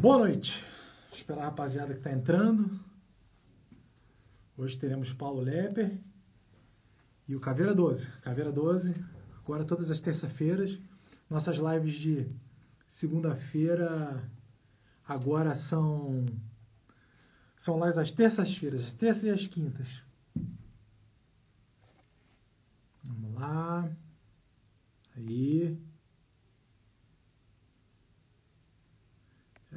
[0.00, 0.62] Boa noite.
[1.10, 2.78] Esperar a rapaziada que está entrando.
[4.56, 5.98] Hoje teremos Paulo Lepper
[7.26, 8.10] e o Caveira 12.
[8.20, 8.94] Caveira 12,
[9.38, 10.78] agora todas as terças-feiras.
[11.30, 12.30] Nossas lives de
[12.86, 14.30] segunda-feira
[15.06, 16.26] agora são
[17.56, 20.02] são lives às terças-feiras, às terças e às quintas.
[23.02, 23.90] Vamos lá.
[25.16, 25.85] Aí.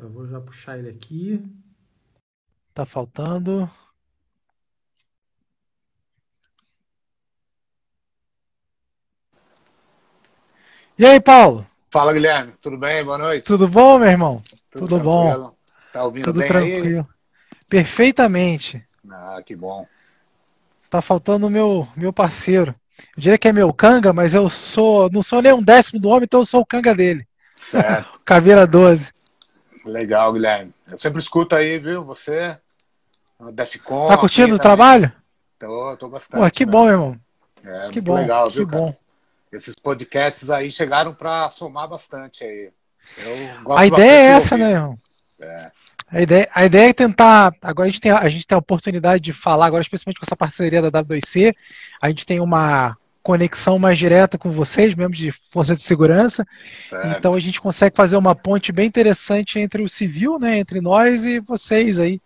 [0.01, 1.45] Eu vou já puxar ele aqui.
[2.73, 3.69] Tá faltando.
[10.97, 11.67] E aí, Paulo?
[11.89, 12.53] Fala, Guilherme.
[12.61, 13.03] Tudo bem?
[13.03, 13.45] Boa noite.
[13.45, 14.41] Tudo bom, meu irmão?
[14.71, 15.53] Tudo, Tudo bom.
[15.91, 16.99] Tá ouvindo Tudo bem tranquilo.
[16.99, 17.55] Aí?
[17.69, 18.87] Perfeitamente.
[19.11, 19.85] Ah, que bom.
[20.89, 22.73] Tá faltando o meu, meu parceiro.
[23.17, 26.07] Eu diria que é meu canga, mas eu sou não sou nem um décimo do
[26.07, 27.27] homem, então eu sou o canga dele.
[27.53, 28.19] Certo.
[28.23, 29.28] Caveira 12.
[29.85, 30.73] Legal, Guilherme.
[30.91, 32.03] Eu sempre escuto aí, viu?
[32.03, 32.57] Você,
[33.53, 34.07] Defcon.
[34.07, 35.11] Tá curtindo o trabalho?
[35.57, 36.41] Tô, tô bastante.
[36.41, 36.71] Pô, que né?
[36.71, 37.19] bom, irmão.
[37.63, 38.85] É, que bom, legal, que viu, bom.
[38.87, 38.97] Cara?
[39.51, 42.71] Esses podcasts aí chegaram para somar bastante aí.
[43.75, 44.99] a ideia é essa, né, irmão?
[45.39, 45.71] É.
[46.11, 47.53] A ideia, a ideia é tentar.
[47.61, 50.35] Agora a gente, tem, a gente tem a oportunidade de falar, agora especialmente com essa
[50.35, 51.53] parceria da W2C,
[52.01, 52.97] a gente tem uma
[53.29, 56.43] conexão mais direta com vocês, membros de Força de Segurança.
[56.79, 57.15] Certo.
[57.15, 61.25] Então a gente consegue fazer uma ponte bem interessante entre o civil, né, entre nós
[61.25, 62.19] e vocês aí.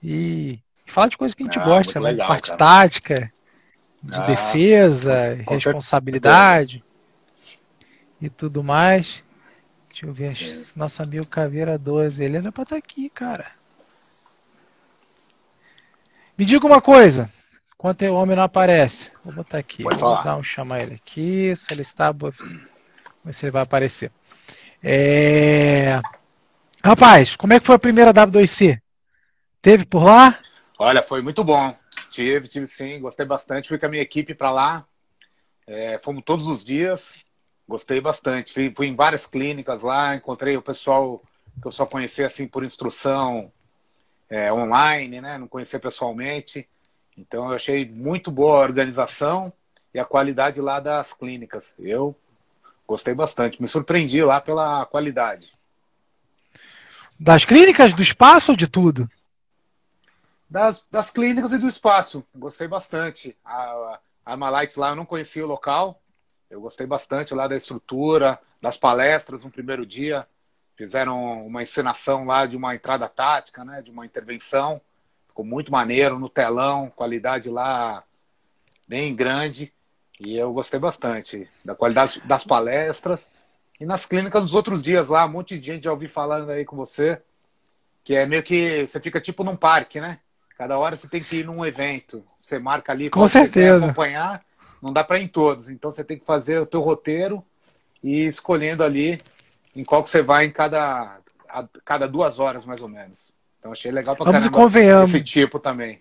[0.00, 2.10] E, falar de coisas que a gente Ah, gosta, né?
[2.10, 2.56] legal, Parte cara.
[2.56, 3.32] tática,
[4.00, 6.84] de Ah, defesa, responsabilidade
[8.22, 9.24] e tudo mais.
[9.90, 10.74] Deixa eu ver, Sim.
[10.76, 13.50] nosso amigo Caveira 12, ele era pra estar aqui, cara.
[16.38, 17.28] Me diga uma coisa,
[17.78, 21.54] enquanto o homem não aparece, vou botar aqui, Pode vou dar um chamar ele aqui,
[21.54, 24.10] solicitar, vou ver se ele vai aparecer.
[24.82, 26.00] É...
[26.84, 28.80] Rapaz, como é que foi a primeira W2C?
[29.62, 30.40] Teve por lá?
[30.76, 31.74] Olha, foi muito bom.
[32.10, 33.68] Tive, tive sim, gostei bastante.
[33.68, 34.86] Fui com a minha equipe para lá.
[35.66, 37.14] É, fomos todos os dias.
[37.68, 38.52] Gostei bastante.
[38.52, 41.22] Fui, fui em várias clínicas lá, encontrei o pessoal
[41.60, 43.52] que eu só conhecia assim por instrução
[44.30, 45.38] é, online, né?
[45.38, 46.68] Não conhecia pessoalmente.
[47.18, 49.52] Então eu achei muito boa a organização
[49.92, 51.74] e a qualidade lá das clínicas.
[51.78, 52.14] Eu
[52.86, 53.60] gostei bastante.
[53.60, 55.52] Me surpreendi lá pela qualidade.
[57.18, 59.10] Das clínicas, do espaço ou de tudo?
[60.48, 62.24] Das, das clínicas e do espaço.
[62.34, 63.36] Gostei bastante.
[63.44, 66.00] A, a Armalite lá eu não conhecia o local.
[66.48, 70.26] Eu gostei bastante lá da estrutura, das palestras no primeiro dia.
[70.76, 73.82] Fizeram uma encenação lá de uma entrada tática, né?
[73.82, 74.80] De uma intervenção.
[75.38, 78.02] Ficou muito maneiro no telão, qualidade lá
[78.88, 79.72] bem grande.
[80.26, 83.28] E eu gostei bastante da qualidade das palestras.
[83.78, 86.64] E nas clínicas nos outros dias lá, um monte de gente já ouvi falando aí
[86.64, 87.22] com você.
[88.02, 90.18] Que é meio que você fica tipo num parque, né?
[90.56, 92.24] Cada hora você tem que ir num evento.
[92.42, 93.84] Você marca ali Com certeza.
[93.84, 94.44] acompanhar.
[94.82, 95.70] Não dá para ir em todos.
[95.70, 97.44] Então você tem que fazer o teu roteiro
[98.02, 99.22] e ir escolhendo ali
[99.76, 103.37] em qual que você vai em cada, a, cada duas horas, mais ou menos.
[103.58, 106.00] Então achei legal pra Vamos caramba esse tipo também.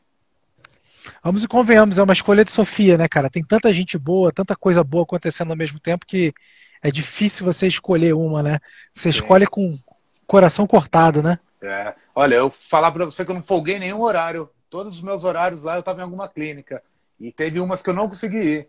[1.23, 3.29] Vamos e convenhamos, é uma escolha de Sofia, né, cara?
[3.29, 6.34] Tem tanta gente boa, tanta coisa boa acontecendo ao mesmo tempo que
[6.81, 8.59] é difícil você escolher uma, né?
[8.94, 9.19] Você Sim.
[9.19, 9.79] escolhe com o
[10.25, 11.40] coração cortado, né?
[11.62, 11.94] É.
[12.13, 14.50] Olha, eu falar para você que eu não folguei nenhum horário.
[14.69, 16.84] Todos os meus horários lá eu estava em alguma clínica.
[17.19, 18.68] E teve umas que eu não consegui ir.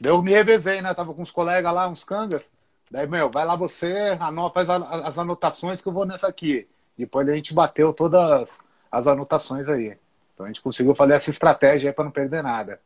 [0.00, 0.94] Daí eu me revezei, né?
[0.94, 2.50] Tava com uns colegas lá, uns cangas.
[2.90, 6.68] Daí, meu, vai lá você, anota, faz as anotações que eu vou nessa aqui.
[6.96, 8.58] Depois a gente bateu todas
[8.90, 9.96] as anotações aí.
[10.34, 12.80] Então a gente conseguiu fazer essa estratégia aí para não perder nada.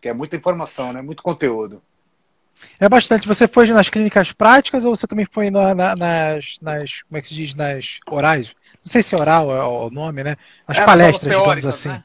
[0.00, 1.00] Que é muita informação, né?
[1.02, 1.82] Muito conteúdo.
[2.80, 3.26] É bastante.
[3.26, 7.22] Você foi nas clínicas práticas ou você também foi na- na- nas, nas, como é
[7.22, 8.54] que se diz, nas orais?
[8.84, 10.36] Não sei se oral é o nome, né?
[10.68, 11.88] Nas É, palestras, digamos teóricas, assim.
[11.88, 12.04] Né?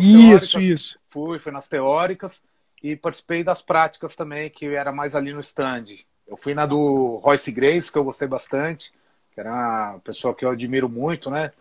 [0.00, 0.98] Isso, isso.
[1.08, 2.42] Fui, fui nas teóricas
[2.82, 5.84] e participei das práticas também, que era mais ali no stand.
[6.26, 8.92] Eu fui na do Royce Grace, que eu gostei bastante,
[9.40, 11.52] era uma pessoa que eu admiro muito, né?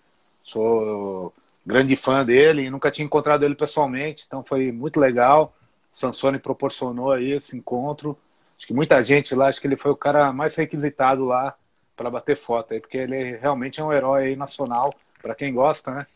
[0.44, 1.34] Sou
[1.66, 5.54] grande fã dele e nunca tinha encontrado ele pessoalmente, então foi muito legal.
[5.94, 8.18] O Sansone proporcionou aí esse encontro.
[8.58, 11.54] Acho que muita gente lá, acho que ele foi o cara mais requisitado lá
[11.96, 15.92] para bater foto aí, porque ele realmente é um herói aí nacional, para quem gosta,
[15.92, 16.08] né?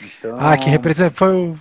[0.00, 1.14] Então, Ah, que representa.
[1.14, 1.56] Foi o,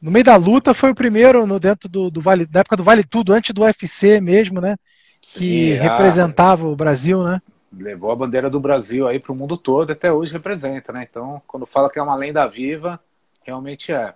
[0.00, 2.84] no meio da luta foi o primeiro no dentro do, do Vale, da época do
[2.84, 4.76] Vale Tudo, antes do UFC mesmo, né?
[5.22, 7.40] Que sim, ah, representava o Brasil, né?
[7.72, 11.06] Levou a bandeira do Brasil aí para o mundo todo, até hoje representa, né?
[11.08, 13.00] Então, quando fala que é uma lenda viva,
[13.42, 14.14] realmente é.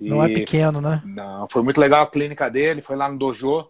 [0.00, 1.02] E- Não é pequeno, né?
[1.04, 3.68] Não, foi muito legal a clínica dele, foi lá no Dojo,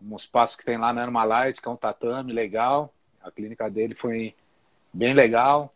[0.00, 2.92] um espaço que tem lá na Armalite, que é um tatame legal.
[3.22, 4.34] A clínica dele foi
[4.92, 5.70] bem legal.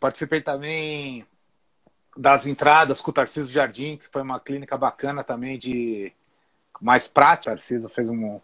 [0.00, 1.24] Participei também
[2.16, 6.12] das entradas com o Tarcísio Jardim, que foi uma clínica bacana também de
[6.80, 7.50] mais prática.
[7.50, 8.40] O Tarcísio fez um,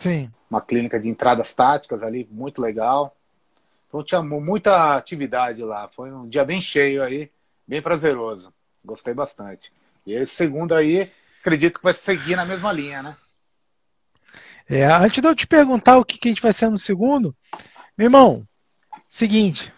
[0.00, 0.30] Sim.
[0.50, 3.14] uma clínica de entradas táticas ali, muito legal.
[3.86, 5.88] Então tinha muita atividade lá.
[5.88, 7.30] Foi um dia bem cheio aí,
[7.68, 8.50] bem prazeroso.
[8.82, 9.70] Gostei bastante.
[10.06, 11.06] E esse segundo aí,
[11.40, 13.16] acredito que vai seguir na mesma linha, né?
[14.66, 17.36] É, antes de eu te perguntar o que, que a gente vai ser no segundo,
[17.98, 18.46] meu irmão,
[18.96, 19.70] seguinte.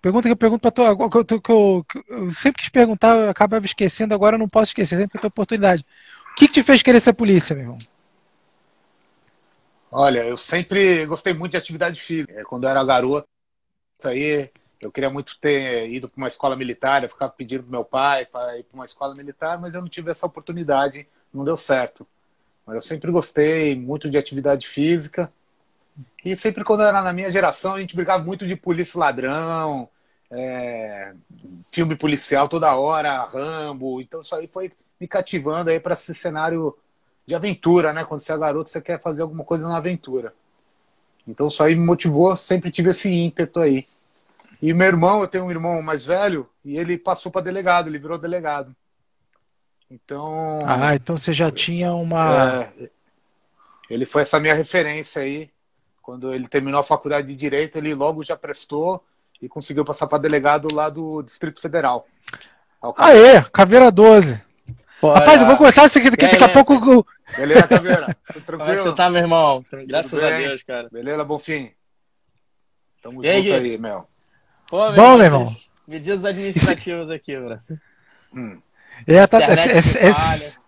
[0.00, 3.16] Pergunta que eu pergunto para tu, que eu, que eu, que eu, sempre quis perguntar,
[3.16, 5.82] eu acabava esquecendo, agora eu não posso esquecer, sempre que eu tenho oportunidade.
[6.30, 7.78] O que, que te fez querer ser polícia, meu irmão?
[9.98, 12.30] Olha, eu sempre gostei muito de atividade física.
[12.30, 13.26] É, quando eu era garoto,
[14.04, 17.82] aí eu queria muito ter ido para uma escola militar, eu ficava pedindo pro meu
[17.82, 21.56] pai para ir para uma escola militar, mas eu não tive essa oportunidade, não deu
[21.56, 22.06] certo.
[22.66, 25.32] Mas eu sempre gostei muito de atividade física.
[26.22, 29.88] E sempre quando era na minha geração, a gente brigava muito de polícia ladrão,
[30.30, 31.14] é,
[31.72, 34.02] filme policial toda hora, Rambo.
[34.02, 34.70] Então isso aí foi
[35.00, 36.76] me cativando aí para esse cenário
[37.26, 38.04] de aventura, né?
[38.04, 40.32] Quando você é garoto, você quer fazer alguma coisa na aventura.
[41.26, 43.86] Então isso aí me motivou, sempre tive esse ímpeto aí.
[44.62, 47.98] E meu irmão, eu tenho um irmão mais velho, e ele passou para delegado, ele
[47.98, 48.74] virou delegado.
[49.90, 50.60] Então.
[50.66, 52.62] Ah, então você já tinha uma.
[52.62, 52.90] É,
[53.90, 55.50] ele foi essa minha referência aí.
[56.02, 59.04] Quando ele terminou a faculdade de Direito, ele logo já prestou
[59.42, 62.06] e conseguiu passar para delegado lá do Distrito Federal.
[62.96, 64.40] Aê, Caveira 12.
[65.00, 65.18] Fora.
[65.18, 67.06] Rapaz, eu vou começar isso aqui, daqui, daqui a pouco.
[67.34, 68.16] Beleza, Caveira?
[68.44, 69.64] Como é que você tá, meu irmão?
[69.86, 70.88] Graças a Deus, cara.
[70.90, 71.72] Beleza, Bonfim?
[73.02, 74.06] Tamo e junto aí, aí Mel.
[74.68, 75.46] Pô, meu Bom, meu irmão.
[75.86, 77.78] Medidas administrativas aqui, Braço.
[78.34, 78.60] Hum.
[79.06, 80.65] É, tá, é,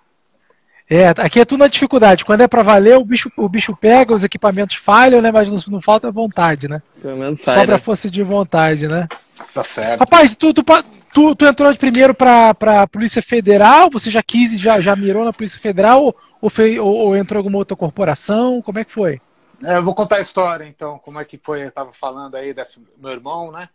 [0.90, 2.24] é, aqui é tudo na dificuldade.
[2.24, 5.30] Quando é para valer, o bicho, o bicho pega, os equipamentos falham, né?
[5.30, 6.80] Mas não, não falta vontade, né?
[7.02, 7.78] Pelo menos sai, Sobra né?
[7.78, 9.06] força de vontade, né?
[9.52, 10.00] Tá certo.
[10.00, 10.64] Rapaz, tu, tu,
[11.12, 13.90] tu, tu entrou primeiro pra, pra Polícia Federal?
[13.92, 16.04] Você já quis e já, já mirou na Polícia Federal?
[16.04, 18.62] Ou, ou, fez, ou, ou entrou em alguma outra corporação?
[18.62, 19.20] Como é que foi?
[19.62, 22.54] É, eu vou contar a história, então, como é que foi, eu tava falando aí
[22.54, 23.68] desse meu irmão, né?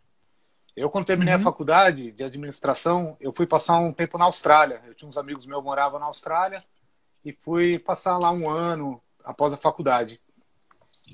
[0.76, 1.42] Eu, quando terminei uhum.
[1.42, 4.82] a faculdade de administração, eu fui passar um tempo na Austrália.
[4.88, 6.64] Eu tinha uns amigos meus que moravam na Austrália
[7.24, 10.20] e fui passar lá um ano após a faculdade.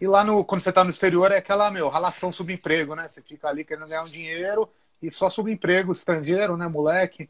[0.01, 3.07] E lá, no, quando você está no exterior, é aquela, meu, relação subemprego, né?
[3.07, 4.69] Você fica ali querendo ganhar um dinheiro
[5.01, 7.29] e só subemprego estrangeiro, né, moleque,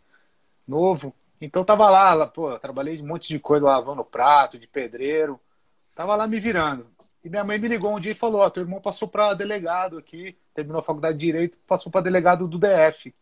[0.67, 1.13] novo.
[1.39, 5.39] Então tava lá, lá pô, trabalhei de um monte de coisa, lavando prato, de pedreiro.
[5.95, 6.87] Tava lá me virando.
[7.23, 9.33] E minha mãe me ligou um dia e falou: Ó, oh, teu irmão passou para
[9.33, 13.13] delegado aqui, terminou a faculdade de Direito, passou para delegado do DF.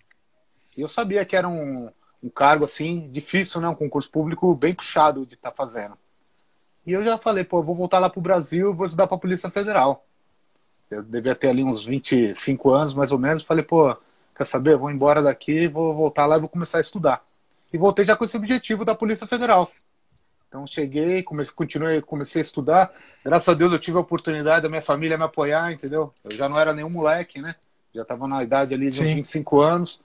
[0.75, 1.89] E eu sabia que era um,
[2.23, 3.67] um cargo assim, difícil, né?
[3.67, 5.95] Um concurso público bem puxado de estar tá fazendo.
[6.85, 9.49] E eu já falei: pô, vou voltar lá pro Brasil vou estudar para a Polícia
[9.49, 10.05] Federal.
[10.89, 13.43] Eu devia ter ali uns 25 anos, mais ou menos.
[13.43, 13.95] Falei: pô,
[14.35, 14.77] quer saber?
[14.77, 17.23] Vou embora daqui, vou voltar lá e vou começar a estudar.
[17.71, 19.69] E voltei já com esse objetivo da Polícia Federal.
[20.47, 22.93] Então cheguei, comecei, continuei, comecei a estudar.
[23.23, 26.13] Graças a Deus eu tive a oportunidade da minha família me apoiar, entendeu?
[26.23, 27.55] Eu já não era nenhum moleque, né?
[27.93, 29.99] Já estava na idade ali de uns 25 anos.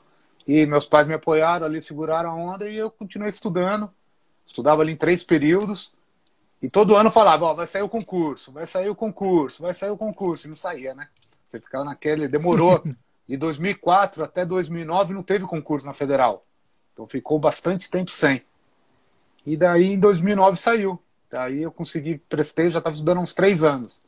[0.46, 3.90] E meus pais me apoiaram ali, seguraram a onda e eu continuei estudando.
[4.46, 5.92] Estudava ali em três períodos.
[6.60, 9.90] E todo ano falava, ó, vai sair o concurso, vai sair o concurso, vai sair
[9.90, 10.46] o concurso.
[10.46, 11.08] E não saía, né?
[11.49, 12.28] Você ficava naquele...
[12.28, 12.82] Demorou.
[13.26, 16.44] De 2004 até 2009 não teve concurso na Federal.
[16.92, 18.42] Então ficou bastante tempo sem.
[19.46, 21.00] E daí em 2009 saiu.
[21.30, 24.02] Daí eu consegui, prestei, já estava estudando uns três anos.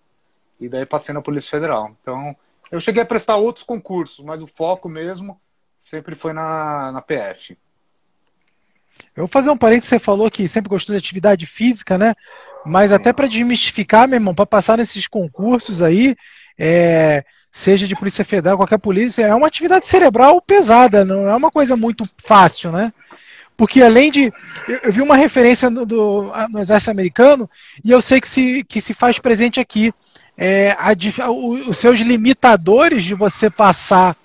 [0.60, 1.96] E daí passei na Polícia Federal.
[2.02, 2.36] Então
[2.70, 5.40] eu cheguei a prestar outros concursos, mas o foco mesmo
[5.84, 7.56] sempre foi na, na PF.
[9.14, 12.14] Eu vou fazer um parênteses, você falou que sempre gostou de atividade física, né?
[12.64, 16.16] Mas até para desmistificar, meu irmão, para passar nesses concursos aí,
[16.58, 21.50] é, seja de Polícia Federal, qualquer polícia, é uma atividade cerebral pesada, não é uma
[21.50, 22.92] coisa muito fácil, né?
[23.56, 24.32] Porque além de.
[24.66, 27.48] Eu, eu vi uma referência no, do, no exército americano
[27.84, 29.92] e eu sei que se, que se faz presente aqui.
[30.36, 34.16] É, a, os seus limitadores de você passar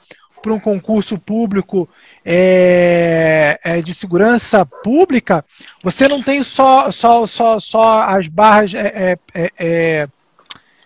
[0.42, 1.88] para um concurso público
[2.26, 5.44] é, é, de segurança pública,
[5.84, 8.74] você não tem só, só, só, só as barras.
[8.74, 10.08] É, é, é, é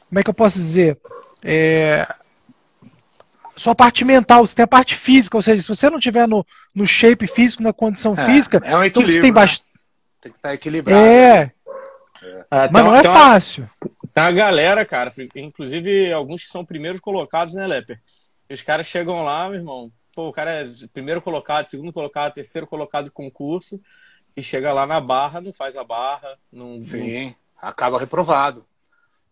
[0.10, 0.98] como é que eu posso dizer?
[3.56, 6.28] só a parte mental, você tem a parte física, ou seja, se você não tiver
[6.28, 9.66] no, no shape físico, na condição é, física, é um então você tem bastante.
[9.74, 9.80] Né?
[10.22, 11.00] Tem que estar equilibrado.
[11.00, 11.46] É.
[11.46, 11.52] Né?
[12.50, 13.70] Ah, Mas não é fácil.
[14.14, 18.00] Tá a galera, cara, inclusive alguns que são primeiros colocados, né, Leper?
[18.54, 22.68] Os caras chegam lá, meu irmão, pô, o cara é primeiro colocado, segundo colocado, terceiro
[22.68, 23.82] colocado de concurso,
[24.38, 26.80] e chega lá na barra, não faz a barra, não.
[26.80, 27.36] Sim, não...
[27.58, 28.66] acaba reprovado.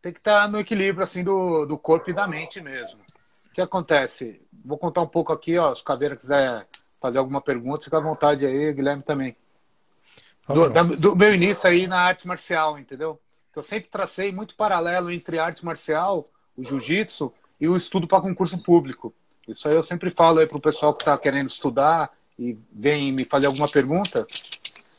[0.02, 3.00] Tem que estar no equilíbrio, assim, do, do corpo e da mente mesmo.
[3.48, 4.42] O que acontece?
[4.66, 5.74] Vou contar um pouco aqui, ó.
[5.76, 6.68] Se o Caveira quiser
[7.00, 9.36] fazer alguma pergunta, fica à vontade aí, Guilherme também.
[10.48, 13.20] Do, da, do meu início aí na arte marcial, entendeu?
[13.56, 16.26] Eu sempre tracei muito paralelo entre arte marcial,
[16.58, 19.14] o jiu-jitsu e o estudo para concurso público.
[19.48, 23.12] Isso aí eu sempre falo aí para o pessoal que está querendo estudar e vem
[23.12, 24.26] me fazer alguma pergunta.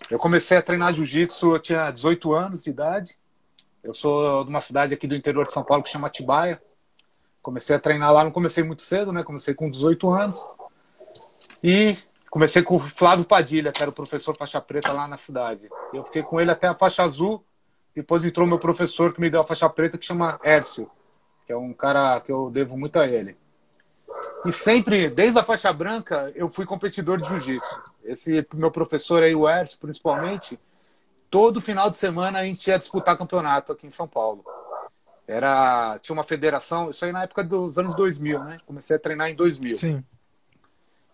[0.09, 3.19] Eu comecei a treinar jiu-jitsu, eu tinha 18 anos de idade.
[3.83, 6.63] Eu sou de uma cidade aqui do interior de São Paulo que chama Atibaia.
[7.43, 9.25] Comecei a treinar lá, não comecei muito cedo, né?
[9.25, 10.41] Comecei com 18 anos.
[11.65, 11.97] E
[12.31, 15.69] comecei com o Flávio Padilha, que era o professor faixa preta lá na cidade.
[15.93, 17.45] Eu fiquei com ele até a faixa azul.
[17.95, 20.89] Depois entrou meu professor que me deu a faixa preta, que chama Ércio,
[21.47, 23.37] que é um cara que eu devo muito a ele.
[24.45, 27.83] E sempre, desde a faixa branca, eu fui competidor de jiu-jitsu.
[28.05, 30.59] Esse meu professor aí, o Ércio, principalmente,
[31.31, 34.45] todo final de semana a gente ia disputar campeonato aqui em São Paulo.
[35.27, 38.57] Era, tinha uma federação, isso aí na época dos anos 2000, né?
[38.67, 39.77] Comecei a treinar em 2000.
[39.77, 40.05] Sim.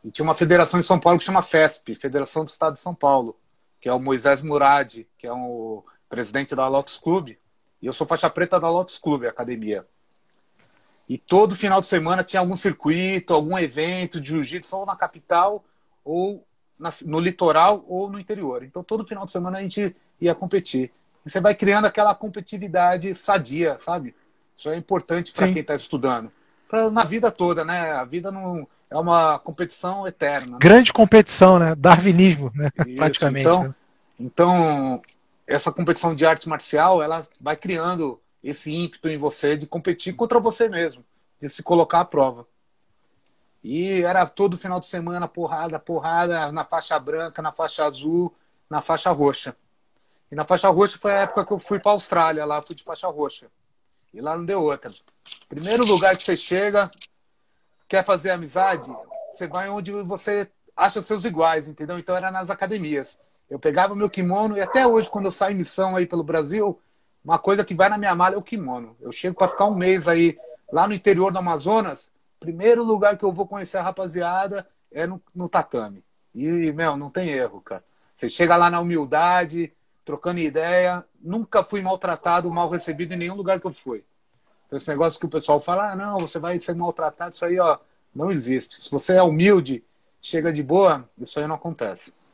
[0.03, 2.95] E tinha uma federação em São Paulo que chama FESP, Federação do Estado de São
[2.95, 3.37] Paulo,
[3.81, 7.39] que é o Moisés Murad, que é o presidente da Lotus Clube.
[7.81, 9.87] E eu sou faixa preta da Lotus Clube, academia.
[11.09, 15.65] E todo final de semana tinha algum circuito, algum evento de jiu-jitsu, ou na capital,
[16.05, 16.45] ou
[16.79, 18.63] na, no litoral, ou no interior.
[18.63, 20.91] Então todo final de semana a gente ia competir.
[21.25, 24.15] E você vai criando aquela competitividade sadia, sabe?
[24.57, 26.31] Isso é importante para quem está estudando.
[26.69, 27.93] Pra, na vida toda, né?
[27.93, 30.53] A vida não é uma competição eterna.
[30.53, 30.59] Né?
[30.61, 31.75] Grande competição, né?
[31.75, 32.71] Darwinismo, né?
[32.87, 33.49] Isso, Praticamente.
[33.49, 33.75] Então, né?
[34.21, 35.03] então,
[35.47, 40.41] essa competição de arte marcial, ela vai criando esse ímpeto em você de competir contra
[40.41, 41.05] você mesmo,
[41.41, 42.47] de se colocar à prova.
[43.63, 48.35] E era todo final de semana porrada, porrada na faixa branca, na faixa azul,
[48.71, 49.55] na faixa roxa.
[50.31, 52.77] E na faixa roxa foi a época que eu fui para a Austrália, lá fui
[52.77, 53.51] de faixa roxa.
[54.13, 54.93] E lá não deu outra.
[55.49, 56.91] Primeiro lugar que você chega,
[57.89, 58.91] quer fazer amizade,
[59.33, 61.99] você vai onde você acha seus iguais, entendeu?
[61.99, 63.19] Então era nas academias.
[63.51, 66.79] Eu pegava meu kimono e até hoje, quando eu saio em missão aí pelo Brasil,
[67.29, 68.97] uma coisa que vai na minha mala é o kimono.
[68.99, 70.39] Eu chego para ficar um mês aí
[70.73, 72.11] lá no interior do Amazonas.
[72.41, 76.03] Primeiro lugar que eu vou conhecer a rapaziada é no, no tatame.
[76.35, 77.85] E, meu, não tem erro, cara.
[78.17, 79.71] Você chega lá na humildade,
[80.07, 81.05] trocando ideia.
[81.21, 84.03] Nunca fui maltratado, mal recebido em nenhum lugar que eu fui.
[84.67, 87.61] Então, esse negócio que o pessoal fala, ah, não, você vai ser maltratado, isso aí,
[87.61, 87.77] ó,
[88.15, 88.83] não existe.
[88.83, 89.85] Se você é humilde,
[90.19, 92.28] chega de boa, isso aí não acontece.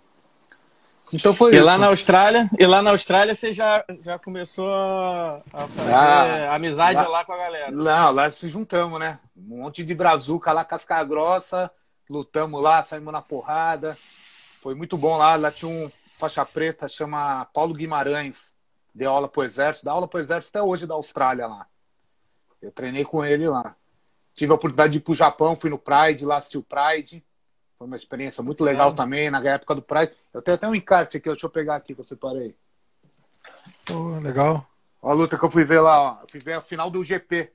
[1.14, 1.64] Então foi e isso.
[1.64, 6.98] lá na Austrália, e lá na Austrália você já, já começou a, fazer ah, amizade
[6.98, 7.70] lá, lá, com a galera.
[7.70, 9.20] Não, lá se juntamos, né?
[9.36, 11.70] Um monte de brazuca lá, casca grossa,
[12.10, 13.96] lutamos lá, saímos na porrada.
[14.60, 18.50] Foi muito bom lá, lá tinha um faixa preta, chama Paulo Guimarães,
[18.92, 21.66] deu aula pro exército, dá aula pro exército até hoje da Austrália lá.
[22.60, 23.76] Eu treinei com ele lá.
[24.34, 27.24] Tive a oportunidade de ir pro Japão, fui no Pride, lá assisti o Pride.
[27.84, 28.94] Foi uma experiência muito legal é.
[28.94, 30.12] também, na época do Pride.
[30.32, 32.56] Eu tenho até um encarte aqui, deixa eu pegar aqui que eu separei.
[33.90, 34.66] Oh, legal.
[35.02, 36.22] Ó, a luta que eu fui ver lá, ó.
[36.22, 37.52] Eu fui ver a final do GP.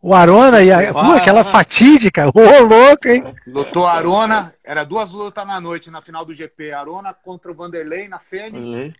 [0.00, 0.90] O Arona e a.
[1.16, 2.28] Aquela fatídica.
[2.28, 3.24] Ô, oh, louco, hein?
[3.48, 4.54] Lutou a Arona.
[4.62, 6.70] Era duas lutas na noite na final do GP.
[6.70, 8.58] Arona contra o Vanderlei na semi.
[8.58, 8.92] Uhum.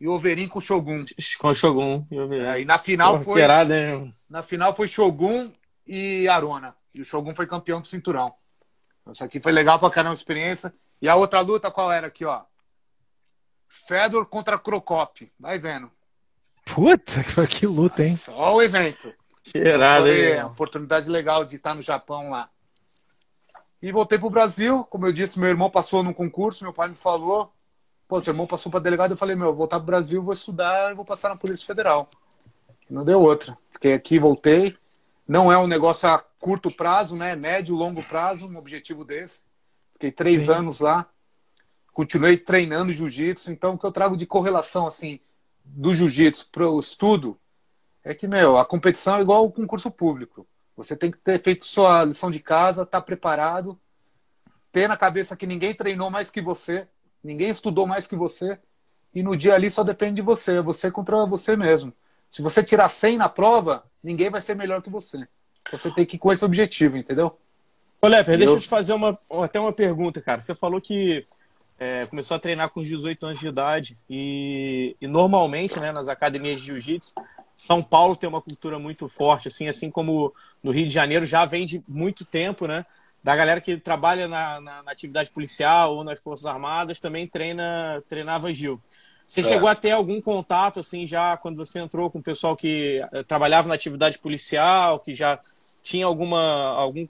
[0.00, 1.02] E o Overin com o Shogun.
[1.40, 2.06] Com o Shogun.
[2.08, 3.42] E, é, e na final Porra, foi.
[4.28, 5.50] Na final foi Shogun
[5.84, 6.72] e Arona.
[6.94, 8.32] E o Shogun foi campeão do cinturão.
[9.12, 10.72] Isso aqui foi legal pra caramba a experiência.
[11.00, 12.42] E a outra luta qual era aqui, ó?
[13.68, 15.32] Fedor contra Crocop.
[15.38, 15.90] Vai vendo.
[16.64, 18.16] Puta, que luta, hein?
[18.16, 19.12] Só o evento.
[19.42, 20.44] Cheirado, Foi hein?
[20.44, 22.48] oportunidade legal de estar no Japão lá.
[23.82, 24.84] E voltei pro Brasil.
[24.84, 27.52] Como eu disse, meu irmão passou num concurso, meu pai me falou.
[28.08, 29.12] Pô, teu irmão passou para delegado.
[29.12, 32.08] Eu falei, meu, vou voltar pro Brasil, vou estudar e vou passar na Polícia Federal.
[32.88, 33.56] Não deu outra.
[33.70, 34.76] Fiquei aqui, voltei.
[35.26, 37.36] Não é um negócio a curto prazo, né?
[37.36, 39.42] Médio, longo prazo, um objetivo desse.
[39.92, 40.52] Fiquei três Sim.
[40.52, 41.06] anos lá.
[41.92, 43.52] Continuei treinando jiu-jitsu.
[43.52, 45.20] Então, o que eu trago de correlação, assim,
[45.64, 47.38] do jiu-jitsu para o estudo
[48.02, 50.46] é que, meu, a competição é igual o concurso público.
[50.76, 53.78] Você tem que ter feito sua lição de casa, estar tá preparado,
[54.72, 56.88] ter na cabeça que ninguém treinou mais que você,
[57.22, 58.58] ninguém estudou mais que você,
[59.14, 61.92] e no dia ali só depende de você, é você contra você mesmo.
[62.30, 65.28] Se você tirar 100 na prova, ninguém vai ser melhor que você.
[65.70, 67.38] Você tem que ir com esse objetivo, entendeu?
[68.02, 70.40] Ô, Leper, deixa eu te fazer uma, até uma pergunta, cara.
[70.40, 71.22] Você falou que
[71.78, 76.60] é, começou a treinar com 18 anos de idade e, e normalmente, né, nas academias
[76.60, 77.14] de jiu-jitsu,
[77.54, 81.44] São Paulo tem uma cultura muito forte, assim, assim como no Rio de Janeiro já
[81.44, 82.84] vem de muito tempo, né?
[83.22, 88.02] Da galera que trabalha na, na, na atividade policial ou nas Forças Armadas também treina,
[88.08, 88.80] treinava Gil.
[89.30, 93.00] Você chegou a ter algum contato, assim, já quando você entrou com o pessoal que
[93.12, 95.38] eh, trabalhava na atividade policial, que já
[95.84, 97.06] tinha alguma algum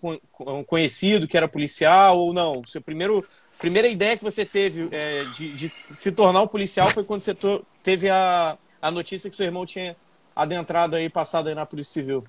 [0.67, 2.63] conhecido que era policial ou não?
[2.67, 3.27] Seu primeiro
[3.59, 7.35] primeira ideia que você teve é, de, de, se tornar um policial foi quando você
[7.35, 9.97] to, teve a, a notícia que seu irmão tinha
[10.37, 12.23] adentrado aí, passado aí na Polícia Civil.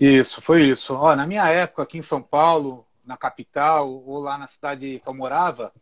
[0.00, 0.94] Isso, foi isso.
[0.94, 5.06] Ó, na minha época, aqui em São Paulo, na capital, ou lá na cidade que
[5.06, 5.72] eu morava,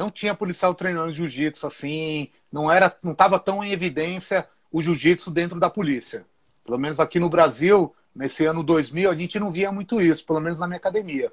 [0.00, 5.30] não tinha policial treinando jiu-jitsu assim, não era, não estava tão em evidência o jiu-jitsu
[5.30, 6.24] dentro da polícia.
[6.64, 10.40] Pelo menos aqui no Brasil, nesse ano 2000, a gente não via muito isso, pelo
[10.40, 11.30] menos na minha academia.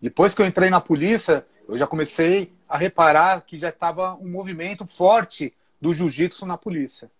[0.00, 4.30] Depois que eu entrei na polícia, eu já comecei a reparar que já estava um
[4.30, 7.10] movimento forte do jiu-jitsu na polícia.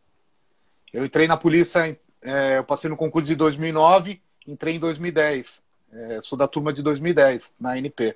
[0.93, 5.61] Eu entrei na polícia, é, eu passei no concurso de 2009, entrei em 2010.
[5.93, 8.15] É, sou da turma de 2010, na NP.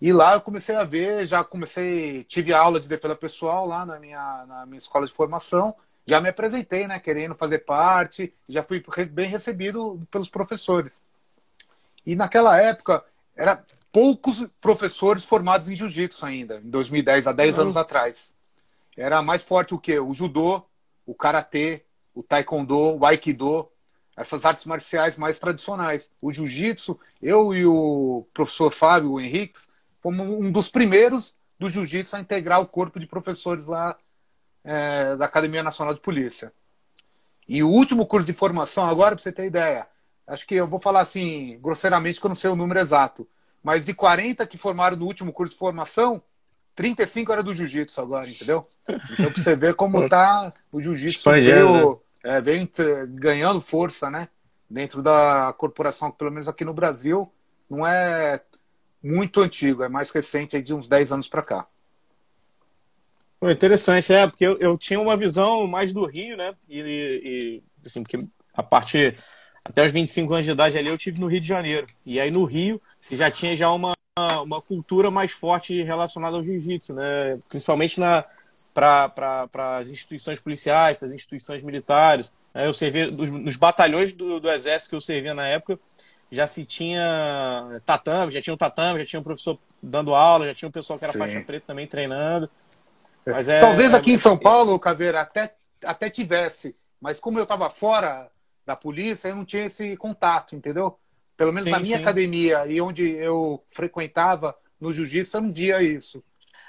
[0.00, 3.98] E lá eu comecei a ver, já comecei, tive aula de defesa pessoal lá na
[3.98, 5.74] minha, na minha escola de formação,
[6.06, 11.02] já me apresentei, né, querendo fazer parte, já fui bem recebido pelos professores.
[12.06, 13.04] E naquela época,
[13.36, 13.62] era
[13.92, 17.62] poucos professores formados em jiu-jitsu ainda, em 2010, há 10 uhum.
[17.62, 18.32] anos atrás.
[18.96, 19.98] Era mais forte o quê?
[19.98, 20.62] O judô,
[21.04, 23.68] o karatê, o taekwondo, o aikido,
[24.16, 26.10] essas artes marciais mais tradicionais.
[26.22, 29.60] O jiu-jitsu, eu e o professor Fábio o Henrique,
[30.00, 33.96] fomos um dos primeiros do jiu-jitsu a integrar o corpo de professores lá
[34.64, 36.52] é, da Academia Nacional de Polícia.
[37.48, 39.86] E o último curso de formação, agora, para você ter ideia,
[40.26, 43.26] acho que eu vou falar assim, grosseiramente, que eu não sei o número exato,
[43.62, 46.22] mas de 40 que formaram no último curso de formação,
[46.76, 48.66] 35 era do jiu-jitsu agora, entendeu?
[48.86, 52.70] Então, pra você ver como tá o jiu-jitsu veio, é, veio
[53.08, 54.28] ganhando força, né?
[54.70, 57.32] Dentro da corporação, pelo menos aqui no Brasil,
[57.68, 58.40] não é
[59.02, 61.66] muito antigo, é mais recente, é de uns 10 anos para cá.
[63.40, 66.54] Pô, interessante, é, porque eu, eu, tinha uma visão mais do Rio, né?
[66.68, 68.18] E, e assim, porque
[68.52, 69.16] a parte
[69.64, 71.86] até os 25 anos de idade ali eu tive no Rio de Janeiro.
[72.04, 73.92] E aí no Rio, você já tinha já uma,
[74.42, 77.38] uma cultura mais forte relacionada ao jiu-jitsu, né?
[77.48, 78.24] Principalmente na
[78.74, 82.30] para as instituições policiais, para as instituições militares.
[82.54, 85.78] Eu servi nos, nos batalhões do, do, exército que eu servia na época,
[86.30, 90.54] já se tinha tatame, já tinha um tatame, já tinha um professor dando aula, já
[90.54, 91.18] tinha um pessoal que era Sim.
[91.18, 92.50] faixa preta também treinando.
[93.26, 97.42] Mas é, Talvez aqui é, em São Paulo, Caveira, até, até tivesse, mas como eu
[97.44, 98.30] estava fora
[98.66, 100.98] da polícia, eu não tinha esse contato, entendeu?
[101.36, 102.02] Pelo menos sim, na minha sim.
[102.02, 106.22] academia e onde eu frequentava no jiu-jitsu, eu não via isso.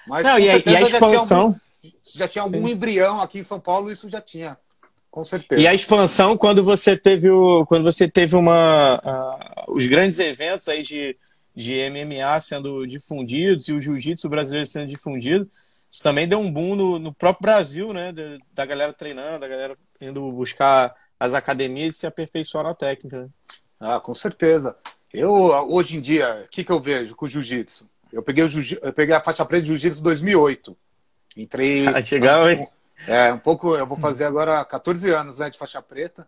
[0.08, 0.90] Mas não, e, a, e a expansão.
[1.04, 4.58] Já tinha, algum, já tinha algum embrião aqui em São Paulo, isso já tinha.
[5.12, 5.60] Com certeza.
[5.60, 10.68] E a expansão, quando você teve, o, quando você teve uma, uh, os grandes eventos
[10.68, 11.16] aí de,
[11.56, 15.50] de MMA sendo difundidos e o jiu-jitsu brasileiro sendo difundido,
[15.90, 18.14] isso também deu um boom no, no próprio Brasil, né?
[18.54, 23.24] Da galera treinando, da galera indo buscar as academias e se aperfeiçoar na técnica.
[23.24, 23.30] Né?
[23.80, 24.78] Ah, com certeza.
[25.12, 27.90] Eu, hoje em dia, o que, que eu vejo com o jiu-jitsu?
[28.14, 30.78] Eu peguei, o jiu eu peguei a faixa preta de jiu-jitsu em 2008.
[31.36, 31.86] Entrei.
[31.90, 32.68] Ah, legal, hein?
[33.08, 33.76] É, um pouco.
[33.76, 36.28] Eu vou fazer agora 14 anos né, de faixa preta.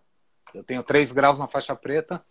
[0.53, 2.23] Eu tenho 3 graus na faixa preta.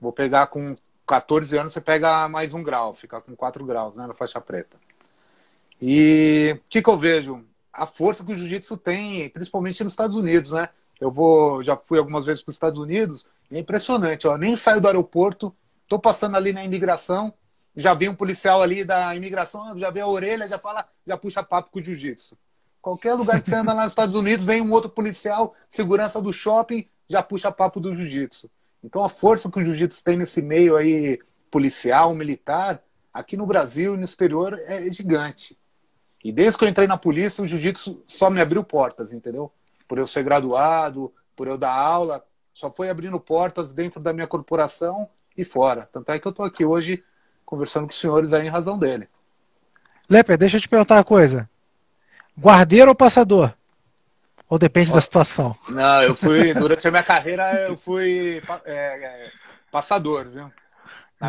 [0.00, 0.74] Vou pegar com
[1.06, 4.76] 14 anos, você pega mais um grau, fica com 4 graus né, na faixa preta.
[5.80, 7.44] E o que, que eu vejo?
[7.72, 10.68] A força que o jiu-jitsu tem, principalmente nos Estados Unidos, né?
[11.00, 14.36] Eu vou, já fui algumas vezes para os Estados Unidos, é impressionante, ó.
[14.36, 15.54] Nem saio do aeroporto,
[15.86, 17.32] tô passando ali na imigração,
[17.76, 21.42] já vem um policial ali da imigração, já vê a orelha, já fala, já puxa
[21.42, 22.36] papo com o jiu-jitsu.
[22.86, 26.32] Qualquer lugar que você anda lá nos Estados Unidos, vem um outro policial, segurança do
[26.32, 28.48] shopping, já puxa papo do jiu-jitsu.
[28.80, 31.18] Então a força que o jiu-jitsu tem nesse meio aí
[31.50, 32.80] policial, militar,
[33.12, 35.58] aqui no Brasil e no exterior é gigante.
[36.22, 39.50] E desde que eu entrei na polícia, o jiu-jitsu só me abriu portas, entendeu?
[39.88, 44.28] Por eu ser graduado, por eu dar aula, só foi abrindo portas dentro da minha
[44.28, 45.88] corporação e fora.
[45.92, 47.02] Tanto é que eu estou aqui hoje
[47.44, 49.08] conversando com os senhores aí em razão dele.
[50.08, 51.50] Leper, deixa eu te perguntar uma coisa.
[52.38, 53.52] Guardeiro ou passador?
[54.48, 55.56] Ou depende da situação?
[55.68, 59.30] Não, eu fui, durante a minha carreira, eu fui é, é,
[59.72, 60.50] passador, viu?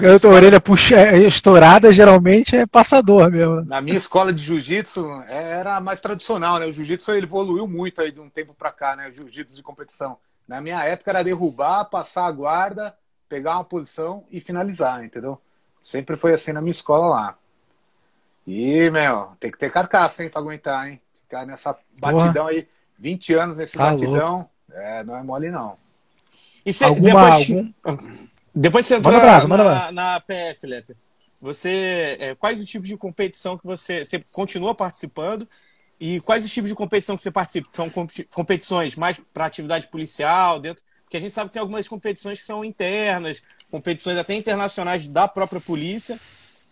[0.02, 0.36] Eu escola...
[0.36, 3.64] orelha puxa, é, estourada geralmente é passador mesmo.
[3.64, 6.66] Na minha escola de jiu-jitsu era mais tradicional, né?
[6.66, 9.08] O jiu-jitsu evoluiu muito aí de um tempo para cá, né?
[9.08, 10.18] O jiu-jitsu de competição.
[10.46, 12.94] Na minha época era derrubar, passar a guarda,
[13.30, 15.42] pegar uma posição e finalizar, entendeu?
[15.82, 17.38] Sempre foi assim na minha escola lá.
[18.48, 21.02] E, meu, tem que ter carcaça, hein, pra aguentar, hein?
[21.22, 22.50] Ficar nessa batidão Porra.
[22.52, 24.52] aí, 20 anos nesse tá batidão, louco.
[24.72, 25.76] é, não é mole não.
[26.66, 27.52] E cê, Alguma, depois...
[27.84, 28.28] algum...
[28.56, 30.96] Depois você entrou na, na, na PF, Leper.
[31.40, 35.48] Você, é, quais os tipos de competição que você, você continua participando
[36.00, 37.68] E quais os tipos de competição que você participa?
[37.72, 37.92] São
[38.34, 40.84] competições mais para atividade policial, dentro.
[41.04, 45.28] Porque a gente sabe que tem algumas competições que são internas, competições até internacionais da
[45.28, 46.20] própria polícia,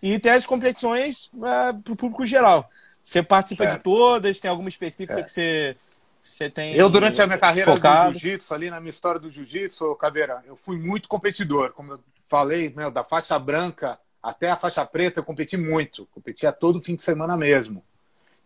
[0.01, 2.69] e tem as competições é, para o público geral.
[3.01, 3.77] Você participa certo.
[3.77, 4.39] de todas?
[4.39, 5.23] Tem alguma específica é.
[5.23, 5.75] que você,
[6.19, 6.75] você tem?
[6.75, 8.13] Eu, durante a minha carreira focado?
[8.13, 11.71] do jiu-jitsu, ali na minha história do jiu-jitsu, Caveira, eu fui muito competidor.
[11.73, 16.07] Como eu falei, meu, da faixa branca até a faixa preta, eu competi muito.
[16.07, 17.83] Competia todo fim de semana mesmo.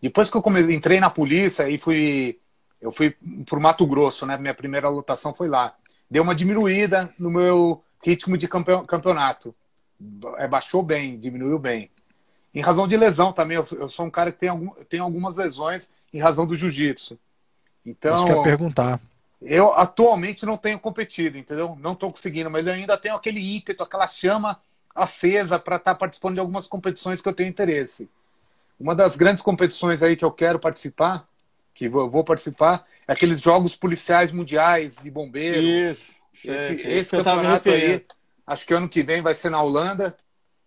[0.01, 2.37] Depois que eu comecei, entrei na polícia e fui.
[2.81, 4.37] Eu fui pro Mato Grosso, né?
[4.37, 5.73] Minha primeira lotação foi lá.
[6.09, 9.53] Deu uma diminuída no meu ritmo de campeonato.
[10.37, 11.89] É, baixou bem, diminuiu bem.
[12.53, 13.57] Em razão de lesão também.
[13.57, 17.19] Eu, eu sou um cara que tem, algum, tem algumas lesões em razão do jiu-jitsu.
[17.85, 18.15] Então.
[18.15, 18.99] Isso que eu perguntar.
[19.41, 21.77] Eu atualmente não tenho competido, entendeu?
[21.79, 24.59] Não estou conseguindo, mas eu ainda tenho aquele ímpeto, aquela chama
[24.93, 28.09] acesa para estar tá participando de algumas competições que eu tenho interesse.
[28.79, 31.27] Uma das grandes competições aí que eu quero participar,
[31.73, 35.97] que eu vou participar, é aqueles jogos policiais mundiais de bombeiros.
[35.97, 36.19] Isso.
[36.33, 38.05] Esse, é, esse campeonato aí,
[38.49, 40.17] acho que ano que vem vai ser na Holanda.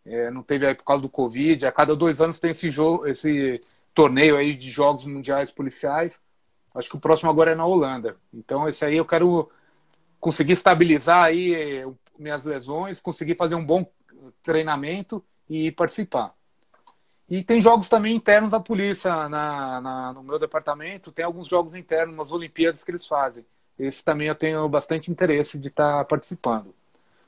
[0.07, 1.67] É, não teve aí por causa do Covid.
[1.67, 3.61] A cada dois anos tem esse jogo, esse
[3.93, 6.21] torneio aí de jogos mundiais policiais.
[6.75, 8.17] Acho que o próximo agora é na Holanda.
[8.33, 9.51] Então esse aí eu quero
[10.21, 13.85] conseguir estabilizar aí eh, minhas lesões, conseguir fazer um bom
[14.43, 16.33] treinamento e participar.
[17.29, 21.11] E tem jogos também internos da polícia na, na, no meu departamento.
[21.11, 23.45] Tem alguns jogos internos, umas Olimpíadas que eles fazem.
[23.79, 26.73] Esse também eu tenho bastante interesse de estar tá participando.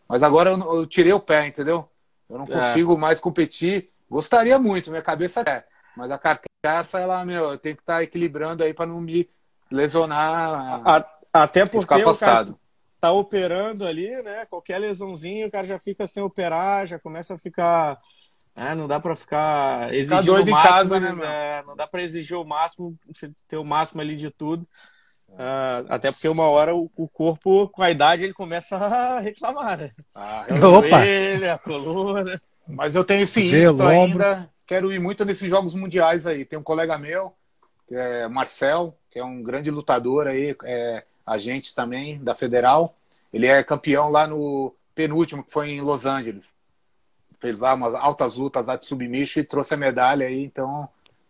[0.09, 1.89] Mas agora eu, eu, tirei o pé, entendeu?
[2.29, 2.49] Eu não é.
[2.49, 3.91] consigo mais competir.
[4.11, 5.65] Gostaria muito, minha cabeça é.
[5.97, 9.29] Mas a carcaça, ela, meu, eu tenho que estar tá equilibrando aí para não me
[9.71, 10.81] lesionar.
[10.85, 12.49] A, até porque ficar afastado.
[12.49, 12.61] o cara
[13.01, 14.47] tá operando ali, né?
[14.47, 17.99] Qualquer lesãozinha, o cara já fica sem operar, já começa a ficar
[18.57, 22.37] é, não dá para ficar exigindo o máximo, casa, né, é, não dá para exigir
[22.37, 22.97] o máximo,
[23.49, 24.67] ter o máximo ali de tudo.
[25.35, 29.79] Uh, até porque uma hora o, o, corpo, com a idade, ele começa a reclamar,
[29.79, 29.91] né?
[30.15, 32.41] Ah, é o joelho, a coluna.
[32.69, 34.49] Mas eu tenho esse ímpeto ainda.
[34.67, 36.45] Quero ir muito nesses jogos mundiais aí.
[36.45, 37.33] Tem um colega meu,
[37.89, 42.95] que é Marcel, que é um grande lutador aí, é agente também da Federal.
[43.33, 46.55] Ele é campeão lá no penúltimo, que foi em Los Angeles
[47.45, 50.89] fez lá umas altas lutas lá de submisso e trouxe a medalha aí, então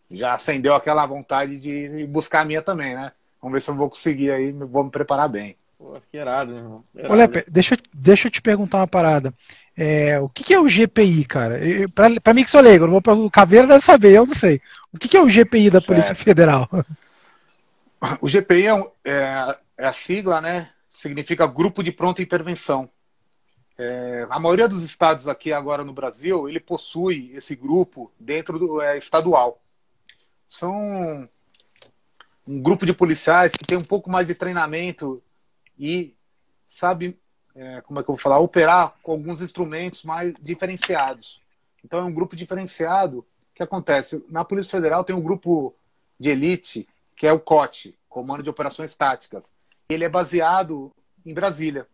[0.08, 3.10] já acendeu aquela vontade de buscar a minha também, né?
[3.44, 5.54] Vamos ver se eu vou conseguir aí, vou me preparar bem.
[5.76, 6.82] Pô, que irado, irmão.
[7.10, 9.34] Olha, deixa, deixa eu te perguntar uma parada.
[9.76, 11.60] É, o que, que, é o GPI, cara?
[12.22, 14.62] Para mim que sou leigo, não vou o Caveira deve saber, eu não sei.
[14.90, 16.66] O que, que é o GPI da Polícia Federal?
[18.18, 20.70] O GPI é, é, é, a sigla, né?
[20.88, 22.88] Significa Grupo de Pronta Intervenção.
[23.76, 28.80] É, a maioria dos estados aqui agora no Brasil, ele possui esse grupo dentro do
[28.80, 29.58] é, estadual.
[30.48, 31.28] São
[32.46, 35.20] um grupo de policiais que tem um pouco mais de treinamento
[35.78, 36.14] e
[36.68, 37.18] sabe,
[37.54, 41.40] é, como é que eu vou falar, operar com alguns instrumentos mais diferenciados.
[41.84, 43.24] Então é um grupo diferenciado.
[43.54, 44.24] Que acontece?
[44.28, 45.74] Na Polícia Federal tem um grupo
[46.18, 49.52] de elite que é o COT, Comando de Operações Táticas.
[49.88, 50.92] Ele é baseado
[51.24, 51.86] em Brasília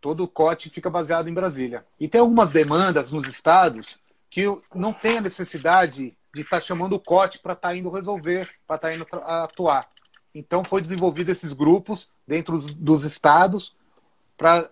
[0.00, 1.84] todo o COT fica baseado em Brasília.
[1.98, 3.98] E tem algumas demandas nos estados
[4.30, 4.44] que
[4.74, 8.48] não tem a necessidade de estar tá chamando o COT para estar tá indo resolver,
[8.66, 9.88] para estar tá indo atuar.
[10.34, 13.76] Então foi desenvolvido esses grupos dentro dos estados
[14.36, 14.70] para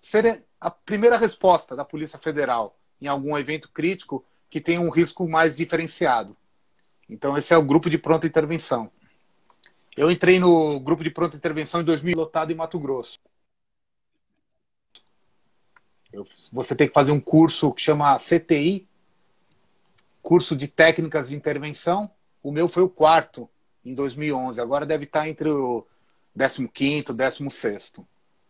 [0.00, 5.26] ser a primeira resposta da Polícia Federal em algum evento crítico que tem um risco
[5.28, 6.36] mais diferenciado.
[7.08, 8.90] Então esse é o grupo de pronta intervenção.
[9.96, 13.18] Eu entrei no grupo de pronta intervenção em 2000, lotado em Mato Grosso.
[16.12, 18.88] Eu, você tem que fazer um curso que chama CTI,
[20.22, 22.10] curso de técnicas de intervenção.
[22.42, 23.48] O meu foi o quarto
[23.84, 24.60] em 2011.
[24.60, 25.86] Agora deve estar entre o
[26.36, 27.92] 15 e 16.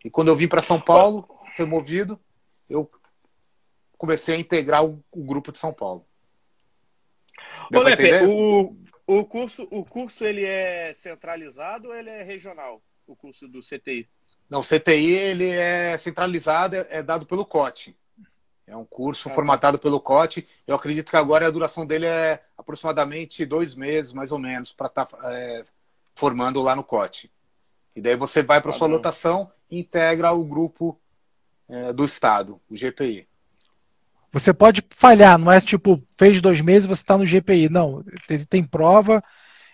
[0.04, 2.18] E quando eu vim para São Paulo, removido,
[2.68, 2.88] eu
[3.98, 6.06] comecei a integrar o, o grupo de São Paulo.
[7.72, 8.74] Ô, Lepe, o,
[9.06, 12.83] o, curso, o curso ele é centralizado ou ele é regional?
[13.06, 14.09] O curso do CTI?
[14.48, 17.96] Não, o CTI ele é centralizado, é, é dado pelo COT.
[18.70, 20.46] É um curso ah, formatado pelo COT.
[20.64, 24.87] Eu acredito que agora a duração dele é aproximadamente dois meses, mais ou menos, para
[24.87, 25.64] estar tá, é,
[26.14, 27.28] formando lá no COT.
[27.96, 30.96] E daí você vai para a sua lotação e integra o grupo
[31.68, 33.26] é, do Estado, o GPI.
[34.33, 37.68] Você pode falhar, não é tipo, fez dois meses você está no GPI.
[37.68, 39.20] Não, tem, tem prova,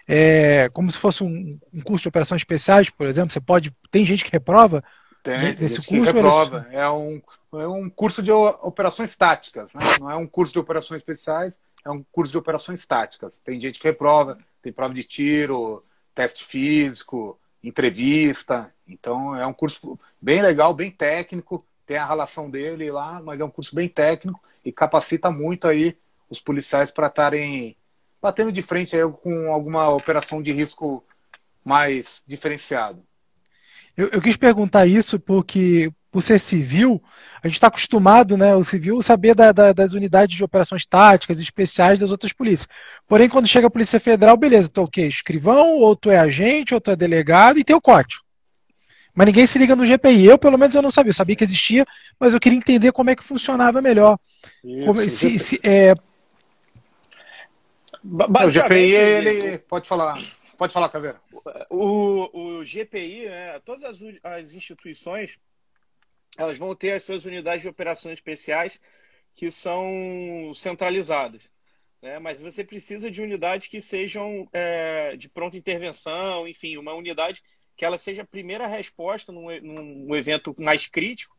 [0.09, 3.31] é, como se fosse um, um, curso de operações especiais, por exemplo?
[3.31, 3.71] Você pode.
[3.91, 4.83] Tem gente que reprova?
[5.27, 6.67] Tem, nesse curso, reprova.
[6.71, 7.21] É um,
[7.55, 9.81] é um curso de operações táticas, né?
[9.99, 13.41] não é um curso de operações especiais, é um curso de operações táticas.
[13.41, 15.83] Tem gente que reprova, tem prova de tiro,
[16.15, 18.73] teste físico, entrevista.
[18.87, 21.63] Então é um curso bem legal, bem técnico.
[21.85, 25.97] Tem a relação dele lá, mas é um curso bem técnico e capacita muito aí
[26.31, 27.77] os policiais para estarem
[28.21, 31.05] batendo de frente aí com alguma operação de risco
[31.65, 33.06] mais diferenciado.
[33.97, 37.03] Eu, eu quis perguntar isso porque, por ser civil,
[37.43, 41.41] a gente está acostumado, né, o civil, saber da, da, das unidades de operações táticas
[41.41, 42.69] especiais das outras polícias.
[43.09, 45.07] Porém, quando chega a Polícia Federal, beleza, tu é o quê?
[45.07, 48.23] Escrivão, ou tu é agente, ou tu é delegado, e tem o código.
[49.15, 50.27] Mas ninguém se liga no GPI.
[50.27, 51.09] Eu, pelo menos, eu não sabia.
[51.09, 51.87] Eu sabia que existia,
[52.21, 54.19] mas eu queria entender como é que funcionava melhor.
[54.63, 55.95] Isso, como, se, se, é...
[58.05, 59.59] O GPI, ele...
[59.59, 60.21] Pode falar.
[60.57, 61.21] Pode falar, Caveira.
[61.71, 65.39] O, o GPI, né, todas as, as instituições,
[66.37, 68.81] elas vão ter as suas unidades de operações especiais
[69.35, 71.51] que são centralizadas.
[72.01, 72.19] Né?
[72.19, 77.43] Mas você precisa de unidades que sejam é, de pronta intervenção, enfim, uma unidade
[77.77, 81.37] que ela seja a primeira resposta num, num evento mais crítico,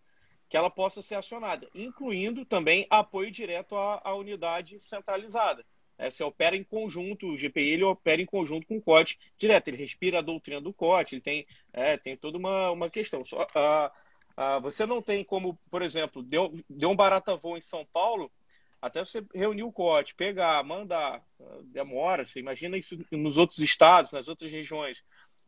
[0.48, 5.66] que ela possa ser acionada, incluindo também apoio direto à, à unidade centralizada.
[5.98, 9.70] É, você opera em conjunto, o GPI ele opera em conjunto com o COT direto,
[9.70, 13.24] ele respira a doutrina do COT, ele tem, é, tem toda uma, uma questão.
[13.24, 13.48] Só,
[14.62, 18.32] você não tem como, por exemplo, deu, deu um barata voo em São Paulo,
[18.80, 21.24] até você reunir o COT, pegar, mandar,
[21.66, 25.04] demora, você imagina isso nos outros estados, nas outras regiões.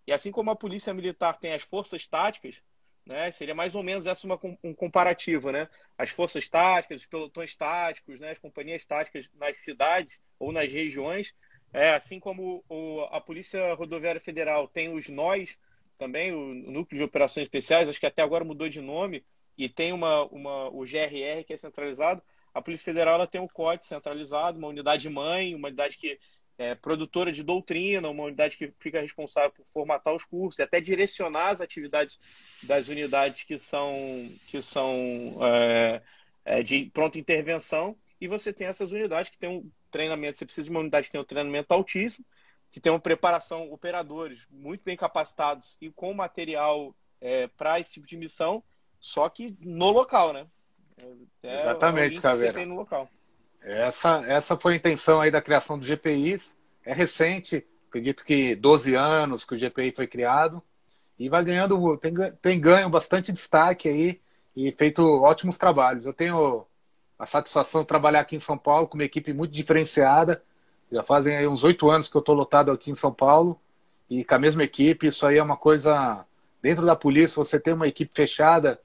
[0.07, 2.63] E assim como a polícia militar tem as forças táticas,
[3.09, 3.31] né?
[3.31, 5.67] Seria mais ou menos essa uma, um comparativo, né?
[5.97, 8.29] As forças táticas, os pelotões táticos, né?
[8.29, 11.33] as companhias táticas nas cidades ou nas regiões,
[11.73, 15.57] é, assim como o, a Polícia Rodoviária Federal tem os nós
[15.97, 19.25] também, o, Núcleo de Operações Especiais, acho que até agora mudou de nome,
[19.57, 22.21] e tem uma, uma, o GRR que é centralizado,
[22.53, 26.17] a Polícia Federal ela tem o COT centralizado, uma unidade mãe, uma unidade que
[26.59, 30.81] é, produtora de doutrina, uma unidade que fica responsável por formatar os cursos e até
[30.81, 32.19] direcionar as atividades
[32.61, 36.01] das unidades que são, que são é,
[36.43, 37.95] é, de pronta intervenção.
[38.19, 41.13] E você tem essas unidades que têm um treinamento, você precisa de uma unidade que
[41.13, 42.25] tem um treinamento altíssimo,
[42.69, 48.05] que tem uma preparação, operadores muito bem capacitados e com material é, para esse tipo
[48.05, 48.61] de missão,
[48.99, 50.45] só que no local, né?
[51.41, 52.65] É, Exatamente, Caveira.
[52.65, 53.09] no local.
[53.61, 56.39] Essa, essa foi a intenção aí da criação do GPI.
[56.85, 60.61] É recente, acredito que 12 anos que o GPI foi criado.
[61.17, 64.21] E vai ganhando, tem, tem ganho bastante destaque aí
[64.55, 66.05] e feito ótimos trabalhos.
[66.05, 66.65] Eu tenho
[67.17, 70.41] a satisfação de trabalhar aqui em São Paulo com uma equipe muito diferenciada.
[70.89, 73.59] Já fazem aí uns oito anos que eu estou lotado aqui em São Paulo
[74.09, 75.07] e com a mesma equipe.
[75.07, 76.25] Isso aí é uma coisa
[76.61, 77.35] dentro da polícia.
[77.35, 78.79] Você ter uma equipe fechada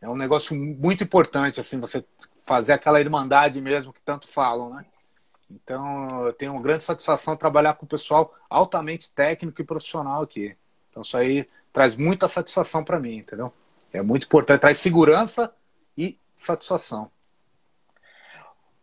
[0.00, 2.04] é um negócio muito importante, assim, você
[2.48, 4.86] fazer aquela irmandade mesmo que tanto falam, né?
[5.50, 10.56] Então, eu tenho uma grande satisfação trabalhar com o pessoal altamente técnico e profissional aqui.
[10.90, 13.52] Então, isso aí traz muita satisfação para mim, entendeu?
[13.92, 15.54] É muito importante, traz segurança
[15.96, 17.10] e satisfação.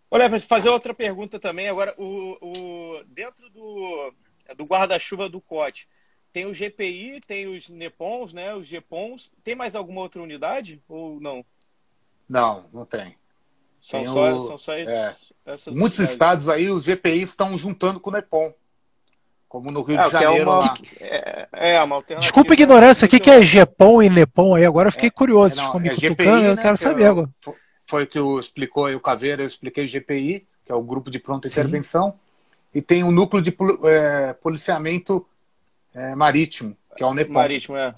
[0.09, 1.67] Olha, para fazer outra pergunta também.
[1.67, 4.13] Agora, o, o dentro do,
[4.55, 5.87] do guarda-chuva do COT,
[6.31, 8.53] tem o GPI, tem os NEPONs, né?
[8.53, 9.31] Os GPONs.
[9.43, 11.45] Tem mais alguma outra unidade ou não?
[12.27, 13.15] Não, não tem.
[13.85, 14.47] São, tem só, o...
[14.47, 15.15] são só esses, é.
[15.45, 16.11] essas Muitos unidades.
[16.11, 18.51] estados aí, os GPIs estão juntando com o NEPON.
[19.47, 20.41] Como no Rio é, de Janeiro.
[20.41, 20.73] É uma, lá.
[20.99, 24.65] É, é uma Desculpa a ignorância, o que, que é GPON e NEPON aí?
[24.65, 25.63] Agora eu fiquei é, curioso.
[25.63, 27.29] Ficou me é GPI, né, eu quero saber agora.
[27.85, 31.11] Foi que o explicou aí o Caveira, eu expliquei o GPI, que é o Grupo
[31.11, 32.15] de Pronta Intervenção,
[32.73, 35.23] e tem o Núcleo de é, Policiamento
[35.93, 37.33] é, marítimo, que é o NEPOM.
[37.33, 37.93] Marítimo, é.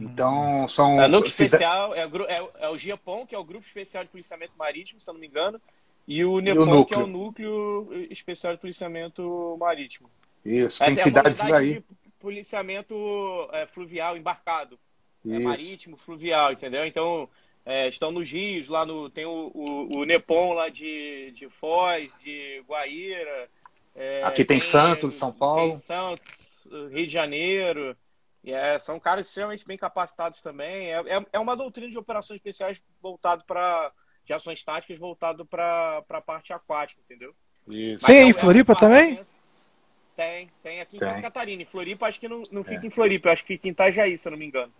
[0.00, 1.00] Então, são.
[1.00, 4.52] É, núcleo especial é, é, é, o GIAPOM, que é o Grupo Especial de Policiamento
[4.56, 5.60] Marítimo, se eu não me engano,
[6.08, 10.10] e o NEPOM, que é o Núcleo Especial de Policiamento Marítimo.
[10.44, 11.84] Isso, tem Essa cidades é aí.
[12.18, 12.94] policiamento
[13.52, 14.78] é, fluvial embarcado.
[15.28, 16.86] É, marítimo, fluvial, entendeu?
[16.86, 17.28] Então,
[17.64, 19.10] é, estão nos rios, lá no.
[19.10, 23.48] Tem o, o, o Nepom lá de, de Foz, de Guaíra.
[23.94, 25.72] É, Aqui tem, tem Santos, São Paulo.
[25.72, 27.94] Tem Santos, Rio de Janeiro.
[28.44, 30.92] É, são caras extremamente bem capacitados também.
[30.92, 33.92] É, é, é uma doutrina de operações especiais voltado para
[34.24, 37.34] de ações táticas voltado para a parte aquática, entendeu?
[37.68, 38.06] Isso.
[38.06, 39.20] Tem é em Floripa também?
[40.16, 41.62] Tem, tem aqui em Santa Catarina.
[41.62, 42.86] Em Floripa, acho que não, não fica é.
[42.86, 44.72] em Floripa, acho que fica em Itajaí, se eu não me engano.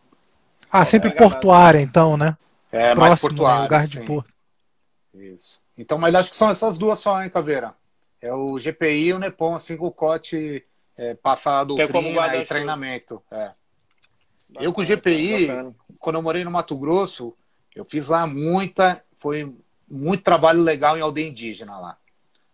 [0.71, 2.37] Ah, sempre portuária, então, né?
[2.71, 3.63] É, Próximo, mais portuária.
[3.63, 4.33] Lugar de porto.
[5.15, 5.61] Isso.
[5.77, 7.75] Então, mas acho que são essas duas só, hein, Caveira?
[8.21, 10.65] É o GPI e o Nepom, assim, com o cote
[10.99, 13.23] é, passar a doutrina e treinamento.
[13.31, 13.53] É.
[14.49, 15.75] Bacana, eu com o GPI, bacana.
[15.99, 17.35] quando eu morei no Mato Grosso,
[17.75, 19.55] eu fiz lá muita, foi
[19.89, 21.97] muito trabalho legal em aldeia indígena lá.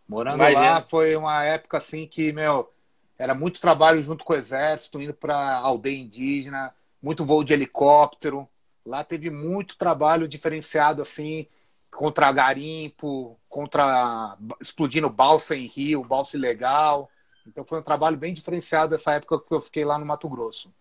[0.09, 0.71] Morando Imagina.
[0.71, 2.73] lá foi uma época assim que, meu,
[3.19, 6.73] era muito trabalho junto com o exército, indo para aldeia indígena,
[7.03, 8.49] muito voo de helicóptero.
[8.85, 11.47] Lá teve muito trabalho diferenciado assim,
[11.91, 17.11] contra garimpo, contra explodindo balsa em rio, balsa ilegal.
[17.47, 20.73] Então foi um trabalho bem diferenciado essa época que eu fiquei lá no Mato Grosso.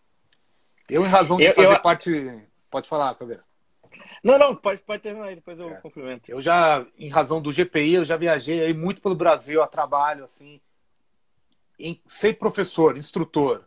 [0.89, 1.82] Eu, em razão de eu, fazer eu...
[1.82, 2.43] parte.
[2.69, 3.43] Pode falar, Caveira.
[4.23, 5.75] Não, não, pode, pode terminar aí, depois eu é.
[5.75, 6.23] complemento.
[6.30, 10.23] Eu já, em razão do GPI, eu já viajei aí muito pelo Brasil a trabalho,
[10.23, 10.60] assim,
[11.78, 13.63] em ser professor, instrutor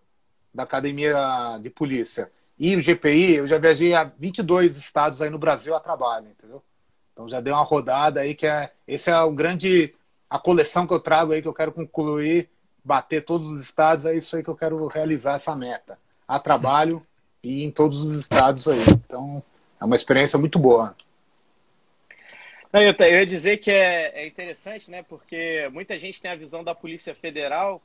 [0.53, 2.31] da academia de polícia.
[2.59, 6.63] E o GPI, eu já viajei a 22 estados aí no Brasil a trabalho, entendeu?
[7.13, 9.95] Então já dei uma rodada aí que é, esse é o grande,
[10.29, 12.51] a coleção que eu trago aí que eu quero concluir,
[12.89, 15.99] bater todos os estados, é isso aí que eu quero realizar essa meta.
[16.27, 17.07] A trabalho
[17.43, 18.83] e em todos os estados aí.
[18.89, 19.43] Então,
[19.79, 20.97] é uma experiência muito boa.
[22.73, 25.03] Não, eu, eu ia dizer que é, é interessante, né?
[25.03, 27.81] Porque muita gente tem a visão da Polícia Federal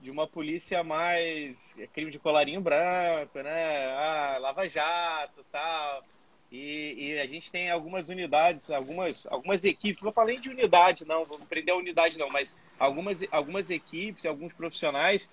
[0.00, 3.86] de uma polícia mais é, crime de colarinho branco, né?
[3.92, 6.02] Ah, Lava Jato, tal.
[6.50, 10.02] E, e, a gente tem algumas unidades, algumas, algumas equipes.
[10.02, 14.52] Não falei de unidade, não, vou prender a unidade, não, mas algumas, algumas equipes, alguns
[14.52, 15.28] profissionais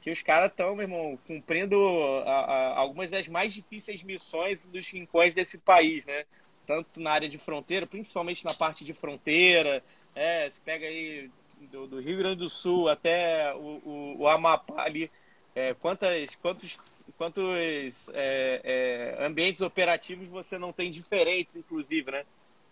[0.00, 1.76] que os caras estão, meu irmão, cumprindo
[2.24, 6.24] a, a, algumas das mais difíceis missões dos rincões desse país, né?
[6.66, 9.82] Tanto na área de fronteira, principalmente na parte de fronteira.
[10.14, 11.30] É, você pega aí
[11.70, 15.10] do, do Rio Grande do Sul até o, o, o Amapá ali.
[15.54, 22.24] É, quantas, quantos, quantos é, é, ambientes operativos você não tem diferentes, inclusive, né?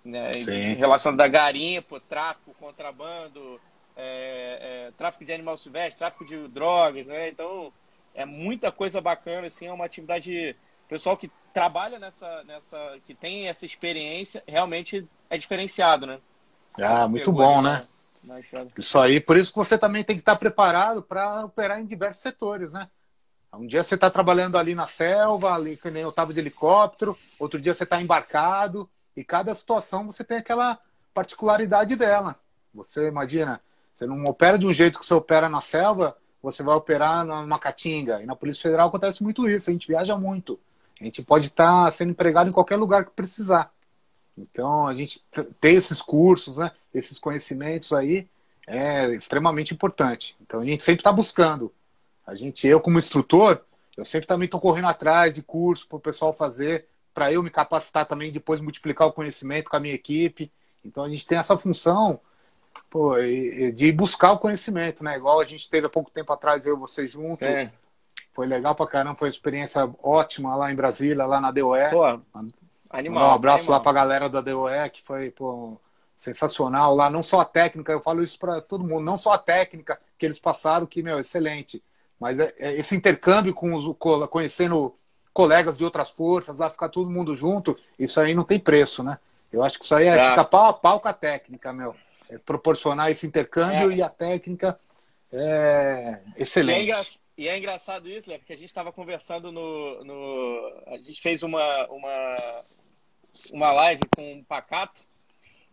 [0.04, 0.30] né?
[0.32, 3.60] Em relação da garimpo, tráfico, contrabando,
[3.96, 7.28] é, é, tráfico de animal silvestre, tráfico de drogas, né?
[7.28, 7.72] Então,
[8.14, 10.54] é muita coisa bacana, assim, é uma atividade...
[10.88, 12.98] pessoal que trabalha nessa, nessa...
[13.06, 16.18] que tem essa experiência, realmente é diferenciado, né?
[16.80, 17.80] Ah, muito bom, né?
[18.76, 22.22] Isso aí, por isso que você também tem que estar preparado para operar em diversos
[22.22, 22.88] setores, né?
[23.56, 27.16] Um dia você está trabalhando ali na selva, ali que nem eu estava de helicóptero,
[27.38, 30.78] outro dia você está embarcado, e cada situação você tem aquela
[31.14, 32.36] particularidade dela.
[32.74, 33.60] Você imagina,
[33.94, 37.58] você não opera de um jeito que você opera na selva, você vai operar numa
[37.58, 38.22] caatinga.
[38.22, 40.60] E na Polícia Federal acontece muito isso, a gente viaja muito.
[41.00, 43.70] A gente pode estar sendo empregado em qualquer lugar que precisar.
[44.36, 45.20] Então, a gente
[45.60, 48.28] ter esses cursos, né, esses conhecimentos aí,
[48.66, 50.36] é extremamente importante.
[50.42, 51.72] Então, a gente sempre está buscando.
[52.26, 53.60] A gente, eu como instrutor,
[53.96, 57.50] eu sempre também estou correndo atrás de curso para o pessoal fazer, para eu me
[57.50, 60.52] capacitar também, depois multiplicar o conhecimento com a minha equipe.
[60.84, 62.20] Então, a gente tem essa função
[62.90, 63.14] pô,
[63.74, 65.16] de buscar o conhecimento, né?
[65.16, 67.44] Igual a gente teve há pouco tempo atrás, eu e você junto.
[67.44, 67.72] É.
[68.32, 71.90] Foi legal pra caramba, foi uma experiência ótima lá em Brasília, lá na DOE.
[71.90, 72.04] Pô,
[72.90, 73.30] animal.
[73.30, 73.78] Um abraço animal.
[73.78, 75.80] lá pra galera da DOE, que foi, pô,
[76.18, 77.08] sensacional lá.
[77.08, 80.26] Não só a técnica, eu falo isso para todo mundo, não só a técnica que
[80.26, 81.82] eles passaram, que, meu, excelente.
[82.20, 83.96] Mas é, é esse intercâmbio com os,
[84.30, 84.94] conhecendo
[85.32, 89.18] colegas de outras forças, lá ficar todo mundo junto, isso aí não tem preço, né?
[89.52, 90.30] Eu acho que isso aí é, é.
[90.30, 91.94] ficar pau a pau com a técnica, meu
[92.28, 93.96] é, proporcionar esse intercâmbio é.
[93.96, 94.78] e a técnica
[95.32, 96.88] é excelente.
[96.88, 97.04] E é,
[97.38, 98.38] e é engraçado isso, né?
[98.38, 100.82] Porque a gente estava conversando no, no.
[100.86, 102.36] A gente fez uma, uma,
[103.52, 104.98] uma live com o Pacato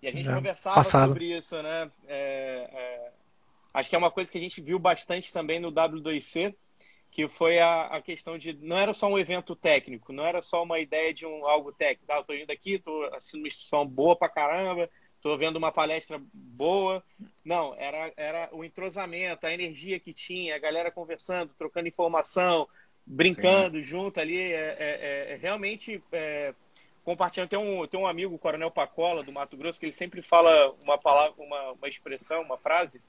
[0.01, 1.09] e a gente é, conversava passado.
[1.09, 1.89] sobre isso, né?
[2.07, 3.11] É, é,
[3.73, 6.55] acho que é uma coisa que a gente viu bastante também no W2C,
[7.13, 8.53] que foi a, a questão de.
[8.53, 12.11] Não era só um evento técnico, não era só uma ideia de um algo técnico.
[12.11, 16.19] Ah, tô indo aqui, tô assistindo uma instrução boa pra caramba, estou vendo uma palestra
[16.33, 17.03] boa.
[17.45, 22.67] Não, era, era o entrosamento, a energia que tinha, a galera conversando, trocando informação,
[23.05, 23.83] brincando Sim.
[23.83, 24.39] junto ali.
[24.39, 26.51] É, é, é, é realmente é,
[27.03, 27.49] compartilhando.
[27.49, 30.73] Tem um, tem um amigo, o Coronel Pacola, do Mato Grosso, que ele sempre fala
[30.83, 33.01] uma palavra, uma, uma expressão, uma frase,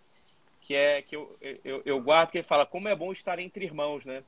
[0.65, 3.65] que é que eu, eu, eu guardo, que ele fala, como é bom estar entre
[3.65, 4.23] irmãos, né?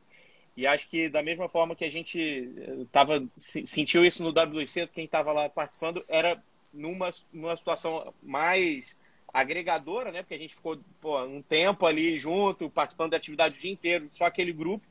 [0.56, 2.18] E acho que da mesma forma que a gente
[2.56, 8.96] eh, tava, sentiu isso no WC, quem estava lá participando, era numa, numa situação mais
[9.32, 10.22] agregadora, né?
[10.22, 14.08] Porque a gente ficou pô, um tempo ali junto, participando da atividade o dia inteiro,
[14.10, 14.84] só aquele grupo,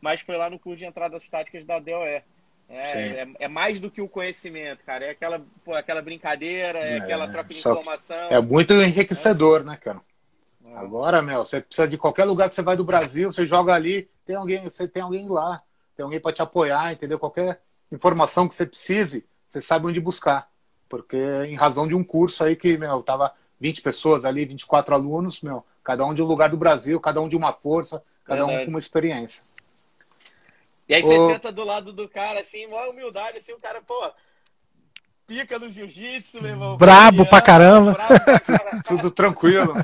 [0.00, 2.22] mas foi lá no curso de entradas táticas da DOE.
[2.70, 5.06] É, é, é, mais do que o conhecimento, cara.
[5.06, 8.30] É aquela, pô, aquela brincadeira, é, é aquela troca de informação.
[8.30, 10.00] É muito enriquecedor, né, cara?
[10.72, 10.76] É.
[10.76, 14.10] Agora, meu, você precisa de qualquer lugar que você vai do Brasil, você joga ali,
[14.24, 15.60] tem alguém, você tem alguém lá,
[15.96, 17.18] tem alguém para te apoiar, entendeu?
[17.18, 17.60] Qualquer
[17.92, 20.48] informação que você precise, você sabe onde buscar
[20.88, 21.16] porque
[21.46, 25.64] em razão de um curso aí que, meu, tava 20 pessoas ali, 24 alunos, meu,
[25.84, 28.62] cada um de um lugar do Brasil, cada um de uma força, cada Verdade.
[28.62, 29.42] um com uma experiência.
[30.88, 34.10] E aí você senta do lado do cara, assim, uma humildade, assim, o cara, pô,
[35.28, 36.76] pica no jiu-jitsu, meu irmão.
[36.78, 37.92] Brabo pra caramba.
[37.92, 38.82] Brabo pra caramba.
[38.88, 39.74] Tudo tranquilo.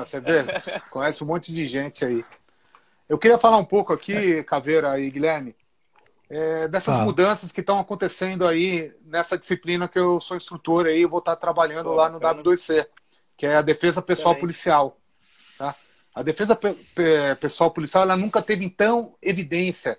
[0.00, 0.44] Você vê?
[0.90, 2.24] Conhece um monte de gente aí.
[3.06, 5.54] Eu queria falar um pouco aqui, Caveira e Guilherme,
[6.30, 7.04] é, dessas ah.
[7.04, 11.36] mudanças que estão acontecendo aí nessa disciplina que eu sou instrutor aí, eu vou estar
[11.36, 12.42] trabalhando Pô, lá no cara.
[12.42, 12.86] W2C,
[13.36, 14.96] que é a defesa pessoal policial.
[15.58, 15.76] Tá?
[16.14, 16.74] A defesa pe
[17.38, 19.98] pessoal policial ela nunca teve tão evidência,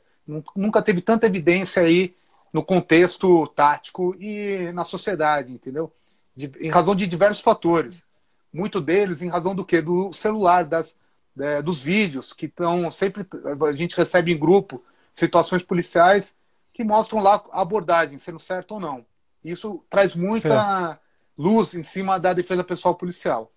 [0.56, 2.16] nunca teve tanta evidência aí
[2.56, 5.92] no contexto tático e na sociedade, entendeu?
[6.34, 8.06] De, em razão de diversos fatores.
[8.54, 9.82] Muito deles em razão do que?
[9.82, 10.96] Do celular, das,
[11.38, 13.28] é, dos vídeos que estão sempre
[13.62, 14.82] a gente recebe em grupo
[15.14, 16.34] situações policiais
[16.74, 19.06] que mostram lá a abordagem, sendo certo ou não.
[19.44, 20.98] Isso traz muita
[21.38, 23.52] luz em cima da defesa pessoal policial.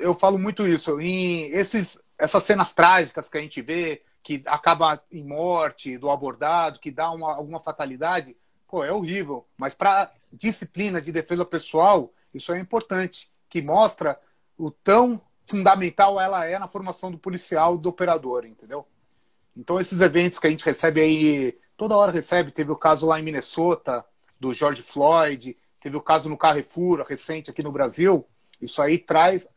[0.00, 0.98] Eu falo muito isso.
[0.98, 6.78] Em esses, essas cenas trágicas que a gente vê, que acaba em morte do abordado,
[6.78, 8.36] que dá uma, alguma fatalidade,
[8.68, 9.46] pô, é horrível.
[9.56, 14.18] Mas para disciplina de defesa pessoal, isso é importante, que mostra
[14.56, 18.86] o tão fundamental ela é na formação do policial, do operador, entendeu?
[19.56, 23.20] Então esses eventos que a gente recebe aí, toda hora recebe, teve o caso lá
[23.20, 24.04] em Minnesota
[24.40, 28.26] do George Floyd, teve o caso no Carrefour recente aqui no Brasil,
[28.60, 29.48] isso aí traz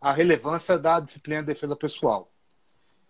[0.00, 2.31] a relevância da disciplina de defesa pessoal.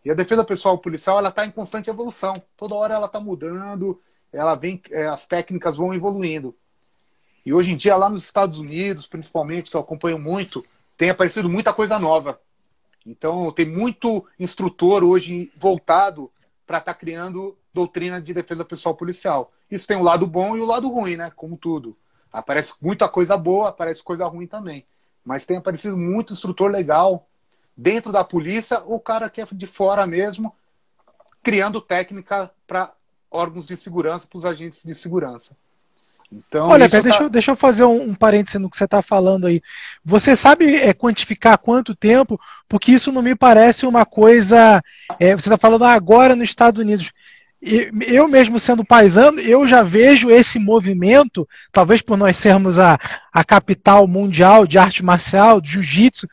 [0.05, 2.40] E a defesa pessoal policial ela está em constante evolução.
[2.57, 4.00] Toda hora ela está mudando,
[4.32, 6.55] ela vem, é, as técnicas vão evoluindo.
[7.44, 10.64] E hoje em dia lá nos Estados Unidos, principalmente, que eu acompanho muito,
[10.96, 12.40] tem aparecido muita coisa nova.
[13.07, 16.30] Então tem muito instrutor hoje voltado
[16.66, 19.53] para estar tá criando doutrina de defesa pessoal policial.
[19.70, 21.32] Isso tem o lado bom e o lado ruim, né?
[21.34, 21.96] Como tudo.
[22.32, 24.84] Aparece muita coisa boa, aparece coisa ruim também.
[25.24, 27.26] Mas tem aparecido muito instrutor legal
[27.76, 30.54] dentro da polícia, o cara que é de fora mesmo,
[31.42, 32.92] criando técnica para
[33.30, 35.56] órgãos de segurança, para os agentes de segurança.
[36.32, 37.02] Então, Olha, Pé, tá...
[37.02, 39.60] deixa, eu, deixa eu fazer um, um parêntese no que você está falando aí.
[40.04, 42.40] Você sabe é, quantificar quanto tempo?
[42.68, 44.82] Porque isso não me parece uma coisa.
[45.20, 47.12] É, você está falando agora nos Estados Unidos.
[47.60, 52.98] Eu mesmo sendo paisano, eu já vejo esse movimento, talvez por nós sermos a,
[53.32, 56.26] a capital mundial de arte marcial, de jiu-jitsu,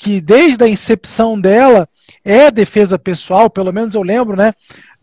[0.00, 1.86] que desde a incepção dela
[2.24, 4.54] é defesa pessoal, pelo menos eu lembro, né?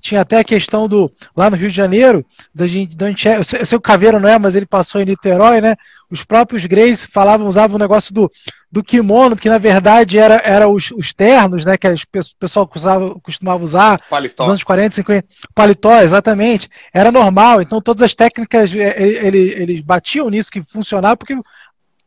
[0.01, 3.43] Tinha até a questão do, lá no Rio de Janeiro, da gente, da gente, eu
[3.43, 5.75] sei o Caveira não é, mas ele passou em Niterói, né?
[6.09, 8.31] Os próprios Greys falavam, usavam o negócio do,
[8.71, 11.77] do kimono, que na verdade era, era os, os ternos, né?
[11.77, 11.95] Que o
[12.39, 14.43] pessoal usava, costumava usar paletó.
[14.43, 15.27] nos anos 40, 50.
[15.53, 16.69] Paletó, exatamente.
[16.91, 17.61] Era normal.
[17.61, 21.35] Então todas as técnicas, eles, eles batiam nisso que funcionava, porque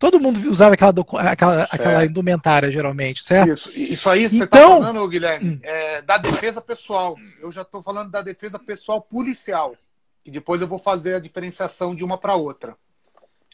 [0.01, 0.95] Todo mundo usava aquela,
[1.31, 3.53] aquela, aquela indumentária, geralmente, certo?
[3.53, 4.81] Isso, isso aí você está então...
[4.81, 5.61] falando, Guilherme, hum.
[5.63, 7.19] é, da defesa pessoal.
[7.39, 9.77] Eu já estou falando da defesa pessoal policial.
[10.25, 12.75] E depois eu vou fazer a diferenciação de uma para outra.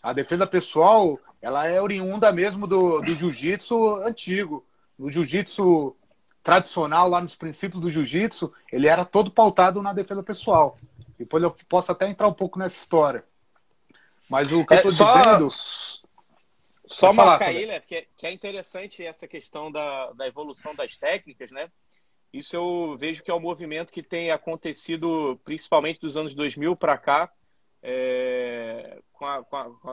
[0.01, 4.65] A defesa pessoal, ela é oriunda mesmo do, do jiu-jitsu antigo.
[4.97, 5.97] No jiu-jitsu
[6.45, 10.79] tradicional, lá nos princípios do jiu-jitsu, ele era todo pautado na defesa pessoal.
[11.19, 13.25] Depois eu posso até entrar um pouco nessa história.
[14.31, 15.21] Mas o que é, eu estou só...
[15.21, 15.49] dizendo
[16.89, 20.75] só Pode marcar falar, ele, que é, que é interessante essa questão da, da evolução
[20.75, 21.71] das técnicas, né?
[22.33, 26.99] Isso eu vejo que é um movimento que tem acontecido principalmente dos anos 2000 para
[26.99, 27.33] cá,
[27.83, 29.91] é, com, a, com, a, com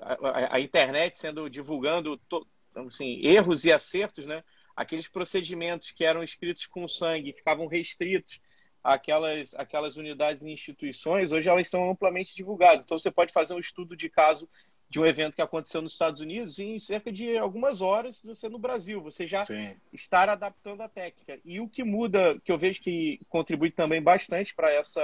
[0.00, 4.42] a, a, internet sendo divulgando to, assim, erros e acertos, né?
[4.74, 8.40] Aqueles procedimentos que eram escritos com sangue ficavam restritos
[8.82, 12.84] àquelas, àquelas unidades e instituições, hoje elas são amplamente divulgadas.
[12.84, 14.48] Então você pode fazer um estudo de caso
[14.94, 18.48] de um evento que aconteceu nos Estados Unidos e em cerca de algumas horas você
[18.48, 19.74] no Brasil, você já Sim.
[19.92, 21.40] estar adaptando a técnica.
[21.44, 25.02] E o que muda, que eu vejo que contribui também bastante para essa,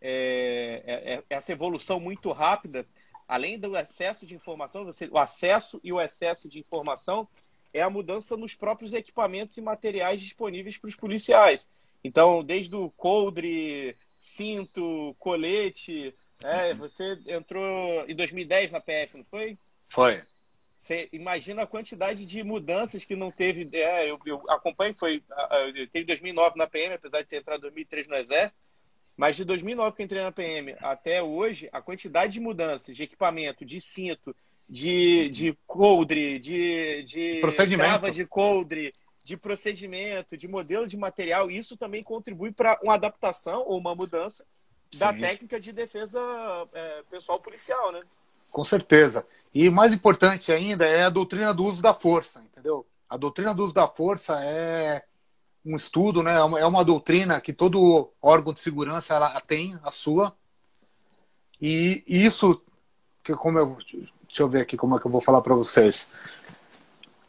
[0.00, 2.82] é, é, é, essa evolução muito rápida,
[3.28, 7.28] além do excesso de informação, você, o acesso e o excesso de informação,
[7.74, 11.70] é a mudança nos próprios equipamentos e materiais disponíveis para os policiais.
[12.02, 19.58] Então, desde o coldre, cinto, colete, é, você entrou em 2010 na PF, não foi?
[19.88, 20.22] Foi.
[20.76, 23.68] Você imagina a quantidade de mudanças que não teve.
[23.76, 25.22] É, eu, eu acompanho, foi.
[25.76, 28.60] Eu teve 2009 na PM, apesar de ter entrado em 2003 no Exército.
[29.14, 33.02] Mas de 2009 que eu entrei na PM até hoje, a quantidade de mudanças de
[33.02, 34.34] equipamento, de cinto,
[34.66, 37.40] de, de coldre, de, de
[37.76, 38.86] trava de coldre,
[39.26, 44.46] de procedimento, de modelo de material, isso também contribui para uma adaptação ou uma mudança
[44.96, 45.20] da Sim.
[45.20, 46.20] técnica de defesa
[46.74, 48.02] é, pessoal policial, né?
[48.52, 49.26] Com certeza.
[49.54, 52.86] E mais importante ainda é a doutrina do uso da força, entendeu?
[53.08, 55.02] A doutrina do uso da força é
[55.64, 56.36] um estudo, né?
[56.36, 60.34] É uma, é doutrina que todo órgão de segurança ela tem, a sua.
[61.60, 62.62] E, e isso
[63.22, 63.76] que como eu,
[64.24, 66.40] deixa eu ver aqui como é que eu vou falar para vocês.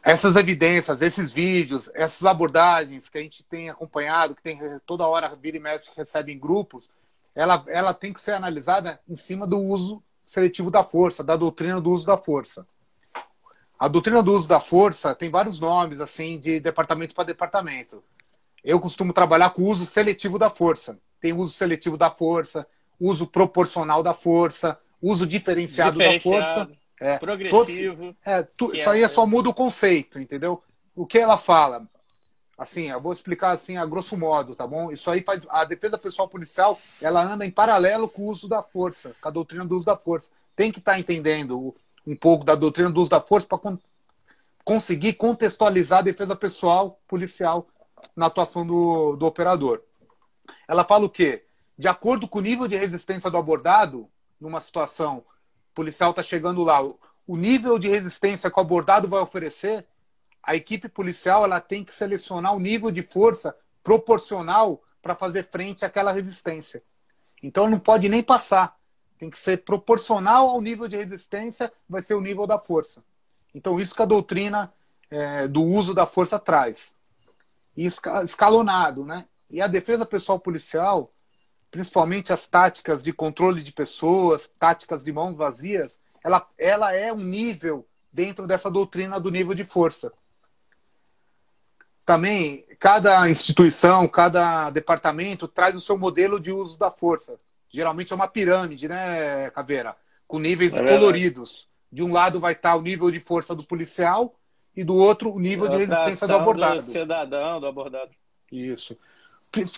[0.02, 5.34] Essas evidências, esses vídeos, essas abordagens que a gente tem acompanhado, que tem toda hora
[5.36, 6.88] vira e mexe recebe em grupos,
[7.34, 11.80] ela, ela tem que ser analisada em cima do uso seletivo da força, da doutrina
[11.80, 12.66] do uso da força.
[13.78, 18.02] A doutrina do uso da força tem vários nomes, assim, de departamento para departamento.
[18.62, 20.98] Eu costumo trabalhar com o uso seletivo da força.
[21.20, 22.66] Tem uso seletivo da força,
[23.00, 26.82] uso proporcional da força, uso diferenciado, diferenciado da força.
[27.00, 27.96] É, progressivo.
[27.96, 30.62] Todos, é, tu, isso aí é só muda o conceito, entendeu?
[30.94, 31.88] O que ela fala?
[32.56, 34.92] Assim, eu vou explicar assim a grosso modo, tá bom?
[34.92, 35.42] Isso aí faz.
[35.48, 39.30] A defesa pessoal policial, ela anda em paralelo com o uso da força, com a
[39.30, 40.30] doutrina do uso da força.
[40.54, 41.74] Tem que estar tá entendendo
[42.06, 43.78] um pouco da doutrina do uso da força para con
[44.64, 47.66] conseguir contextualizar a defesa pessoal policial
[48.14, 49.82] na atuação do, do operador.
[50.68, 51.44] Ela fala o quê?
[51.76, 54.08] De acordo com o nível de resistência do abordado,
[54.40, 55.24] numa situação
[55.74, 56.80] policial está chegando lá,
[57.26, 59.86] o nível de resistência que o abordado vai oferecer,
[60.42, 65.84] a equipe policial ela tem que selecionar o nível de força proporcional para fazer frente
[65.84, 66.82] àquela resistência.
[67.42, 68.76] Então não pode nem passar.
[69.18, 73.04] Tem que ser proporcional ao nível de resistência, vai ser o nível da força.
[73.54, 74.72] Então isso que a doutrina
[75.10, 76.94] é, do uso da força traz.
[77.76, 77.86] E
[78.24, 79.26] escalonado, né?
[79.48, 81.12] E a defesa pessoal policial,
[81.70, 87.20] principalmente as táticas de controle de pessoas, táticas de mãos vazias, ela, ela é um
[87.20, 90.12] nível dentro dessa doutrina do nível de força.
[92.04, 97.36] Também, cada instituição, cada departamento traz o seu modelo de uso da força.
[97.70, 99.96] Geralmente é uma pirâmide, né, Caveira?
[100.26, 101.68] Com níveis é coloridos.
[101.90, 104.34] De um lado vai estar o nível de força do policial
[104.74, 106.82] e do outro o nível de resistência do abordado.
[106.82, 108.10] Do cidadão, do abordado.
[108.50, 108.96] Isso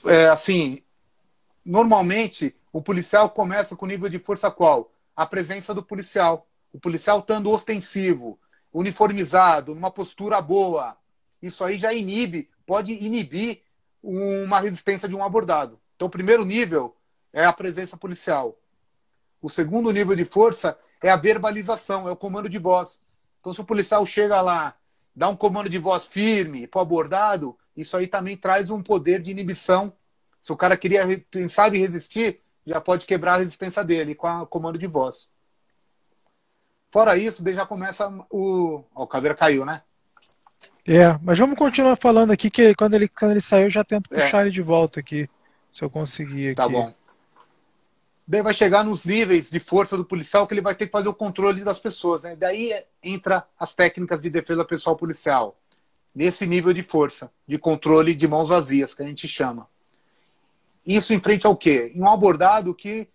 [0.06, 0.82] é, assim,
[1.64, 4.92] normalmente o policial começa com nível de força qual?
[5.16, 6.46] A presença do policial.
[6.72, 8.38] O policial estando ostensivo,
[8.72, 10.96] uniformizado, numa postura boa.
[11.44, 13.60] Isso aí já inibe, pode inibir
[14.02, 15.78] uma resistência de um abordado.
[15.94, 16.96] Então, o primeiro nível
[17.34, 18.58] é a presença policial.
[19.42, 22.98] O segundo nível de força é a verbalização, é o comando de voz.
[23.40, 24.74] Então, se o policial chega lá,
[25.14, 29.20] dá um comando de voz firme para o abordado, isso aí também traz um poder
[29.20, 29.92] de inibição.
[30.40, 34.46] Se o cara queria pensar em resistir, já pode quebrar a resistência dele com o
[34.46, 35.28] comando de voz.
[36.90, 38.82] Fora isso, daí já começa o.
[38.94, 39.82] Ó, o caveira caiu, né?
[40.86, 44.12] É, mas vamos continuar falando aqui que quando ele, quando ele saiu, eu já tento
[44.12, 44.20] é.
[44.20, 45.28] puxar ele de volta aqui.
[45.70, 46.74] Se eu conseguir tá aqui.
[46.74, 46.94] Tá bom.
[48.26, 51.08] Daí vai chegar nos níveis de força do policial que ele vai ter que fazer
[51.08, 52.22] o controle das pessoas.
[52.22, 52.36] Né?
[52.36, 52.72] Daí
[53.02, 55.58] entra as técnicas de defesa pessoal policial
[56.14, 59.68] nesse nível de força, de controle de mãos vazias, que a gente chama.
[60.86, 61.92] Isso em frente ao quê?
[61.94, 63.08] Em um abordado que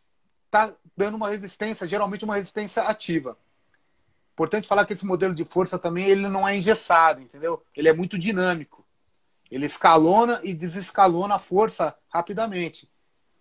[0.46, 3.38] está dando uma resistência, geralmente uma resistência ativa.
[4.40, 7.62] Importante falar que esse modelo de força também ele não é engessado, entendeu?
[7.76, 8.86] Ele é muito dinâmico.
[9.52, 12.90] Ele escalona e desescalona a força rapidamente.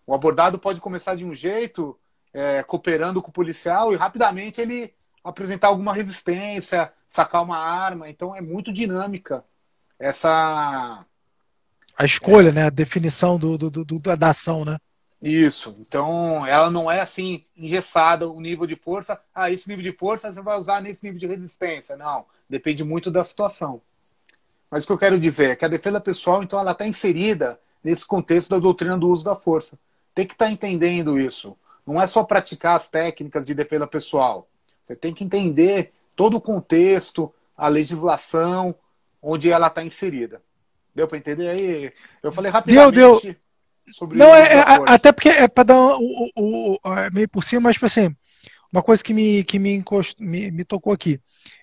[0.04, 1.96] O abordado pode começar de um jeito,
[2.34, 4.92] é, cooperando com o policial, e rapidamente ele
[5.22, 8.10] apresentar alguma resistência, sacar uma arma.
[8.10, 9.44] Então é muito dinâmica
[10.00, 11.06] essa.
[11.96, 12.52] A escolha, é...
[12.52, 12.62] né?
[12.64, 14.76] A definição do, do, do, da ação, né?
[15.20, 15.76] Isso.
[15.80, 19.20] Então, ela não é assim, engessada o nível de força.
[19.34, 21.96] Ah, esse nível de força você vai usar nesse nível de resistência.
[21.96, 22.24] Não.
[22.48, 23.82] Depende muito da situação.
[24.70, 27.58] Mas o que eu quero dizer é que a defesa pessoal, então, ela está inserida
[27.82, 29.78] nesse contexto da doutrina do uso da força.
[30.14, 31.56] Tem que estar tá entendendo isso.
[31.86, 34.48] Não é só praticar as técnicas de defesa pessoal.
[34.84, 38.74] Você tem que entender todo o contexto, a legislação,
[39.22, 40.40] onde ela está inserida.
[40.94, 41.92] Deu para entender aí?
[42.22, 42.94] Eu falei rapidamente.
[42.94, 43.36] Deu, deu.
[43.92, 47.42] Sobre Não, é, é até porque é para dar o, o, o, é meio por
[47.42, 48.14] cima, mas tipo assim,
[48.72, 51.20] uma coisa que me, que me, encost, me, me tocou aqui.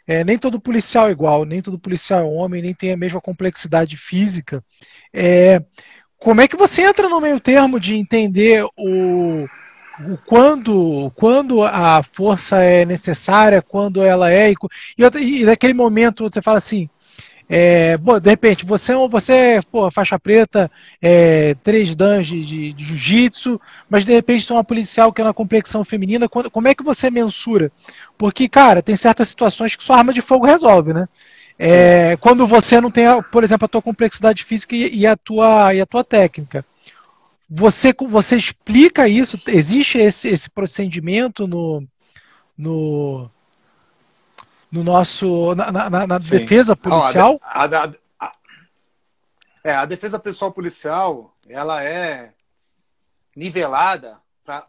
[0.08, 3.22] É, nem todo policial é igual, nem todo policial é homem, nem tem a mesma
[3.22, 4.64] complexidade física.
[5.14, 5.62] É,
[6.18, 9.46] como é que você entra no meio termo de entender o,
[10.00, 14.56] o quando, quando a força é necessária, quando ela é, e,
[14.98, 16.90] e, e naquele momento você fala assim,
[17.48, 20.70] é, bom, de repente, você, é você pô, faixa preta,
[21.02, 25.24] é, três danos de, de, de jiu-jitsu, mas de repente tem uma policial que é
[25.24, 27.72] na complexão feminina, quando, como é que você mensura?
[28.18, 31.08] Porque, cara, tem certas situações que sua arma de fogo resolve, né?
[31.58, 35.74] É, quando você não tem, por exemplo, a tua complexidade física e, e, a, tua,
[35.74, 36.66] e a tua técnica.
[37.50, 39.40] Você, você explica isso?
[39.48, 41.88] Existe esse, esse procedimento no,
[42.58, 43.30] no,
[44.76, 47.40] no nosso na, na, na defesa policial?
[47.42, 48.32] a, a, a,
[49.64, 52.34] é, a defesa pessoal policial ela é
[53.36, 54.66] nivelada para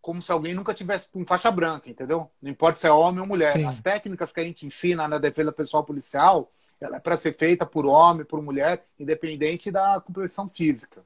[0.00, 2.30] como se alguém nunca tivesse com faixa branca, entendeu?
[2.42, 3.52] Não importa se é homem ou mulher.
[3.52, 3.64] Sim.
[3.64, 6.46] As técnicas que a gente ensina na defesa pessoal policial,
[6.78, 11.02] ela é para ser feita por homem, por mulher, independente da composição física.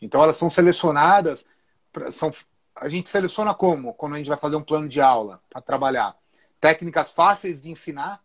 [0.00, 1.44] Então elas são selecionadas,
[1.92, 2.32] pra- são,
[2.76, 3.92] a gente seleciona como?
[3.94, 6.14] Quando a gente vai fazer um plano de aula para trabalhar.
[6.60, 8.22] Técnicas fáceis de ensinar,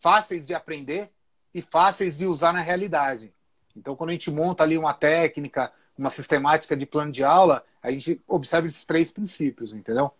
[0.00, 1.10] fáceis de aprender
[1.54, 3.32] e fáceis de usar na realidade.
[3.76, 7.90] Então, quando a gente monta ali uma técnica, uma sistemática de plano de aula, a
[7.90, 10.10] gente observa esses três princípios, entendeu?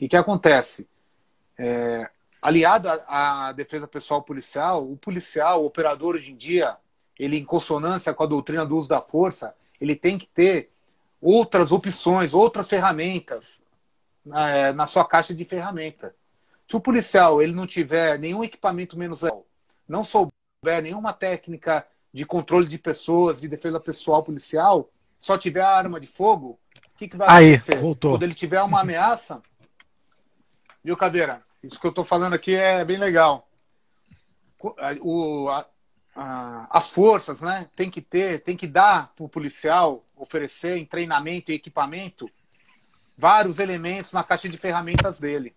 [0.00, 0.88] E o que acontece?
[1.58, 2.08] É,
[2.40, 6.76] aliado à, defesa pessoal policial, o policial, o operador hoje em dia,
[7.18, 10.70] ele em consonância com a doutrina do uso da força, ele tem que ter
[11.20, 13.62] outras opções, outras ferramentas
[14.32, 16.14] é, na sua caixa de ferramenta.
[16.70, 19.44] Se o policial ele não tiver nenhum equipamento menos letal,
[19.88, 25.68] não souber nenhuma técnica de controle de pessoas, de defesa pessoal policial, só tiver a
[25.76, 26.60] arma de fogo,
[26.94, 27.80] o que, que vai Aí, acontecer?
[27.80, 28.12] voltou.
[28.12, 29.42] Quando ele tiver uma ameaça,
[30.84, 31.42] viu, Caveira?
[31.60, 33.48] Isso que eu estou falando aqui é bem legal.
[35.00, 35.66] O- a-
[36.14, 40.86] a- as forças, né, tem que ter, tem que dar para o policial oferecer em
[40.86, 42.30] treinamento e equipamento
[43.18, 45.52] vários elementos na caixa de ferramentas dele.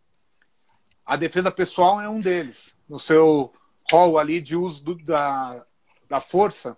[1.06, 2.74] A defesa pessoal é um deles.
[2.88, 3.52] No seu
[3.92, 5.66] rol ali de uso do- da,
[6.10, 6.78] da força,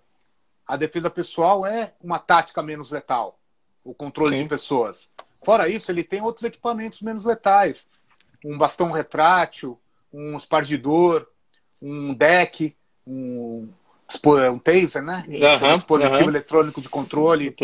[0.66, 3.38] a defesa pessoal é uma tática menos letal,
[3.84, 4.42] o controle Sim.
[4.42, 5.08] de pessoas.
[5.44, 7.86] Fora isso, ele tem outros equipamentos menos letais.
[8.44, 9.78] Um bastão retrátil,
[10.12, 11.26] um espargidor,
[11.82, 13.68] um deck, um,
[14.52, 15.22] um taser, né?
[15.74, 17.54] Um dispositivo eletrônico de controle.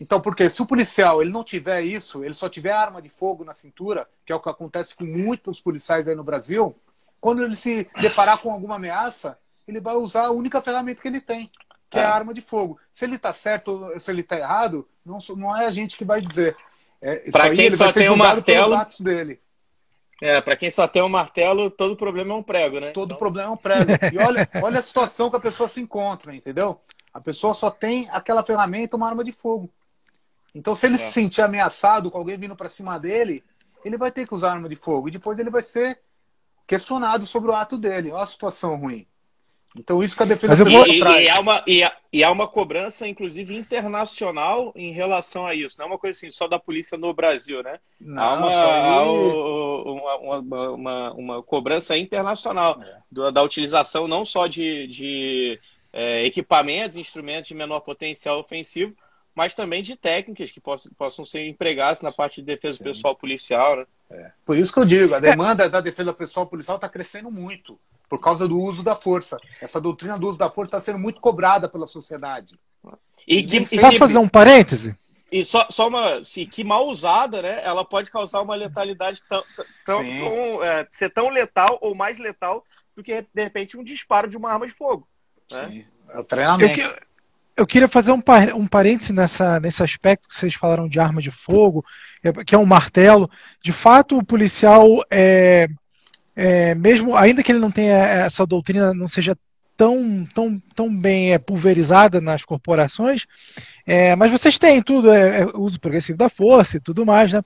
[0.00, 3.44] Então, porque se o policial ele não tiver isso, ele só tiver arma de fogo
[3.44, 6.76] na cintura, que é o que acontece com muitos policiais aí no Brasil,
[7.20, 9.36] quando ele se deparar com alguma ameaça,
[9.66, 11.50] ele vai usar a única ferramenta que ele tem,
[11.90, 12.04] que é, É.
[12.04, 12.78] a arma de fogo.
[12.92, 16.04] Se ele está certo ou se ele está errado, não, não é a gente que
[16.04, 16.56] vai dizer.
[17.02, 19.40] É, aí quem ele só tem um martelo- atos dele.
[20.20, 22.90] É, pra quem só tem um martelo, todo problema é um prego, né?
[22.90, 23.92] Todo Então, problema é um prego.
[24.12, 26.80] E olha, olha a situação que a pessoa se encontra, entendeu?
[27.14, 29.70] A pessoa só tem aquela ferramenta, uma arma de fogo.
[30.54, 30.98] Então, se ele É.
[30.98, 33.44] se sentir ameaçado com alguém vindo para cima dele,
[33.84, 35.08] ele vai ter que usar arma de fogo.
[35.08, 36.00] E depois ele vai ser
[36.66, 38.10] questionado sobre o ato dele.
[38.10, 39.06] Olha a situação ruim.
[39.76, 41.26] Então, isso que a defesa Mas eu pessoal vou- E, traz.
[41.26, 45.76] e há uma, e, há, e há uma cobrança, inclusive, internacional em relação a isso.
[45.78, 47.78] Não é uma coisa assim só da polícia no Brasil, né?
[48.00, 52.96] Não, há uma, há o- uma, uma, uma, uma cobrança internacional É.
[53.12, 55.60] do- da utilização não só de, de
[55.92, 58.94] é, equipamentos, instrumentos de menor potencial ofensivo,
[59.38, 62.82] mas também de técnicas que possam, possam ser empregadas na parte de defesa Sim.
[62.82, 63.86] pessoal policial.
[64.10, 64.32] Né?
[64.44, 67.78] Por isso que eu digo, a demanda da defesa pessoal policial está crescendo muito.
[68.08, 69.38] Por causa do uso da força.
[69.60, 72.58] Essa doutrina do uso da força está sendo muito cobrada pela sociedade.
[73.28, 74.98] E que, Nem e Posso fazer um parêntese?
[75.30, 76.24] E só, só uma.
[76.24, 77.60] Se, que mal usada, né?
[77.62, 79.44] Ela pode causar uma letalidade tão,
[79.86, 82.64] tão, tão, é, ser tão letal ou mais letal
[82.96, 85.06] do que, de repente, um disparo de uma arma de fogo.
[85.52, 85.68] né?
[85.68, 85.84] Sim.
[86.10, 86.74] É o Eu, treinamento.
[86.74, 87.07] que-
[87.58, 91.20] eu queria fazer um, par- um parêntese nessa, nesse aspecto que vocês falaram de arma
[91.20, 91.84] de fogo,
[92.22, 93.28] é, que é um martelo.
[93.62, 95.68] De fato, o policial, é,
[96.36, 99.36] é, mesmo ainda que ele não tenha essa doutrina, não seja
[99.76, 103.26] tão, tão, tão bem é, pulverizada nas corporações,
[103.86, 107.42] é, mas vocês têm tudo, é, é, uso progressivo da força e tudo mais, né?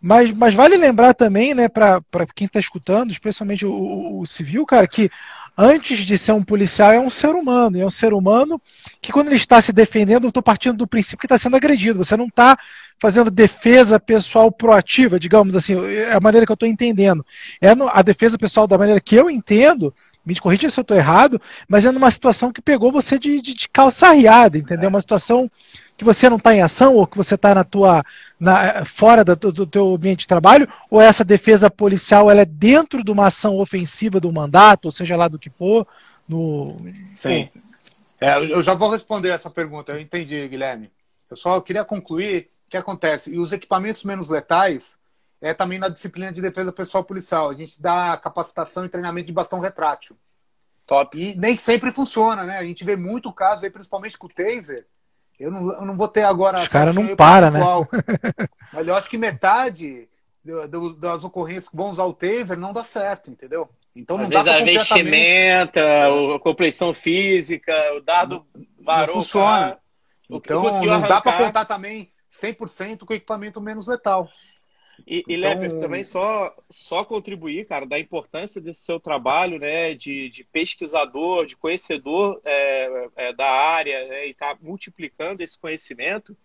[0.00, 2.00] Mas, mas vale lembrar também, né, para
[2.34, 5.10] quem está escutando, especialmente o, o- o civil, cara, que
[5.58, 8.62] antes de ser um policial é um ser humano, e é um ser humano
[9.02, 12.04] que quando ele está se defendendo, eu estou partindo do princípio que está sendo agredido.
[12.04, 12.56] Você não está
[13.00, 17.26] fazendo defesa pessoal proativa, digamos assim, é a maneira que eu estou entendendo.
[17.60, 19.92] É a defesa pessoal da maneira que eu entendo,
[20.24, 23.54] me corrija se eu estou errado, mas é numa situação que pegou você de, de,
[23.54, 24.88] de calça arriada, entendeu?
[24.88, 25.50] Uma situação
[25.96, 28.04] que você não está em ação ou que você está na tua
[28.38, 32.44] na, fora da- do, do teu ambiente de trabalho, ou essa defesa policial ela é
[32.44, 35.86] dentro de uma ação ofensiva do mandato, ou seja lá do que for,
[36.28, 36.80] no,
[37.16, 37.48] Sim.
[38.20, 40.90] É, eu já vou responder essa pergunta, eu entendi, Guilherme.
[41.30, 43.32] Eu só queria concluir o que acontece.
[43.32, 44.96] E os equipamentos menos letais
[45.40, 47.48] é também na disciplina de defesa pessoal policial.
[47.48, 50.16] A gente dá capacitação e treinamento de bastão retrátil.
[50.86, 51.16] Top.
[51.16, 52.58] E nem sempre funciona, né?
[52.58, 54.86] A gente vê muito caso aí, principalmente com o taser.
[55.38, 56.60] Eu não, eu não vou ter agora.
[56.60, 57.60] Os cara certinho não aí para, né?
[58.72, 60.08] Mas eu acho que metade
[60.44, 63.68] do- do- das ocorrências que vão usar o taser não dá certo, entendeu?
[63.94, 68.44] Então Às não dá vezes a vestimenta, a compreensão física, o dado
[68.80, 69.16] varou.
[69.16, 69.58] não funciona.
[69.60, 69.78] cara.
[70.30, 74.28] Então não dá para contar também 100% com equipamento menos letal.
[75.06, 79.94] E, e Então- Leper, também só, só contribuir, cara, da importância desse seu trabalho, né,
[79.94, 86.36] de, de pesquisador, de conhecedor é, é, da área, né, e tá multiplicando esse conhecimento.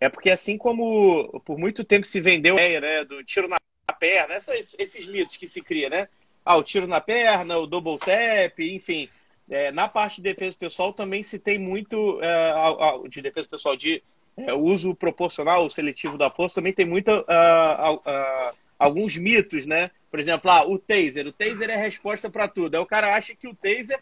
[0.00, 3.56] é porque assim como por muito tempo se vendeu a ideia né, do tiro na
[4.00, 6.08] perna, essas, esses mitos que se cria, né?
[6.44, 9.08] Ah, o tiro na perna, o double tap, enfim.
[9.48, 14.02] É, na parte de defesa pessoal também se tem muito é, de defesa pessoal de
[14.36, 19.90] é, uso proporcional, seletivo da força, também tem muito uh, uh, alguns mitos, né?
[20.10, 21.26] Por exemplo, ah, o taser.
[21.26, 22.74] O taser é a resposta para tudo.
[22.74, 24.00] Aí o cara acha que o taser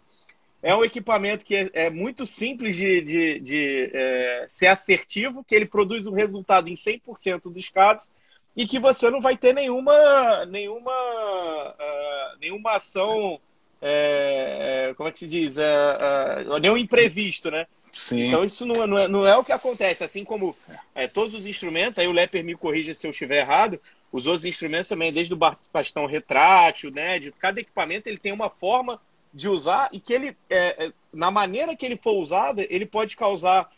[0.63, 5.55] é um equipamento que é, é muito simples de, de, de é, ser assertivo, que
[5.55, 8.11] ele produz um resultado em 100% dos casos
[8.57, 13.41] e que você não vai ter nenhuma, nenhuma, uh, nenhuma ação,
[13.81, 17.67] é, é, como é que se diz, é, é, nenhum imprevisto, né?
[17.93, 18.29] Sim.
[18.29, 20.57] Então isso não, não, é, não é o que acontece, assim como
[20.95, 23.81] é, todos os instrumentos, aí o Leper me corrija se eu estiver errado,
[24.13, 25.39] os outros instrumentos também, desde o
[25.73, 29.01] bastão retrátil, né, de cada equipamento ele tem uma forma
[29.33, 33.17] de usar e que ele, é, é, na maneira que ele for usado, ele pode
[33.17, 33.71] causar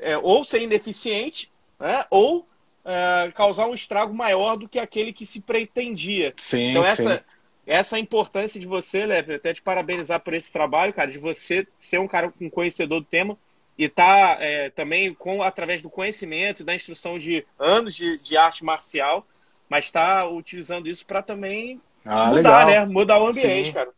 [0.00, 2.46] é, ou ser ineficiente, né, ou
[2.84, 6.32] é, causar um estrago maior do que aquele que se pretendia.
[6.36, 7.24] Sim, então essa, sim.
[7.66, 12.00] essa importância de você, Lepe, até te parabenizar por esse trabalho, cara, de você ser
[12.00, 13.36] um cara com conhecedor do tema
[13.78, 18.36] e tá é, também com através do conhecimento e da instrução de anos de, de
[18.36, 19.26] arte marcial,
[19.68, 22.86] mas está utilizando isso para também ah, mudar, legal.
[22.86, 22.92] né?
[22.92, 23.72] Mudar o ambiente, Sim.
[23.72, 23.90] cara.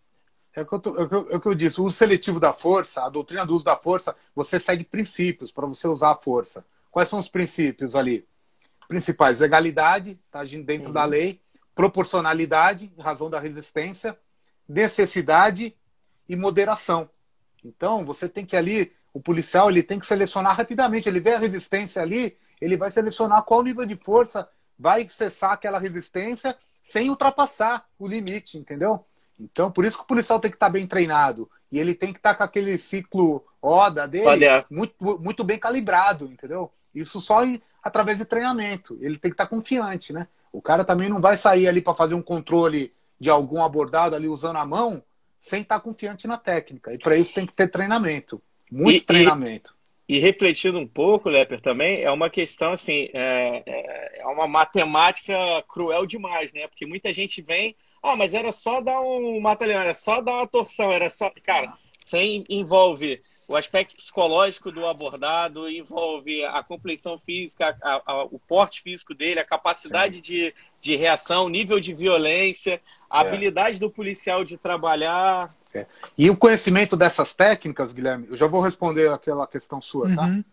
[0.57, 2.41] É o, que eu, tô, é, o, é o que eu disse, o uso seletivo
[2.41, 6.16] da força, a doutrina do uso da força, você segue princípios para você usar a
[6.16, 6.64] força.
[6.91, 8.26] Quais são os princípios ali?
[8.89, 10.95] Principais, legalidade, tá agindo dentro uhum.
[10.95, 11.41] da lei,
[11.76, 14.18] proporcionalidade, razão da resistência,
[14.68, 15.76] necessidade
[16.29, 17.09] e moderação.
[17.64, 21.38] Então, você tem que ali, o policial, ele tem que selecionar rapidamente, ele vê a
[21.38, 24.48] resistência ali, ele vai selecionar qual nível de força
[24.78, 29.04] vai cessar aquela resistência sem ultrapassar o limite, entendeu?
[29.38, 31.50] Então, por isso que o policial tem que estar bem treinado.
[31.70, 36.70] E ele tem que estar com aquele ciclo ODA dele muito, muito bem calibrado, entendeu?
[36.94, 38.96] Isso só em, através de treinamento.
[39.00, 40.28] Ele tem que estar confiante, né?
[40.52, 44.28] O cara também não vai sair ali para fazer um controle de algum abordado ali
[44.28, 45.02] usando a mão
[45.36, 46.94] sem estar confiante na técnica.
[46.94, 48.40] E para isso tem que ter treinamento.
[48.70, 49.74] Muito e, treinamento.
[50.08, 54.46] E, e, refletindo um pouco, Leper, também, é uma questão assim, é, é, é uma
[54.46, 55.34] matemática
[55.68, 56.66] cruel demais, né?
[56.66, 60.46] Porque muita gente vem ah, mas era só dar um mata-leão, era só dar uma
[60.46, 61.30] torção, era só.
[61.42, 68.38] Cara, sem envolve o aspecto psicológico do abordado, envolve a compleição física, a, a, o
[68.38, 72.78] porte físico dele, a capacidade de, de reação, o nível de violência,
[73.09, 73.26] a é.
[73.26, 75.51] habilidade do policial de trabalhar.
[75.74, 75.86] É.
[76.16, 80.22] E o conhecimento dessas técnicas, Guilherme, eu já vou responder aquela questão sua, tá?
[80.26, 80.42] uhum.
[80.42, 80.49] tá?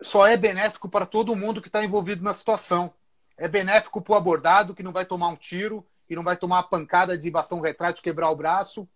[0.00, 2.92] Só é benéfico para todo mundo que está envolvido na situação.
[3.36, 6.56] É benéfico para o abordado que não vai tomar um tiro, que não vai tomar
[6.56, 8.88] uma pancada de bastão retrátil, quebrar o braço,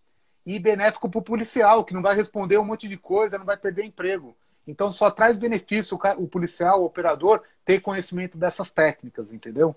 [0.48, 3.58] e benéfico para o policial, que não vai responder um monte de coisa, não vai
[3.58, 4.34] perder emprego.
[4.66, 9.76] Então só traz benefício o policial, o operador, ter conhecimento dessas técnicas, entendeu?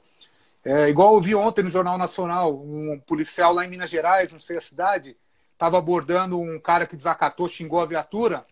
[0.64, 4.40] É, igual eu vi ontem no Jornal Nacional, um policial lá em Minas Gerais, não
[4.40, 5.18] sei a cidade,
[5.52, 8.46] estava abordando um cara que desacatou, xingou a viatura,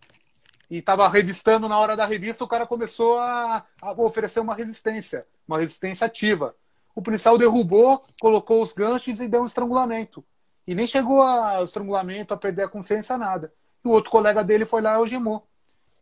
[0.70, 5.26] e estava revistando na hora da revista, o cara começou a, a oferecer uma resistência,
[5.48, 6.54] uma resistência ativa.
[6.94, 10.22] O policial derrubou, colocou os ganchos e deu um estrangulamento.
[10.66, 13.52] E nem chegou ao estrangulamento, a perder a consciência, nada.
[13.84, 15.46] E o outro colega dele foi lá e algemou.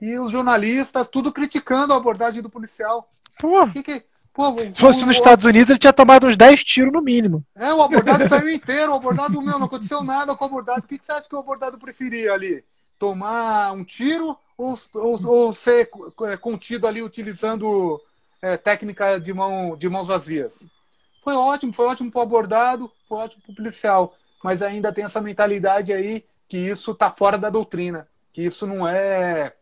[0.00, 3.10] E os jornalistas, tudo criticando a abordagem do policial.
[3.38, 6.92] Pô, que que, pô se fosse nos Estados Unidos, ele tinha tomado uns 10 tiros
[6.92, 7.44] no mínimo.
[7.54, 8.92] É, o abordado saiu inteiro.
[8.92, 10.80] O abordado, meu, não aconteceu nada com o abordado.
[10.80, 12.62] O que, que você acha que o abordado preferia ali?
[12.98, 15.88] Tomar um tiro ou, ou, ou ser
[16.24, 18.00] é, contido ali utilizando
[18.42, 20.64] é, técnica de, mão, de mãos vazias?
[21.22, 24.14] Foi ótimo, foi ótimo para o abordado, foi ótimo para o policial.
[24.42, 28.88] Mas ainda tem essa mentalidade aí que isso está fora da doutrina, que isso não
[28.88, 29.52] é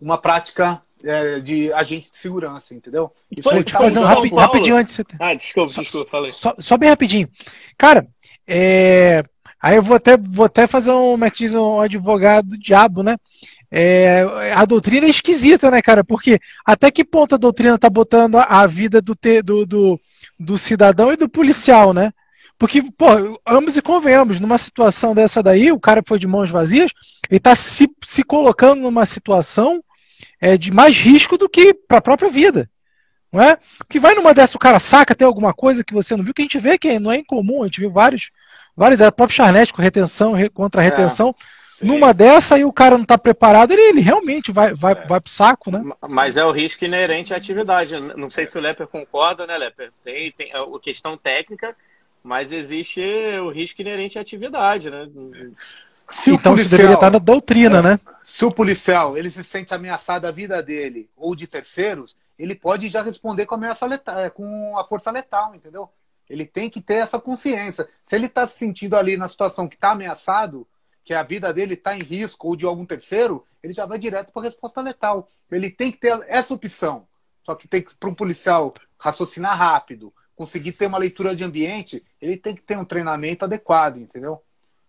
[0.00, 3.10] uma prática é, de agente de segurança, entendeu?
[3.30, 5.00] Isso Pô, tá fazer um rapi rapidinho antes.
[5.18, 6.30] Ah, desculpa, só, desculpa, falei.
[6.30, 7.28] Só, só, bem rapidinho.
[7.76, 8.06] Cara,
[8.46, 9.24] é...
[9.60, 12.58] aí eu vou até, vou até fazer um, como é que diz, um advogado do
[12.58, 13.16] diabo, né?
[13.70, 16.04] É, a doutrina é esquisita, né, cara?
[16.04, 20.00] Porque até que ponto a doutrina tá botando a vida do, te, do, do,
[20.38, 22.12] do cidadão e do policial, né?
[22.58, 26.90] Porque, pô, ambos e convenhamos, numa situação dessa daí, o cara foi de mãos vazias,
[27.28, 29.82] ele está se, se colocando numa situação
[30.40, 32.70] é, de mais risco do que para a própria vida.
[33.30, 33.58] Não é?
[33.78, 36.40] Porque vai numa dessa, o cara saca até alguma coisa que você não viu, que
[36.40, 38.30] a gente vê que não é incomum, a gente viu vários,
[38.74, 41.34] vários, é, o próprio Charnete com retenção, contra retenção.
[41.82, 45.06] É, numa dessa e o cara não está preparado, ele, ele, realmente vai, vai, é.
[45.06, 45.82] vai pro saco, né?
[46.08, 48.00] Mas é o risco inerente à atividade.
[48.16, 49.92] Não sei se o Leper concorda, né, Leper?
[50.02, 51.76] Tem, tem a questão técnica
[52.26, 53.00] mas existe
[53.38, 55.08] o risco inerente à atividade, né?
[56.10, 58.00] Se então policial, isso deveria estar na doutrina, é, né?
[58.24, 62.88] Se o policial ele se sente ameaçado a vida dele ou de terceiros, ele pode
[62.88, 65.88] já responder com a ameaça letal, é, com a força letal, entendeu?
[66.28, 67.88] Ele tem que ter essa consciência.
[68.08, 70.66] Se ele está se sentindo ali na situação que está ameaçado,
[71.04, 74.32] que a vida dele está em risco ou de algum terceiro, ele já vai direto
[74.32, 75.30] para a resposta letal.
[75.48, 77.06] Ele tem que ter essa opção.
[77.44, 82.04] Só que tem que para um policial raciocinar rápido, conseguir ter uma leitura de ambiente,
[82.20, 84.40] ele tem que ter um treinamento adequado, entendeu?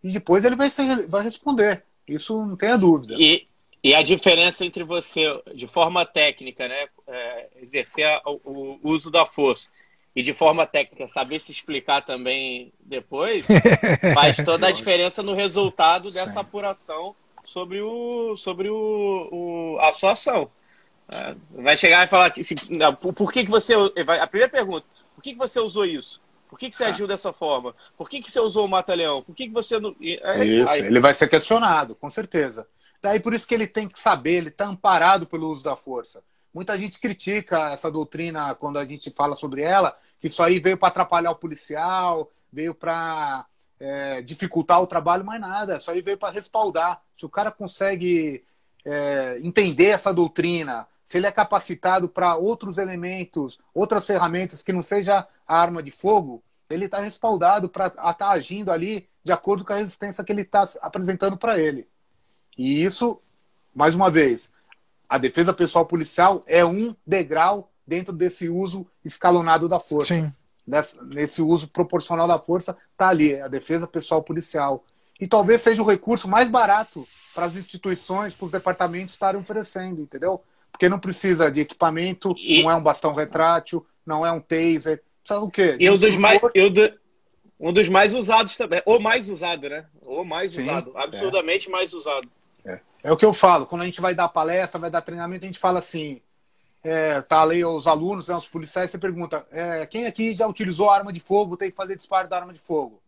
[0.04, 1.84] E depois ele vai, ser, vai responder.
[2.08, 3.16] Isso não tenha dúvida.
[3.18, 3.48] E,
[3.84, 5.24] e a diferença entre você,
[5.56, 9.70] de forma técnica, né, é, exercer o, o uso da força
[10.16, 13.46] e de forma técnica saber se explicar também depois,
[14.16, 20.14] faz toda a diferença no resultado dessa apuração sobre, o, sobre o, o a sua
[20.14, 20.50] ação.
[21.10, 22.42] É, vai chegar e falar que,
[23.16, 23.74] por que, que você.
[24.20, 24.86] A primeira pergunta,
[25.18, 26.22] por que, que você usou isso?
[26.48, 26.90] Por que, que você ah.
[26.90, 27.74] agiu dessa forma?
[27.98, 29.24] Por que, que você usou o mata-leão?
[29.24, 29.96] Por que, que você não.
[30.00, 30.82] É, isso, aí...
[30.82, 32.68] ele vai ser questionado, com certeza.
[33.02, 36.24] Daí por isso que ele tem que saber, ele está amparado pelo uso da força.
[36.54, 40.78] Muita gente critica essa doutrina quando a gente fala sobre ela, que isso aí veio
[40.78, 43.48] para atrapalhar o policial, veio para
[43.80, 45.78] é, dificultar o trabalho, mais nada.
[45.78, 47.02] Isso aí veio para respaldar.
[47.16, 48.46] Se o cara consegue
[48.86, 54.82] é, entender essa doutrina, se ele é capacitado para outros elementos, outras ferramentas que não
[54.82, 59.64] seja a arma de fogo, ele está respaldado para estar tá agindo ali de acordo
[59.64, 61.88] com a resistência que ele está apresentando para ele.
[62.58, 63.18] E isso,
[63.74, 64.52] mais uma vez,
[65.10, 70.14] a defesa pessoal policial é um degrau dentro desse uso escalonado da força.
[70.14, 70.32] Sim.
[70.66, 74.84] Nesse, nesse uso proporcional da força, está ali, a defesa pessoal policial.
[75.20, 80.02] E talvez seja o recurso mais barato para as instituições, para os departamentos estarem oferecendo,
[80.02, 80.44] entendeu?
[80.78, 82.62] Porque não precisa de equipamento, e...
[82.62, 85.02] não é um bastão retrátil, não é um taser.
[85.24, 85.76] Precisa o quê?
[85.80, 86.88] E um dos, mais, eu do,
[87.60, 88.80] um dos mais usados também.
[88.86, 89.88] Ou mais usado, né?
[90.06, 90.96] Ou mais Sim, usado.
[90.96, 91.72] Absurdamente é.
[91.72, 92.30] mais usado.
[92.64, 92.80] É.
[93.06, 93.12] é.
[93.12, 93.66] o que eu falo.
[93.66, 96.22] Quando a gente vai dar palestra, vai dar treinamento, a gente fala assim:
[96.84, 100.92] é, tá ali os alunos, né, os policiais, você pergunta, é, quem aqui já utilizou
[100.92, 103.02] arma de fogo, tem que fazer disparo da arma de fogo?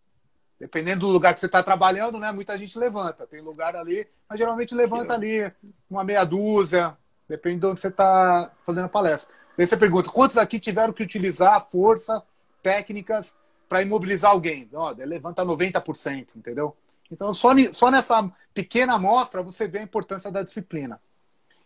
[0.59, 3.27] Dependendo do lugar que você está trabalhando, né, muita gente levanta.
[3.27, 5.51] Tem lugar ali, mas geralmente levanta ali
[5.87, 6.97] uma meia dúzia,
[7.29, 9.33] depende de onde você está fazendo a palestra.
[9.55, 12.23] Daí você pergunta, quantos aqui tiveram que utilizar força,
[12.63, 13.35] técnicas
[13.67, 14.67] para imobilizar alguém?
[14.73, 16.75] Ó, levanta 90%, entendeu?
[17.11, 20.99] Então, só, só nessa pequena amostra você vê a importância da disciplina.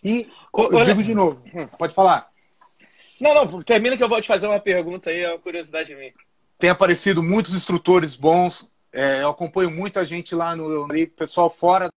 [0.03, 1.41] E eu digo de novo,
[1.77, 2.29] pode falar.
[3.21, 6.13] Não, não, termina que eu vou te fazer uma pergunta aí, é uma curiosidade minha.
[6.59, 11.89] Tem aparecido muitos instrutores bons, é, eu acompanho muita gente lá no pessoal fora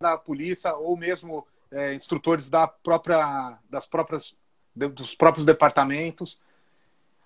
[0.00, 4.34] da polícia ou mesmo é, instrutores da própria, das próprias,
[4.74, 6.38] dos próprios departamentos.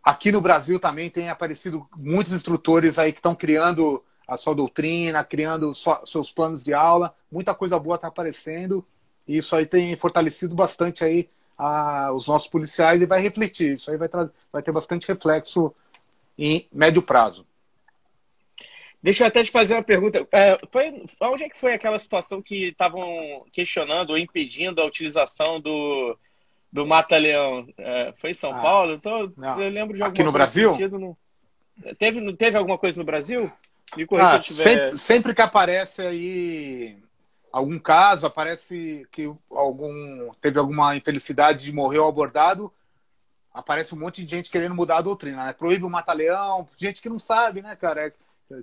[0.03, 5.25] Aqui no Brasil também tem aparecido muitos instrutores aí que estão criando a sua doutrina,
[5.25, 5.73] criando
[6.05, 7.15] seus planos de aula.
[7.31, 8.85] Muita coisa boa está aparecendo.
[9.27, 11.29] E isso aí tem fortalecido bastante aí
[11.59, 13.75] a, os nossos policiais e vai refletir.
[13.75, 14.09] Isso aí vai,
[14.53, 15.75] vai ter bastante reflexo
[16.39, 17.45] em médio prazo.
[19.07, 20.27] Deixa eu até te fazer uma pergunta.
[20.33, 25.61] É, foi, onde é que foi aquela situação que estavam questionando ou impedindo a utilização
[25.61, 26.19] do,
[26.73, 27.69] do Mata-Leão?
[27.79, 28.95] É, foi em São ah, Paulo?
[28.95, 30.77] Então, eu lembro de Aqui no Brasil?
[30.89, 31.17] No...
[31.97, 33.49] Teve, teve alguma coisa no Brasil?
[33.97, 34.65] Me ah, tiver...
[34.65, 36.99] sempre, sempre que aparece aí
[37.53, 42.73] algum caso, aparece que algum teve alguma infelicidade de morrer ou abordado,
[43.55, 45.53] aparece um monte de gente querendo mudar a doutrina, né?
[45.53, 48.09] Proíbe o mata-leão, gente que não sabe, né, cara?
[48.09, 48.13] É,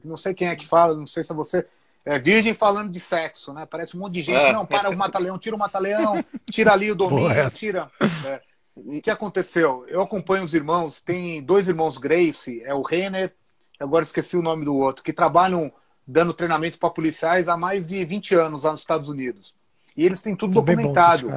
[0.04, 1.66] não sei quem é que fala, não sei se é você.
[2.06, 3.66] É virgem falando de sexo, né?
[3.66, 4.52] Parece um monte de gente, é.
[4.52, 7.90] não, para o mata-leão, tira o mata-leão, tira ali o domínio, tira.
[8.26, 8.42] É.
[8.76, 9.86] O que aconteceu?
[9.88, 13.34] Eu acompanho os irmãos, tem dois irmãos Grace, é o Renner,
[13.80, 15.72] agora esqueci o nome do outro, que trabalham
[16.06, 19.54] dando treinamento para policiais há mais de 20 anos lá nos Estados Unidos.
[19.96, 21.30] E eles têm tudo documentado.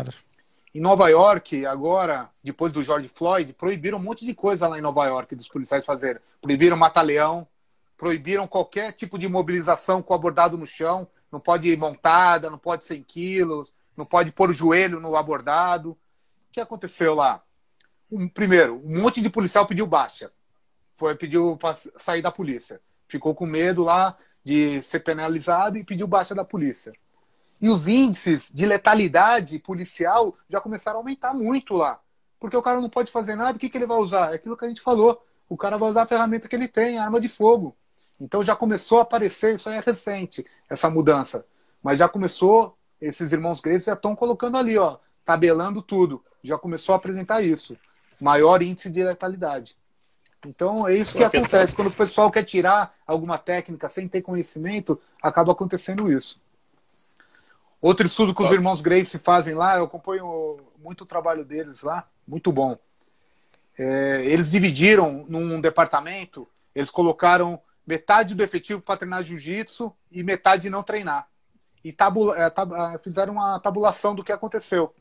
[0.74, 4.82] Em Nova York, agora, depois do George Floyd, proibiram um monte de coisa lá em
[4.82, 6.20] Nova York dos policiais fazerem.
[6.42, 7.46] Proibiram mata-leão,
[7.96, 11.08] proibiram qualquer tipo de mobilização com abordado no chão.
[11.30, 15.90] Não pode ir montada, não pode 100 quilos, não pode pôr o joelho no abordado.
[15.90, 15.98] O
[16.52, 17.42] que aconteceu lá?
[18.10, 20.30] Um, primeiro, um monte de policial pediu baixa.
[20.94, 22.80] Foi, pediu para sair da polícia.
[23.08, 26.92] Ficou com medo lá, de ser penalizado e pediu baixa da polícia.
[27.60, 32.00] E os índices de letalidade policial já começaram a aumentar muito lá.
[32.38, 34.32] Porque o cara não pode fazer nada, o que, que ele vai usar?
[34.32, 35.20] É aquilo que a gente falou.
[35.48, 37.76] O cara vai usar a ferramenta que ele tem, arma de fogo.
[38.20, 41.44] Então já começou a aparecer, isso aí é recente, essa mudança.
[41.82, 46.24] Mas já começou, esses irmãos gregos já estão colocando ali, ó, tabelando tudo.
[46.42, 47.76] Já começou a apresentar isso.
[48.20, 49.76] Maior índice de letalidade.
[50.46, 51.74] Então é isso que acontece.
[51.74, 56.40] Quando o pessoal quer tirar alguma técnica sem ter conhecimento, acaba acontecendo isso.
[57.80, 62.08] Outro estudo que os irmãos Grace fazem lá, eu acompanho muito o trabalho deles lá.
[62.26, 62.78] muito bom.
[63.78, 70.68] É, eles dividiram num departamento, eles colocaram metade do efetivo para treinar jiu-jitsu e metade
[70.68, 71.28] não treinar.
[71.84, 74.92] E tabula, é, tab, é, fizeram uma tabulação do que aconteceu.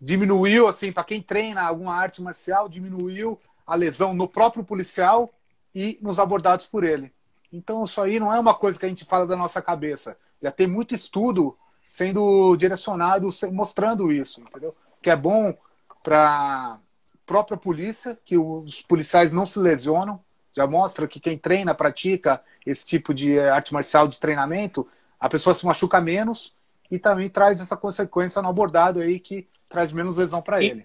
[0.00, 5.30] Diminuiu, assim, para quem treina alguma arte marcial, diminuiu a lesão no próprio policial
[5.74, 7.12] e nos abordados por ele.
[7.52, 10.16] Então, isso aí não é uma coisa que a gente fala da nossa cabeça.
[10.40, 11.56] Já tem muito estudo
[11.86, 14.74] sendo direcionado, mostrando isso, entendeu?
[15.02, 15.56] Que é bom
[16.02, 16.78] para
[17.26, 20.22] própria polícia, que os policiais não se lesionam,
[20.58, 24.88] já mostra que quem treina, pratica esse tipo de arte marcial de treinamento,
[25.20, 26.52] a pessoa se machuca menos
[26.90, 30.84] e também traz essa consequência no abordado aí que traz menos lesão para ele.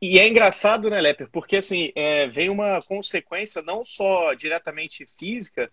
[0.00, 1.28] E é engraçado, né, Leper?
[1.30, 5.70] Porque assim, é, vem uma consequência não só diretamente física,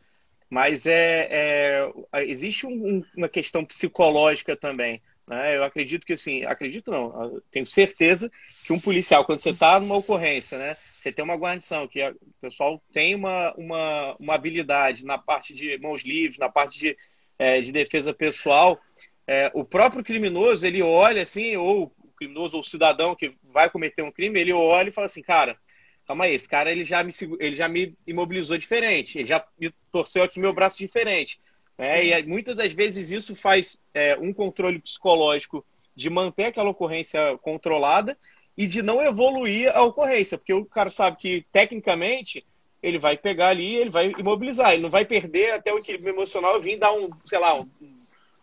[0.50, 5.02] mas é, é existe um, uma questão psicológica também.
[5.26, 5.56] Né?
[5.56, 8.30] Eu acredito que assim, acredito não, tenho certeza
[8.66, 10.76] que um policial, quando você está numa ocorrência, né?
[11.00, 15.78] Você tem uma guarnição, que o pessoal tem uma, uma, uma habilidade na parte de
[15.78, 16.98] mãos livres, na parte de,
[17.40, 18.78] é, de defesa pessoal.
[19.26, 23.70] É, o próprio criminoso, ele olha assim, ou o criminoso ou o cidadão que vai
[23.70, 25.58] cometer um crime, ele olha e fala assim, cara,
[26.06, 29.74] calma aí, esse cara ele já me, ele já me imobilizou diferente, ele já me
[29.94, 31.40] torceu aqui meu braço diferente.
[31.78, 37.38] É, e muitas das vezes isso faz é, um controle psicológico de manter aquela ocorrência
[37.38, 38.18] controlada
[38.60, 42.46] e de não evoluir a ocorrência, porque o cara sabe que tecnicamente
[42.84, 46.60] ele vai pegar ali, ele vai imobilizar, ele não vai perder até o equilíbrio emocional
[46.60, 47.70] e vir dar um, sei lá, um,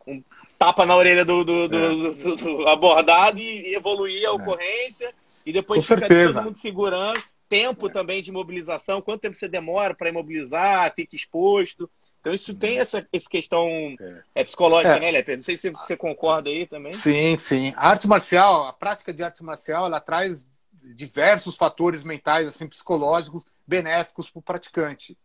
[0.06, 0.24] um
[0.58, 2.10] tapa na orelha do, do, do, é.
[2.12, 4.30] do, do abordado e, evoluir a é.
[4.30, 5.10] ocorrência
[5.44, 6.32] e depois Com fica certeza.
[6.32, 7.22] todo mundo segurando.
[7.46, 7.92] Tempo é.
[7.92, 11.90] também de imobilização, quanto tempo você demora para imobilizar, fica exposto.
[12.26, 13.68] Então isso tem essa, essa questão
[14.00, 14.22] é.
[14.34, 14.98] É, psicológica, é.
[14.98, 15.36] né, Leper?
[15.36, 16.92] Não sei se você concorda aí também.
[16.92, 17.72] Sim, sim.
[17.76, 20.44] A arte marcial, a prática de arte marcial, ela traz
[20.82, 25.16] diversos fatores mentais, assim, psicológicos, benéficos para o praticante.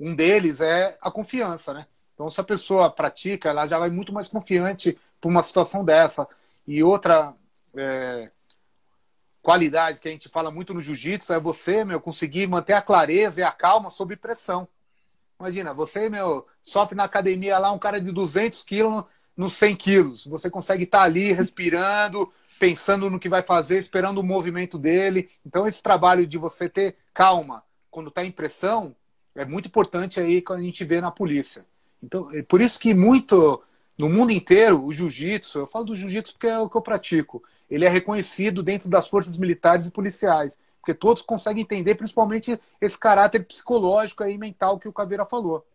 [0.00, 1.86] Um deles é a confiança, né?
[2.14, 6.26] Então, se a pessoa pratica, ela já vai muito mais confiante para uma situação dessa.
[6.66, 7.34] E outra
[7.76, 8.24] é,
[9.42, 13.42] qualidade que a gente fala muito no jiu-jitsu é você, meu, conseguir manter a clareza
[13.42, 14.66] e a calma sob pressão.
[15.38, 19.04] Imagina, você, meu, sofre na academia lá um cara de 200 quilos
[19.36, 20.26] nos 100 quilos.
[20.26, 25.28] Você consegue estar tá ali respirando, pensando no que vai fazer, esperando o movimento dele.
[25.44, 28.94] Então, esse trabalho de você ter calma quando está em pressão
[29.34, 31.64] é muito importante aí quando a gente vê na polícia.
[32.02, 33.62] Então, é por isso que muito
[33.98, 37.42] no mundo inteiro o jiu-jitsu, eu falo do jiu-jitsu porque é o que eu pratico,
[37.70, 40.56] ele é reconhecido dentro das forças militares e policiais
[40.86, 45.66] porque todos conseguem entender, principalmente esse caráter psicológico e mental que o Caveira falou.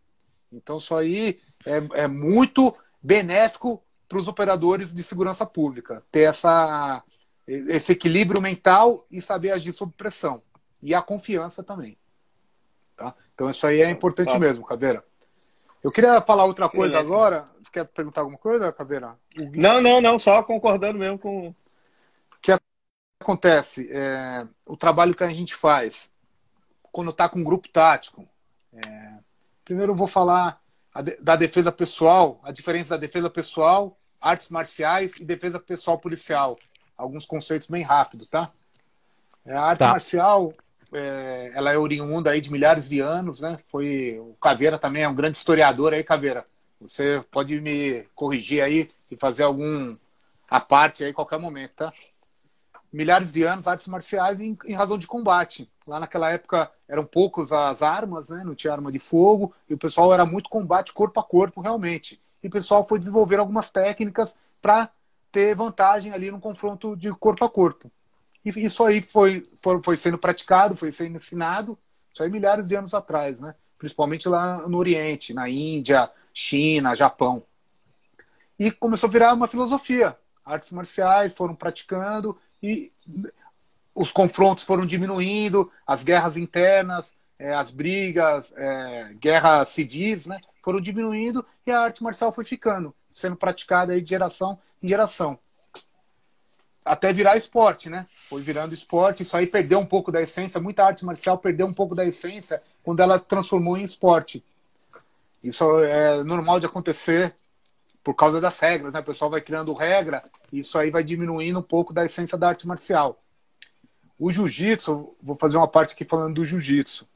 [0.49, 7.03] Então, isso aí é, é muito benéfico para os operadores de segurança pública, ter essa,
[7.45, 10.41] esse equilíbrio mental e saber agir sob pressão.
[10.81, 11.97] E a confiança também.
[12.95, 13.13] Tá?
[13.35, 14.39] Então, isso aí é importante tá.
[14.39, 15.03] mesmo, Caveira.
[15.83, 17.05] Eu queria falar outra sim, coisa sim.
[17.05, 17.45] agora.
[17.61, 19.17] Você quer perguntar alguma coisa, Caveira?
[19.35, 21.53] Não, não, não, só concordando mesmo com
[23.21, 23.89] acontece?
[23.91, 26.09] É, o trabalho que a gente faz
[26.91, 28.27] quando está com um grupo tático.
[28.73, 29.13] É,
[29.63, 30.61] primeiro eu vou falar
[31.21, 36.59] da defesa pessoal, a diferença da defesa pessoal, artes marciais e defesa pessoal policial.
[36.97, 38.51] Alguns conceitos bem rápido, tá?
[39.45, 39.91] É, a arte tá.
[39.91, 40.53] marcial,
[40.93, 43.57] é, ela é oriunda aí de milhares de anos, né?
[43.69, 46.45] Foi o Caveira também é um grande historiador aí, Caveira.
[46.79, 49.95] Você pode me corrigir aí e fazer algum
[50.49, 51.93] a parte aí qualquer momento, tá?
[52.91, 55.71] Milhares de anos artes marciais em, em, razão de combate.
[55.87, 58.43] Lá naquela época eram poucos as armas, né?
[58.43, 62.19] não tinha arma de fogo, e o pessoal era muito combate corpo a corpo, realmente.
[62.43, 64.89] E o pessoal foi desenvolver algumas técnicas para
[65.31, 67.89] ter vantagem ali no confronto de corpo a corpo.
[68.43, 71.77] E isso aí foi, foi, foi sendo praticado, foi sendo ensinado,
[72.13, 73.55] isso aí milhares de anos atrás, né?
[73.77, 77.41] principalmente lá no Oriente, na Índia, China, Japão.
[78.59, 80.15] E começou a virar uma filosofia.
[80.45, 82.91] Artes marciais foram praticando e
[83.93, 90.79] os confrontos foram diminuindo, as guerras internas, é, as brigas, é, guerras civis, né, foram
[90.79, 95.37] diminuindo e a arte marcial foi ficando, sendo praticada aí de geração em geração.
[96.83, 98.07] Até virar esporte, né?
[98.27, 101.73] Foi virando esporte, isso aí perdeu um pouco da essência, muita arte marcial perdeu um
[101.73, 104.43] pouco da essência quando ela transformou em esporte.
[105.43, 107.35] Isso é normal de acontecer
[108.03, 108.99] por causa das regras, né?
[108.99, 112.49] O pessoal vai criando regra e isso aí vai diminuindo um pouco da essência da
[112.49, 113.21] arte marcial.
[114.17, 117.07] O jiu-jitsu, vou fazer uma parte aqui falando do jiu-jitsu.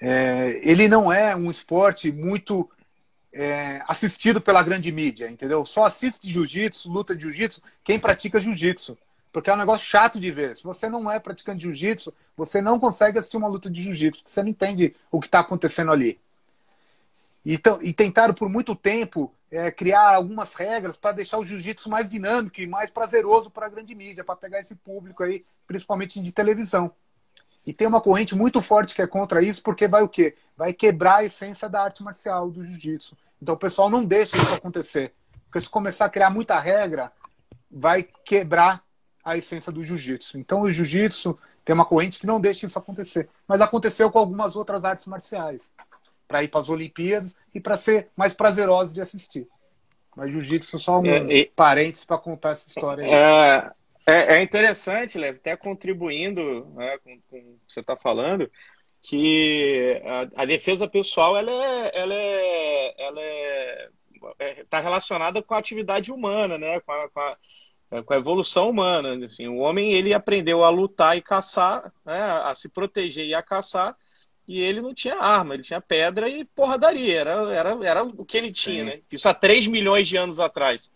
[0.00, 2.68] É, ele não é um esporte muito
[3.32, 5.64] é, assistido pela grande mídia, entendeu?
[5.64, 8.96] Só assiste jiu-jitsu, luta de jiu-jitsu, quem pratica jiu-jitsu.
[9.32, 10.56] Porque é um negócio chato de ver.
[10.56, 14.20] Se você não é praticante de jiu-jitsu, você não consegue assistir uma luta de jiu-jitsu,
[14.20, 16.18] porque você não entende o que está acontecendo ali.
[17.48, 22.10] Então, e tentaram por muito tempo é, criar algumas regras para deixar o jiu-jitsu mais
[22.10, 26.32] dinâmico e mais prazeroso para a grande mídia, para pegar esse público aí, principalmente de
[26.32, 26.90] televisão.
[27.64, 30.34] E tem uma corrente muito forte que é contra isso, porque vai o quê?
[30.56, 33.16] Vai quebrar a essência da arte marcial, do jiu-jitsu.
[33.40, 35.14] Então o pessoal não deixa isso acontecer.
[35.44, 37.12] Porque se começar a criar muita regra,
[37.70, 38.82] vai quebrar
[39.24, 40.36] a essência do jiu-jitsu.
[40.36, 43.28] Então o jiu-jitsu tem uma corrente que não deixa isso acontecer.
[43.46, 45.72] Mas aconteceu com algumas outras artes marciais.
[46.26, 49.48] Para ir para as Olimpíadas e para ser mais prazeroso de assistir.
[50.16, 51.46] Mas jiu-jitsu só um é, e...
[51.54, 53.10] parênteses para contar essa história aí.
[53.10, 53.70] É,
[54.06, 58.50] é, é interessante, Lev, até contribuindo né, com, com o que você está falando,
[59.02, 63.88] que a, a, defesa pessoal ela é, ela é, ela é,
[64.60, 66.80] está relacionada com a atividade humana, né?
[66.80, 67.36] Com a, com a,
[68.02, 69.26] com a evolução humana.
[69.26, 72.18] Assim, o homem ele aprendeu a lutar e caçar, né?
[72.18, 73.96] a se proteger e a caçar,
[74.46, 77.20] e ele não tinha arma, ele tinha pedra e porradaria.
[77.20, 78.90] Era, era, era o que ele tinha, Sim.
[78.90, 79.00] né?
[79.10, 80.90] Isso há 3 milhões de anos atrás.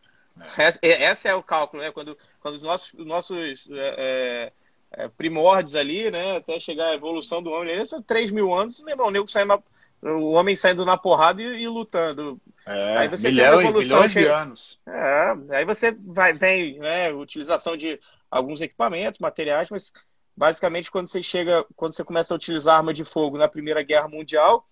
[0.83, 1.11] É.
[1.11, 1.91] Esse é o cálculo, né?
[1.91, 4.53] Quando, quando os nossos, os nossos é,
[4.93, 6.37] é, primórdios ali, né?
[6.37, 9.63] Até chegar a evolução do homem, esses 3 mil anos, meu irmão, o nego saindo
[10.03, 12.41] o homem saindo na porrada e, e lutando.
[12.67, 14.79] É, aí você milhão, tem evolução milhões de anos.
[14.87, 19.93] É, aí você vai, vem, né, utilização de alguns equipamentos, materiais, mas
[20.37, 24.09] basicamente quando você chega, quando você começa a utilizar arma de fogo na Primeira Guerra
[24.09, 24.67] Mundial,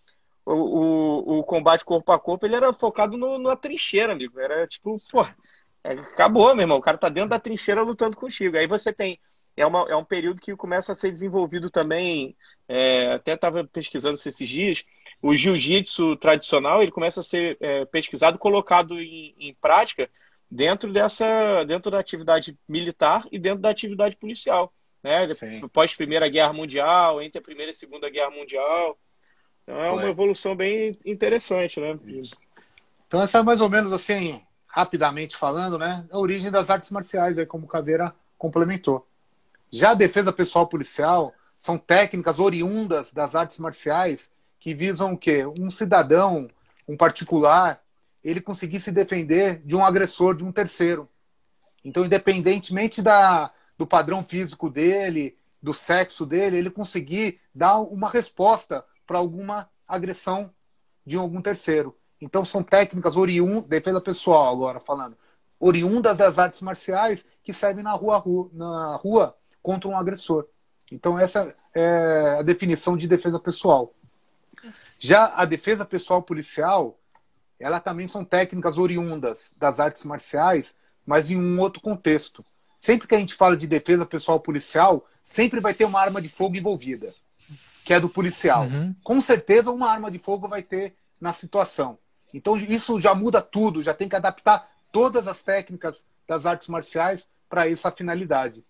[0.44, 4.40] o, o, o combate corpo a corpo ele era focado no, na trincheira, amigo.
[4.40, 5.26] Era tipo, pô,
[5.84, 6.78] é, acabou, meu irmão.
[6.78, 8.56] O cara tá dentro da trincheira lutando contigo.
[8.56, 9.20] Aí você tem
[9.56, 12.36] é, uma, é um período que começa a ser desenvolvido também.
[12.68, 14.82] É, até estava pesquisando esses dias.
[15.20, 20.09] O jiu-jitsu tradicional ele começa a ser é, pesquisado, colocado em, em, prática
[20.50, 24.72] dentro dessa, dentro da atividade militar e dentro da atividade policial,
[25.03, 25.28] né?
[25.72, 28.99] Pós Primeira Guerra Mundial, entre a Primeira e Segunda Guerra Mundial.
[29.62, 31.99] Então é uma evolução bem interessante, né?
[33.07, 36.07] Então essa é mais ou menos assim, rapidamente falando, né?
[36.11, 39.07] A origem das artes marciais, aí como o Caveira complementou.
[39.70, 45.44] Já a defesa pessoal policial são técnicas oriundas das artes marciais que visam o quê?
[45.59, 46.49] Um cidadão,
[46.86, 47.82] um particular,
[48.24, 51.09] ele conseguir se defender de um agressor, de um terceiro.
[51.84, 58.85] Então, independentemente da, do padrão físico dele, do sexo dele, ele conseguir dar uma resposta
[59.07, 60.53] para alguma agressão
[61.07, 61.97] de algum terceiro.
[62.20, 65.16] Então, são técnicas oriundas, defesa pessoal agora falando,
[65.59, 68.22] oriundas das artes marciais que servem na rua,
[68.53, 70.47] na rua contra um agressor.
[70.91, 73.95] Então, essa é a definição de defesa pessoal.
[74.99, 76.99] Já a defesa pessoal policial,
[77.59, 80.74] ela também são técnicas oriundas das artes marciais,
[81.07, 82.45] mas em um outro contexto.
[82.79, 86.29] Sempre que a gente fala de defesa pessoal policial, sempre vai ter uma arma de
[86.29, 87.14] fogo envolvida,
[87.85, 88.64] que é do policial.
[88.64, 88.95] Uhum.
[89.03, 91.99] Com certeza, uma arma de fogo vai ter na situação.
[92.33, 97.26] Então, isso já muda tudo, já tem que adaptar todas as técnicas das artes marciais
[97.49, 98.64] para essa finalidade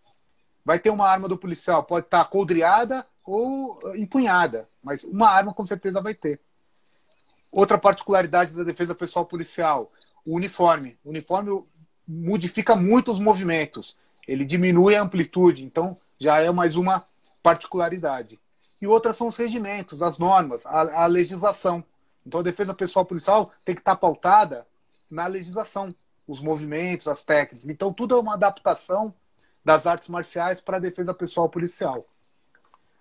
[0.68, 5.54] vai ter uma arma do policial, pode estar coldreada ou uh, empunhada, mas uma arma
[5.54, 6.42] com certeza vai ter.
[7.50, 9.90] Outra particularidade da defesa pessoal policial,
[10.26, 10.98] o uniforme.
[11.02, 11.64] O uniforme
[12.08, 13.94] modifica muito os movimentos,
[14.26, 17.04] ele diminui a amplitude, então já é mais uma
[17.42, 18.38] particularidade.
[18.80, 21.84] E outras são os regimentos, as normas, a, a legislação.
[22.26, 24.66] Então a defesa pessoal policial tem que estar pautada
[25.10, 25.94] na legislação,
[26.26, 27.68] os movimentos, as técnicas.
[27.68, 29.12] Então tudo é uma adaptação
[29.64, 32.06] das artes marciais para a defesa pessoal policial.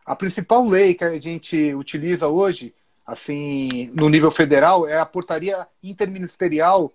[0.05, 2.73] A principal lei que a gente utiliza hoje,
[3.05, 6.91] assim, no nível federal, é a Portaria Interministerial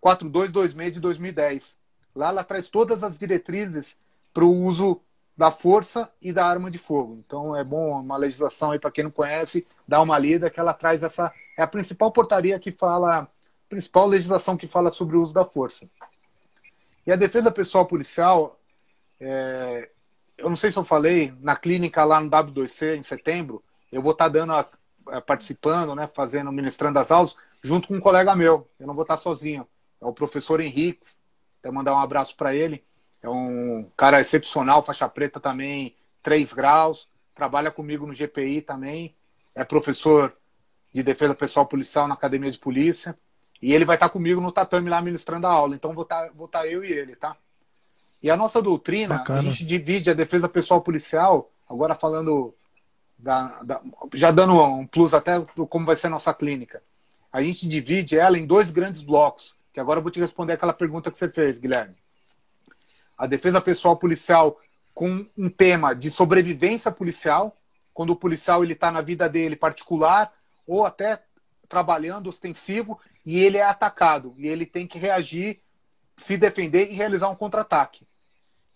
[0.00, 1.76] 4226 de 2010.
[2.14, 3.96] Lá ela traz todas as diretrizes
[4.32, 5.00] para o uso
[5.36, 7.22] da força e da arma de fogo.
[7.24, 10.74] Então é bom uma legislação aí para quem não conhece, dar uma lida que ela
[10.74, 13.28] traz essa é a principal portaria que fala,
[13.68, 15.88] principal legislação que fala sobre o uso da força.
[17.04, 18.60] E a defesa pessoal policial,
[19.18, 19.88] é,
[20.38, 24.12] eu não sei se eu falei, na clínica lá no W2C, em setembro, eu vou
[24.12, 24.68] estar tá dando, a,
[25.08, 28.68] a, participando, né, fazendo, ministrando as aulas, junto com um colega meu.
[28.78, 29.66] Eu não vou estar tá sozinho.
[30.00, 31.06] É o professor Henrique.
[31.60, 32.84] Até mandar um abraço para ele.
[33.22, 37.08] É um cara excepcional, faixa preta também, 3 graus.
[37.34, 39.14] Trabalha comigo no GPI também.
[39.54, 40.36] É professor
[40.92, 43.14] de defesa pessoal policial na academia de polícia.
[43.60, 45.74] E ele vai estar tá comigo no tatame lá ministrando a aula.
[45.74, 47.36] Então vou estar, vou estar eu e ele, tá?
[48.22, 49.40] E a nossa doutrina, Bacana.
[49.40, 52.54] a gente divide a defesa pessoal policial, agora falando,
[53.16, 53.80] da, da,
[54.14, 56.82] já dando um plus até como vai ser a nossa clínica.
[57.32, 60.72] A gente divide ela em dois grandes blocos, que agora eu vou te responder aquela
[60.72, 61.94] pergunta que você fez, Guilherme.
[63.16, 64.60] a defesa pessoal policial
[64.92, 67.56] com um tema de sobrevivência policial,
[67.94, 70.32] quando o policial ele está na vida dele particular
[70.66, 71.22] ou até
[71.68, 75.60] trabalhando ostensivo e ele é atacado e ele tem que reagir,
[76.16, 78.04] se defender e realizar um contra-ataque.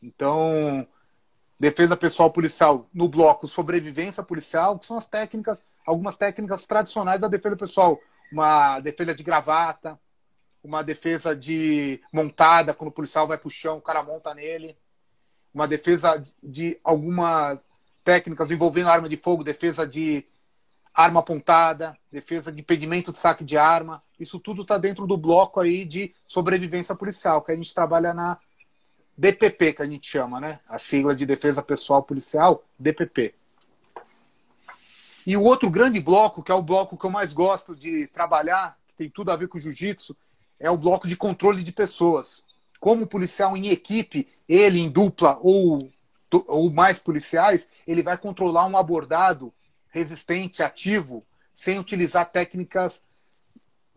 [0.00, 0.86] Então,
[1.58, 7.28] defesa pessoal policial no bloco sobrevivência policial, que são as técnicas, algumas técnicas tradicionais da
[7.28, 7.98] defesa pessoal,
[8.30, 9.98] uma defesa de gravata,
[10.62, 14.76] uma defesa de montada, quando o policial vai para o chão, o cara monta nele,
[15.52, 17.58] uma defesa de algumas
[18.04, 20.24] técnicas envolvendo arma de fogo, defesa de
[20.94, 24.02] arma apontada, defesa de impedimento de saque de arma.
[24.18, 28.38] Isso tudo está dentro do bloco aí de sobrevivência policial, que a gente trabalha na
[29.16, 30.60] DPP, que a gente chama, né?
[30.68, 33.34] A sigla de Defesa Pessoal Policial, DPP.
[35.26, 38.76] E o outro grande bloco, que é o bloco que eu mais gosto de trabalhar,
[38.88, 40.16] que tem tudo a ver com jiu-jitsu,
[40.62, 42.44] é o bloco de controle de pessoas.
[42.78, 45.92] Como policial em equipe, ele em dupla ou,
[46.46, 49.52] ou mais policiais, ele vai controlar um abordado
[49.90, 53.02] resistente, ativo, sem utilizar técnicas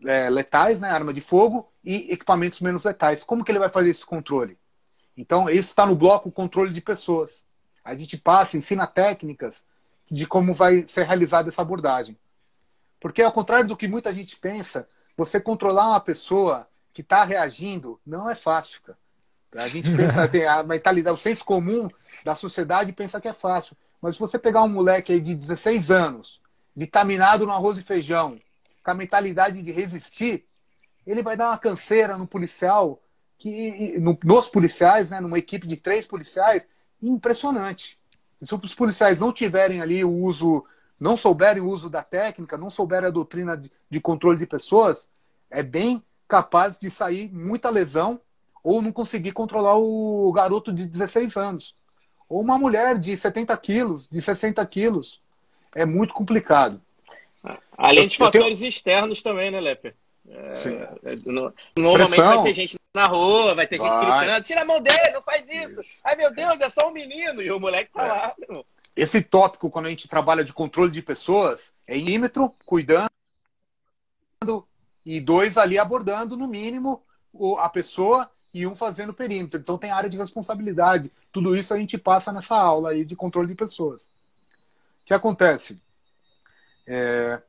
[0.04, 3.22] é, letais, né, arma de fogo, e equipamentos menos letais.
[3.22, 4.58] Como que ele vai fazer esse controle?
[5.16, 7.46] Então, esse está no bloco controle de pessoas.
[7.84, 9.64] A gente passa, ensina técnicas
[10.10, 12.18] de como vai ser realizada essa abordagem.
[13.00, 18.00] Porque, ao contrário do que muita gente pensa, você controlar uma pessoa que está reagindo
[18.04, 18.98] não é fácil, cara.
[19.54, 21.88] A gente pensa, tem a mentalidade, o senso comum
[22.24, 23.76] da sociedade pensa que é fácil.
[24.00, 26.40] Mas se você pegar um moleque aí de 16 anos,
[26.74, 28.38] vitaminado no arroz e feijão,
[28.82, 30.44] com a mentalidade de resistir,
[31.06, 33.02] ele vai dar uma canseira no policial,
[33.38, 36.66] que no, nos policiais, né, numa equipe de três policiais,
[37.02, 37.98] impressionante.
[38.42, 40.64] Se os policiais não tiverem ali o uso
[40.98, 45.08] não souberem o uso da técnica, não souberem a doutrina de, de controle de pessoas,
[45.50, 48.20] é bem capaz de sair muita lesão
[48.64, 51.74] ou não conseguir controlar o garoto de 16 anos.
[52.28, 55.22] Ou uma mulher de 70 quilos, de 60 quilos.
[55.74, 56.80] É muito complicado.
[57.76, 58.68] Além de fatores tenho...
[58.68, 59.94] externos também, né, Leper?
[60.28, 60.52] É,
[61.04, 61.16] é
[61.76, 62.34] normalmente Pressão.
[62.34, 63.88] vai ter gente na rua, vai ter vai.
[63.88, 65.80] gente gritando, tira a mão dele, não faz isso.
[65.80, 66.00] isso.
[66.02, 67.40] Ai, meu Deus, é só um menino.
[67.40, 68.08] E o moleque tá é.
[68.08, 68.66] lá, meu
[68.96, 73.10] esse tópico, quando a gente trabalha de controle de pessoas, é ímetro, cuidando,
[75.04, 77.04] e dois ali abordando, no mínimo,
[77.58, 79.60] a pessoa e um fazendo perímetro.
[79.60, 81.12] Então tem área de responsabilidade.
[81.30, 84.06] Tudo isso a gente passa nessa aula aí de controle de pessoas.
[85.02, 85.78] O que acontece?
[86.86, 87.42] É...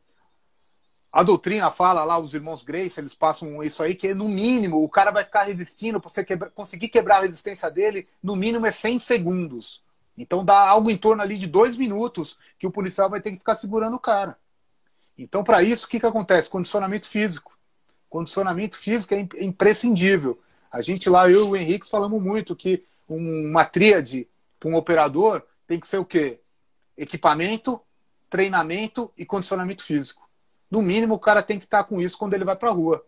[1.09, 4.89] A doutrina fala lá, os irmãos Grace, eles passam isso aí, que no mínimo o
[4.89, 6.49] cara vai ficar resistindo, para você quebra...
[6.49, 9.81] conseguir quebrar a resistência dele, no mínimo é 100 segundos.
[10.17, 13.37] Então dá algo em torno ali de dois minutos que o policial vai ter que
[13.37, 14.37] ficar segurando o cara.
[15.17, 16.49] Então, para isso, o que, que acontece?
[16.49, 17.57] Condicionamento físico.
[18.09, 20.39] Condicionamento físico é, é imprescindível.
[20.71, 24.27] A gente lá, eu e o Henrique, falamos muito que uma tríade
[24.59, 26.39] para um operador tem que ser o quê?
[26.95, 27.79] Equipamento,
[28.29, 30.27] treinamento e condicionamento físico.
[30.69, 32.73] No mínimo, o cara tem que estar tá com isso quando ele vai para a
[32.73, 33.05] rua.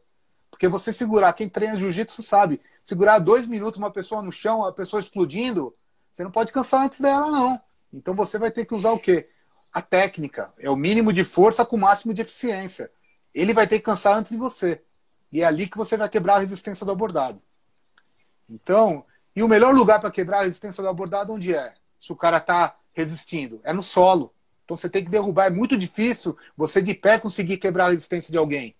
[0.49, 4.72] Porque você segurar, quem treina jiu-jitsu sabe, segurar dois minutos uma pessoa no chão, a
[4.72, 5.76] pessoa explodindo,
[6.19, 7.61] você não pode cansar antes dela, não.
[7.93, 9.29] Então você vai ter que usar o quê?
[9.71, 10.51] A técnica.
[10.59, 12.91] É o mínimo de força com o máximo de eficiência.
[13.33, 14.83] Ele vai ter que cansar antes de você.
[15.31, 17.41] E é ali que você vai quebrar a resistência do abordado.
[18.49, 21.73] Então, e o melhor lugar para quebrar a resistência do abordado onde é?
[21.97, 24.33] Se o cara está resistindo, é no solo.
[24.65, 25.45] Então você tem que derrubar.
[25.45, 28.75] É muito difícil você de pé conseguir quebrar a resistência de alguém.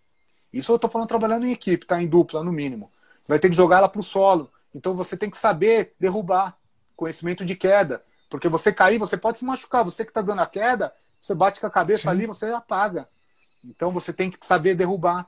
[0.51, 2.01] Isso eu estou falando trabalhando em equipe, tá?
[2.01, 2.91] Em dupla, no mínimo.
[3.25, 4.51] Vai ter que jogar ela para o solo.
[4.75, 6.59] Então você tem que saber derrubar
[6.99, 8.03] conhecimento de queda.
[8.30, 9.85] Porque você cair, você pode se machucar.
[9.85, 12.09] Você que está dando a queda, você bate com a cabeça Sim.
[12.09, 13.07] ali, você apaga.
[13.63, 15.27] Então você tem que saber derrubar.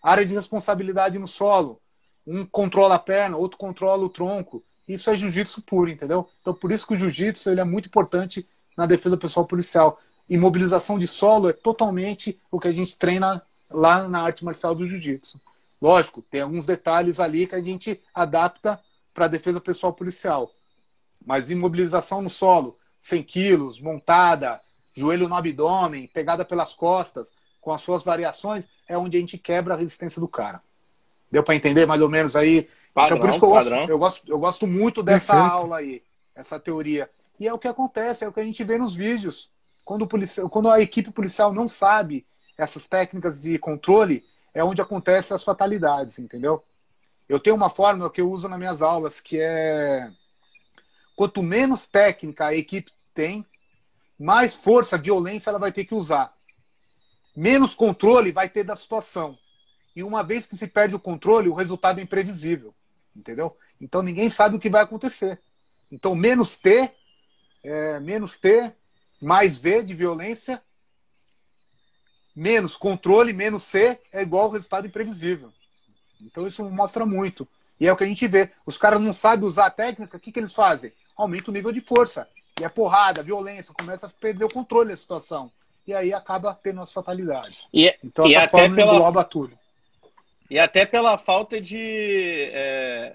[0.00, 1.80] Área de responsabilidade no solo.
[2.24, 4.62] Um controla a perna, outro controla o tronco.
[4.86, 6.28] Isso é jiu-jitsu puro, entendeu?
[6.40, 10.00] Então por isso que o jiu-jitsu ele é muito importante na defesa pessoal policial.
[10.28, 14.86] Imobilização de solo é totalmente o que a gente treina lá na arte marcial do
[14.86, 15.40] jiu-jitsu.
[15.80, 18.80] Lógico, tem alguns detalhes ali que a gente adapta
[19.12, 20.52] para a defesa pessoal policial.
[21.28, 24.58] Mas imobilização no solo, 100 quilos, montada,
[24.96, 29.74] joelho no abdômen, pegada pelas costas, com as suas variações, é onde a gente quebra
[29.74, 30.62] a resistência do cara.
[31.30, 32.66] Deu para entender mais ou menos aí?
[32.94, 35.52] Padrão, então por isso que eu gosto, eu gosto, eu gosto muito dessa Perfeito.
[35.52, 36.02] aula aí,
[36.34, 37.10] essa teoria.
[37.38, 39.50] E é o que acontece, é o que a gente vê nos vídeos.
[39.84, 42.26] Quando, o policial, quando a equipe policial não sabe
[42.56, 44.24] essas técnicas de controle,
[44.54, 46.64] é onde acontecem as fatalidades, entendeu?
[47.28, 50.10] Eu tenho uma fórmula que eu uso nas minhas aulas, que é
[51.18, 53.44] Quanto menos técnica a equipe tem,
[54.16, 56.32] mais força, violência ela vai ter que usar.
[57.36, 59.36] Menos controle vai ter da situação.
[59.96, 62.72] E uma vez que se perde o controle, o resultado é imprevisível.
[63.16, 63.58] Entendeu?
[63.80, 65.40] Então ninguém sabe o que vai acontecer.
[65.90, 66.88] Então menos T,
[67.64, 68.72] é, menos T,
[69.20, 70.62] mais V de violência,
[72.32, 75.52] menos controle, menos C é igual ao resultado imprevisível.
[76.20, 77.48] Então isso mostra muito.
[77.80, 78.52] E é o que a gente vê.
[78.64, 80.92] Os caras não sabem usar a técnica, o que, que eles fazem?
[81.18, 82.28] Aumenta o nível de força.
[82.60, 85.50] E é porrada, violência, começa a perder o controle da situação.
[85.86, 87.68] E aí acaba tendo as fatalidades.
[87.72, 89.58] E, então e essa até forma pela, engloba tudo.
[90.50, 92.50] E até pela falta de.
[92.52, 93.14] É,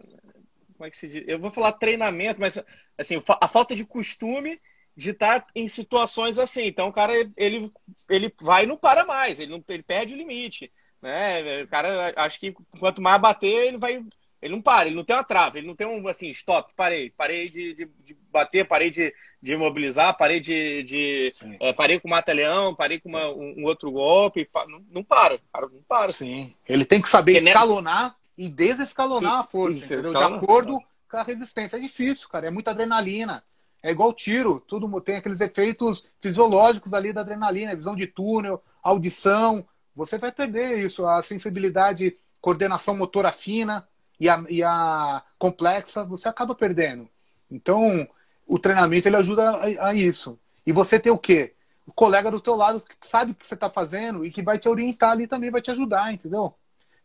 [0.75, 1.23] como é que se diz?
[1.27, 2.61] Eu vou falar treinamento, mas
[2.97, 4.59] assim, a falta de costume
[4.95, 6.65] de estar em situações assim.
[6.65, 7.71] Então o cara ele,
[8.09, 10.71] ele vai e não para mais, ele, não, ele perde o limite.
[11.01, 11.63] Né?
[11.63, 14.03] O cara, acho que quanto mais bater, ele vai
[14.43, 17.09] ele não para, ele não tem uma trava, ele não tem um assim, stop, parei,
[17.11, 20.83] parei de, de, de bater, parei de, de imobilizar, parei de.
[20.83, 24.49] de é, parei com o mata-leão, parei com uma, um, um, outro golpe.
[24.67, 26.11] Não, não para, cara, não para.
[26.11, 26.53] Sim.
[26.67, 28.15] Ele tem que saber Porque escalonar né?
[28.37, 30.11] e desescalonar a força, Isso, entendeu?
[30.11, 30.77] De acordo
[31.09, 31.77] com a resistência.
[31.77, 33.41] É difícil, cara, é muita adrenalina.
[33.81, 39.65] É igual tiro, tudo tem aqueles efeitos fisiológicos ali da adrenalina, visão de túnel, audição.
[39.95, 43.87] Você vai perder isso, a sensibilidade, coordenação motora fina
[44.23, 47.09] e a, e a complexa, você acaba perdendo.
[47.51, 48.07] Então,
[48.47, 50.39] o treinamento ele ajuda a, a, isso.
[50.65, 51.53] E você ter o quê?
[51.85, 54.57] O colega do teu lado que sabe o que você está fazendo e que vai
[54.57, 56.55] te orientar ali também, vai te ajudar, entendeu?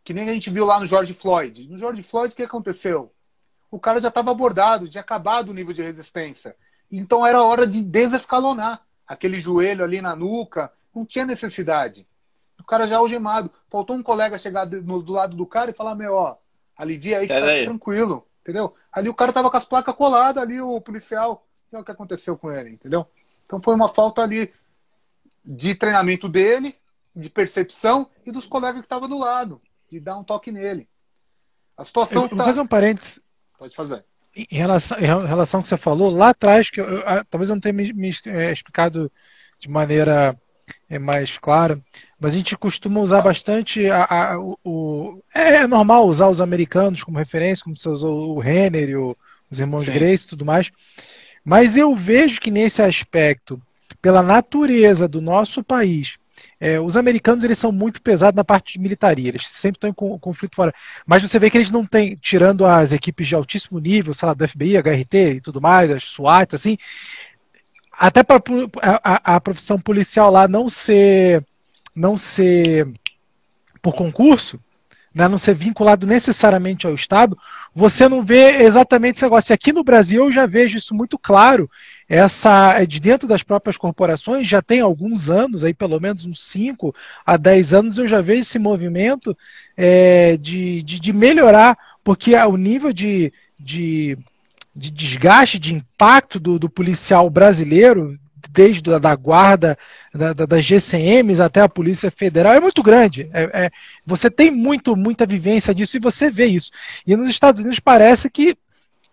[0.05, 1.69] Que nem a gente viu lá no George Floyd.
[1.69, 3.13] No George Floyd, o que aconteceu?
[3.69, 6.55] O cara já estava abordado, tinha acabado o nível de resistência.
[6.89, 8.87] Então era hora de desescalonar.
[9.09, 12.07] Aquele joelho ali na nuca, não tinha necessidade.
[12.61, 13.51] O cara já algemado.
[13.69, 16.37] Faltou um colega chegar do, do lado do cara e falar: Meu, ó,
[16.79, 17.65] Alivia aí que tá aí.
[17.65, 18.73] tranquilo, entendeu?
[18.93, 21.45] Ali o cara tava com as placas coladas ali, o policial.
[21.73, 23.07] É o que aconteceu com ele, entendeu?
[23.45, 24.55] Então foi uma falta ali
[25.45, 26.77] de treinamento dele,
[27.15, 29.61] de percepção e dos colegas que estavam do lado,
[29.91, 30.89] de dar um toque nele.
[31.77, 32.37] A situação eu, tá...
[32.37, 33.23] Vou fazer um parênteses.
[33.59, 34.05] Pode fazer.
[34.35, 37.57] Em relação, em relação ao que você falou, lá atrás, que eu, eu, talvez eu
[37.57, 39.11] não tenha me, me é, explicado
[39.59, 40.41] de maneira
[40.89, 41.81] é mais clara.
[42.19, 47.19] Mas a gente costuma usar bastante a, a, o, é normal usar os americanos como
[47.19, 49.17] referência, como você usou o Renner e o,
[49.51, 49.93] os irmãos Sim.
[49.93, 50.71] Grace e tudo mais.
[51.45, 53.61] Mas eu vejo que nesse aspecto,
[54.03, 56.19] pela natureza do nosso país,
[56.61, 60.19] é, os americanos eles são muito pesados na parte de militaria, eles sempre estão em
[60.19, 60.73] conflito fora.
[61.07, 64.35] Mas você vê que eles não têm, tirando as equipes de altíssimo nível, sei lá,
[64.35, 66.77] do FBI, HRT e tudo mais, as SWAT, assim,
[67.99, 68.41] até para
[69.03, 71.45] a, a, profissão policial lá não ser
[71.95, 72.87] não ser
[73.83, 74.61] por concurso,
[75.13, 77.37] né, não ser vinculado necessariamente ao Estado,
[77.75, 79.53] você não vê exatamente esse negócio.
[79.53, 81.69] E aqui no Brasil eu já vejo isso muito claro.
[82.09, 86.41] Essa é de dentro das próprias corporações já tem alguns anos, aí pelo menos uns
[86.43, 86.95] 5
[87.27, 89.37] a 10 anos, eu já vejo esse movimento
[89.77, 94.17] é, de, de, de melhorar, porque o nível de, de
[94.79, 98.17] de desgaste, de impacto do, do policial brasileiro,
[98.51, 99.77] desde a da guarda,
[100.15, 103.29] da, da, das GCMs até a Polícia Federal, é muito grande.
[103.33, 103.71] É, é,
[104.07, 106.71] você tem muito, muita vivência disso e você vê isso.
[107.07, 108.57] E nos Estados Unidos parece que,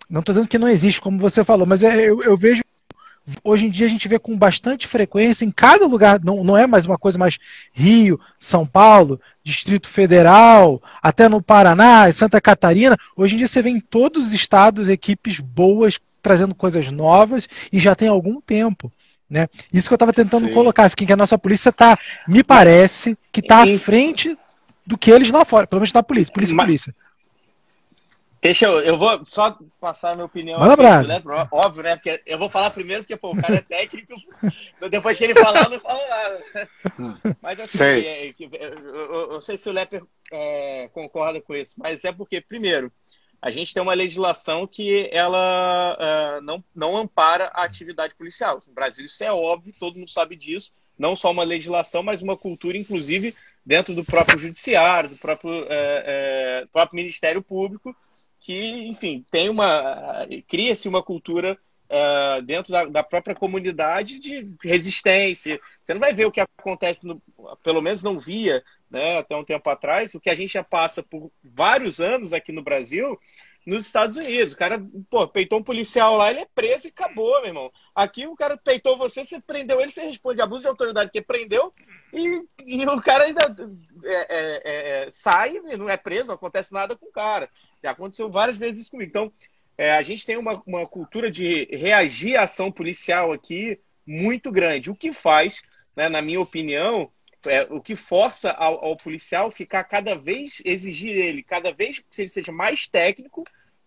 [0.08, 2.62] não estou dizendo que não existe, como você falou, mas é, eu, eu vejo
[3.44, 6.68] hoje em dia a gente vê com bastante frequência em cada lugar, não, não é
[6.68, 7.38] mais uma coisa mais
[7.74, 12.98] Rio, São Paulo, Distrito Federal, até no Paraná, Santa Catarina.
[13.16, 17.80] Hoje em dia você vê em todos os estados equipes boas trazendo coisas novas e
[17.80, 18.92] já tem algum tempo.
[19.30, 19.48] Né?
[19.74, 20.54] Isso que eu estava tentando Sim.
[20.54, 21.98] colocar, assim, que a nossa polícia está,
[22.28, 24.38] me parece, que está à frente
[24.86, 26.96] do que eles lá fora, pelo menos da polícia, polícia, polícia.
[28.46, 30.60] Deixa eu, eu vou só passar a minha opinião.
[30.60, 31.22] Manda aqui, né?
[31.52, 31.96] Óbvio, né?
[31.96, 34.14] Porque eu vou falar primeiro, porque pô, o cara é técnico,
[34.88, 37.38] depois que ele falar, eu não falo nada.
[37.42, 38.06] Mas assim, sei.
[38.06, 42.40] É, eu, eu, eu, sei se o Lepper é, concorda com isso, mas é porque,
[42.40, 42.92] primeiro,
[43.42, 48.62] a gente tem uma legislação que ela uh, não, não ampara a atividade policial.
[48.68, 50.72] No Brasil isso é óbvio, todo mundo sabe disso.
[50.96, 53.36] Não só uma legislação, mas uma cultura, inclusive,
[53.66, 56.04] dentro do próprio judiciário, do próprio, é,
[56.62, 57.96] é, próprio Ministério Público,
[58.40, 60.28] que, enfim, tem uma.
[60.48, 61.58] cria-se uma cultura
[61.90, 65.60] uh, dentro da, da, própria comunidade de resistência.
[65.82, 67.22] Você não vai ver o que acontece, no,
[67.64, 71.04] pelo menos não via né, até um tempo atrás, o que a gente já passa
[71.04, 73.20] por vários anos aqui no Brasil,
[73.66, 74.54] nos Estados Unidos.
[74.54, 77.72] O cara, pô, peitou um policial lá, ele é preso e acabou, meu irmão.
[77.96, 81.74] Aqui o cara peitou você, você prendeu ele, você responde abuso de autoridade que prendeu
[82.14, 83.42] e, e o cara ainda
[84.04, 87.50] é, é, é, sai, não é preso, não acontece nada com o cara.
[87.86, 89.08] Já aconteceu várias vezes isso comigo.
[89.08, 89.32] Então,
[89.78, 94.90] é, a gente tem uma, uma cultura de reagir à ação policial aqui muito grande,
[94.90, 95.62] o que faz,
[95.96, 97.12] né, na minha opinião,
[97.46, 102.22] é, o que força ao, ao, policial ficar cada vez, exigir ele, cada vez que
[102.24, 103.44] ele seja mais técnico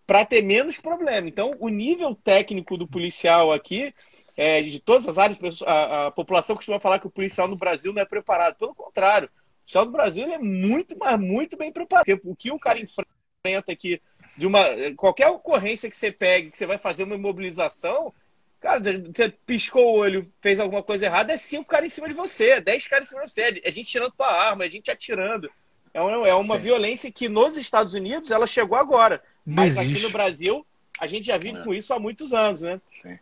[0.07, 1.27] para ter menos problema.
[1.27, 3.93] Então, o nível técnico do policial aqui,
[4.37, 7.91] é, de todas as áreas, a, a, população costuma falar que o policial no Brasil
[7.91, 8.55] não é preparado.
[8.55, 12.05] Pelo contrário, o policial do Brasil é muito, mas muito bem preparado.
[12.05, 13.18] Porque o que o cara enfrenta
[13.67, 14.01] aqui,
[14.37, 14.65] de uma
[14.97, 18.13] qualquer ocorrência que você pegue, que você vai fazer uma imobilização,
[18.59, 22.13] Cara, você piscou o olho, fez alguma coisa errada, é cinco caras em cima de
[22.13, 24.91] você, é dez caras em cima de você, é gente tirando tua arma, é gente
[24.91, 25.49] atirando.
[25.93, 29.23] É uma, é uma violência que nos Estados Unidos ela chegou agora.
[29.45, 30.65] Mas aqui no Brasil,
[30.99, 31.63] a gente já vive é.
[31.63, 32.81] com isso há muitos anos, né?
[33.01, 33.17] Sim.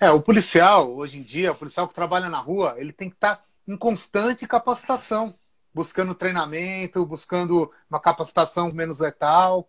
[0.00, 3.16] É, o policial, hoje em dia, o policial que trabalha na rua, ele tem que
[3.16, 5.34] estar tá em constante capacitação,
[5.76, 9.68] buscando treinamento, buscando uma capacitação menos letal.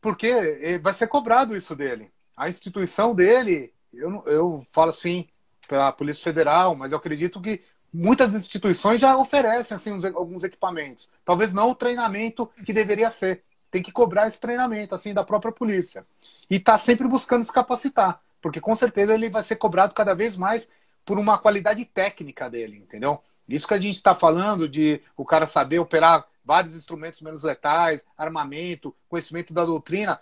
[0.00, 5.26] Porque vai ser cobrado isso dele a instituição dele, eu, eu falo assim,
[5.66, 7.60] pela Polícia Federal, mas eu acredito que
[7.92, 11.10] muitas instituições já oferecem assim, uns, alguns equipamentos.
[11.24, 13.42] Talvez não o treinamento que deveria ser.
[13.72, 16.06] Tem que cobrar esse treinamento assim da própria polícia.
[16.48, 20.36] E está sempre buscando se capacitar, porque com certeza ele vai ser cobrado cada vez
[20.36, 20.68] mais
[21.04, 23.20] por uma qualidade técnica dele, entendeu?
[23.48, 28.04] Isso que a gente está falando de o cara saber operar vários instrumentos menos letais,
[28.16, 30.20] armamento, conhecimento da doutrina,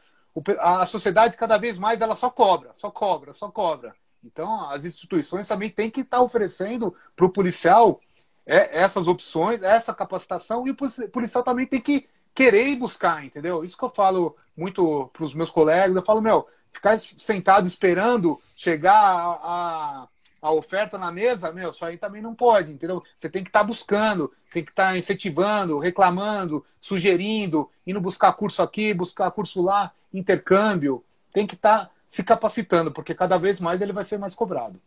[0.58, 3.94] a sociedade cada vez mais ela só cobra, só cobra, só cobra.
[4.22, 8.00] Então as instituições também têm que estar oferecendo para o policial
[8.46, 10.76] é, essas opções, essa capacitação e o
[11.10, 13.64] policial também tem que querer ir buscar, entendeu?
[13.64, 15.96] Isso que eu falo muito para os meus colegas.
[15.96, 20.08] Eu falo, meu, ficar sentado esperando chegar a, a
[20.40, 23.02] a oferta na mesa, meu, isso aí também não pode, entendeu?
[23.16, 28.32] Você tem que estar tá buscando, tem que estar tá incentivando, reclamando, sugerindo, indo buscar
[28.32, 31.04] curso aqui, buscar curso lá, intercâmbio.
[31.32, 34.80] Tem que estar tá se capacitando, porque cada vez mais ele vai ser mais cobrado.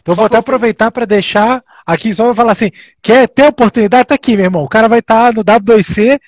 [0.00, 4.14] Então só vou até aproveitar para deixar aqui só falar assim, quer ter oportunidade, tá
[4.14, 4.64] aqui, meu irmão.
[4.64, 6.20] O cara vai estar tá no W2C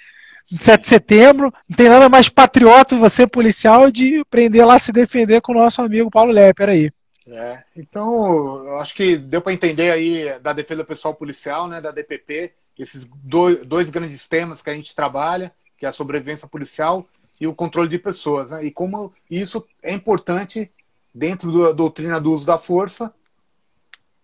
[0.59, 4.91] 7 de setembro, não tem nada mais patriota você policial de aprender lá a se
[4.91, 6.91] defender com o nosso amigo Paulo Lepper aí.
[7.33, 11.93] É, então, eu acho que deu para entender aí da defesa pessoal policial, né, da
[11.93, 17.07] DPP, esses dois, dois grandes temas que a gente trabalha, que é a sobrevivência policial
[17.41, 20.73] e o controle de pessoas, né, e como isso é importante
[21.15, 23.15] dentro da doutrina do uso da força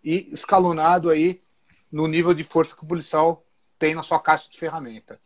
[0.02, 1.38] e escalonado aí
[1.92, 3.42] no nível de força que o policial
[3.78, 5.20] tem na sua caixa de ferramenta.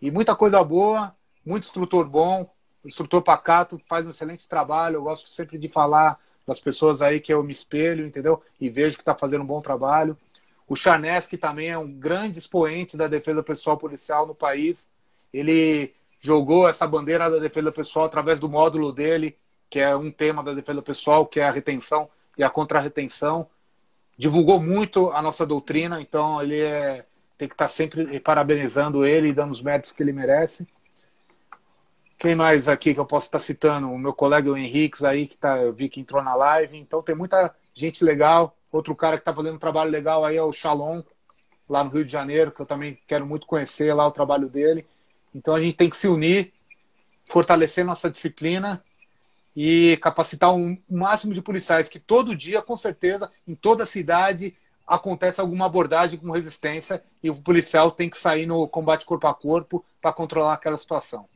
[0.00, 1.14] E muita coisa boa,
[1.44, 2.48] muito instrutor bom,
[2.84, 6.18] instrutor Pacato faz um excelente trabalho, eu gosto sempre de falar
[6.50, 8.42] das pessoas aí que eu me espelho, entendeu?
[8.60, 10.18] E vejo que está fazendo um bom trabalho.
[10.66, 14.90] O Charneski também é um grande expoente da defesa pessoal policial no país.
[15.32, 19.38] Ele jogou essa bandeira da defesa pessoal através do módulo dele,
[19.70, 23.46] que é um tema da defesa pessoal, que é a retenção e a contra-retenção.
[24.18, 27.04] Divulgou muito a nossa doutrina, então ele é,
[27.38, 30.66] tem que estar tá sempre parabenizando ele e dando os méritos que ele merece.
[32.20, 33.90] Quem mais aqui que eu posso estar citando?
[33.90, 36.76] O meu colega o Henrique aí, que tá, eu vi que entrou na live.
[36.76, 38.54] Então tem muita gente legal.
[38.70, 41.02] Outro cara que está fazendo um trabalho legal aí é o Shalom,
[41.66, 44.86] lá no Rio de Janeiro, que eu também quero muito conhecer lá o trabalho dele.
[45.34, 46.52] Então a gente tem que se unir,
[47.26, 48.84] fortalecer nossa disciplina
[49.56, 54.54] e capacitar um máximo de policiais, que todo dia, com certeza, em toda a cidade,
[54.86, 59.34] acontece alguma abordagem com resistência e o policial tem que sair no combate corpo a
[59.34, 61.29] corpo para controlar aquela situação.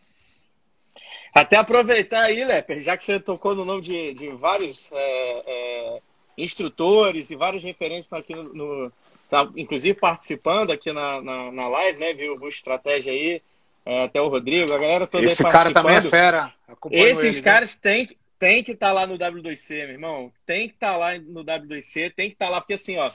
[1.35, 5.99] Até aproveitar aí, Leper, já que você tocou no nome de, de vários é, é,
[6.39, 8.93] instrutores e vários referentes estão aqui no, no
[9.29, 12.15] tá, inclusive participando aqui na, na, na, live, né?
[12.15, 13.43] Viu o Estratégia aí,
[13.85, 16.55] é, até o Rodrigo, a galera toda Esse cara também é fera.
[16.93, 18.09] Esses ele, caras têm,
[18.39, 20.33] têm que estar tá lá no W2C, meu irmão.
[20.47, 23.11] Tem que estar tá lá no W2C, tem que estar tá lá, porque assim, ó.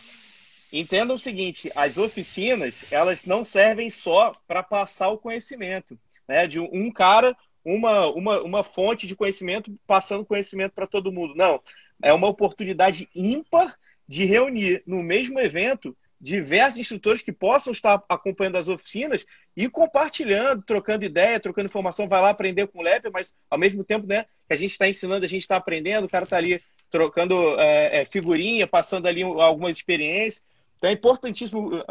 [0.72, 5.98] Entendam o seguinte, as oficinas, elas não servem só para passar o conhecimento,
[6.28, 6.46] né?
[6.46, 11.34] De um cara uma, uma, uma fonte de conhecimento passando conhecimento para todo mundo.
[11.36, 11.62] Não.
[12.02, 13.76] É uma oportunidade ímpar
[14.08, 19.26] de reunir no mesmo evento diversos instrutores que possam estar acompanhando as oficinas
[19.56, 23.84] e compartilhando, trocando ideia, trocando informação, vai lá aprender com o LEP, mas ao mesmo
[23.84, 26.62] tempo, né, que a gente está ensinando, a gente está aprendendo, o cara está ali
[26.90, 30.46] trocando é, é, figurinha, passando ali algumas experiências.
[30.78, 31.84] Então é importantíssimo,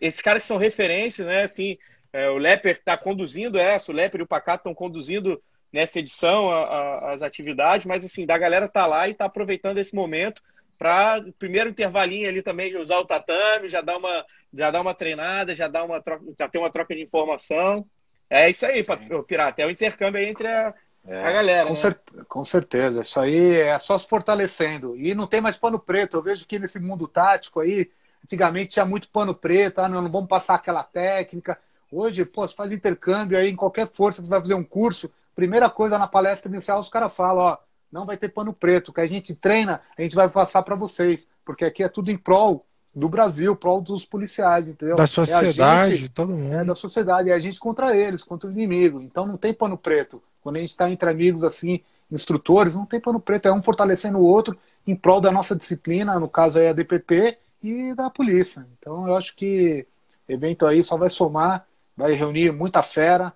[0.00, 1.76] esses caras que são referências, né, assim,
[2.12, 5.42] é, o Leper está conduzindo essa, o Leper e o Pacato estão conduzindo
[5.72, 9.78] nessa edição a, a, as atividades, mas assim, da galera tá lá e tá aproveitando
[9.78, 10.42] esse momento
[10.78, 14.94] para primeiro intervalinho ali também de usar o tatame, já dar uma já dar uma
[14.94, 17.86] treinada, já dar uma troca, já ter uma troca de informação.
[18.28, 19.22] É isso aí, Sim.
[19.28, 20.72] Pirata, é o intercâmbio aí entre a,
[21.06, 21.64] é, a galera.
[21.64, 21.76] Com, né?
[21.76, 24.96] cer com, certeza, isso aí é só se fortalecendo.
[24.96, 26.16] E não tem mais pano preto.
[26.16, 27.90] Eu vejo que nesse mundo tático aí,
[28.24, 31.58] antigamente tinha muito pano preto, ah, não, não vamos passar aquela técnica.
[31.90, 35.70] Hoje, pô, você faz intercâmbio aí em qualquer força, você vai fazer um curso, primeira
[35.70, 37.58] coisa na palestra inicial, os caras falam, ó,
[37.90, 41.26] não vai ter pano preto, que a gente treina, a gente vai passar para vocês,
[41.44, 44.96] porque aqui é tudo em prol do Brasil, prol dos policiais, entendeu?
[44.96, 46.54] Da sociedade, é gente, todo mundo.
[46.54, 49.02] É da sociedade, é a gente contra eles, contra o inimigo.
[49.02, 50.20] Então não tem pano preto.
[50.42, 54.16] Quando a gente está entre amigos assim, instrutores, não tem pano preto, é um fortalecendo
[54.18, 54.56] o outro
[54.86, 58.66] em prol da nossa disciplina, no caso aí a DPP e da polícia.
[58.78, 59.86] Então eu acho que
[60.26, 61.66] evento aí só vai somar,
[61.96, 63.32] vai reunir muita fera.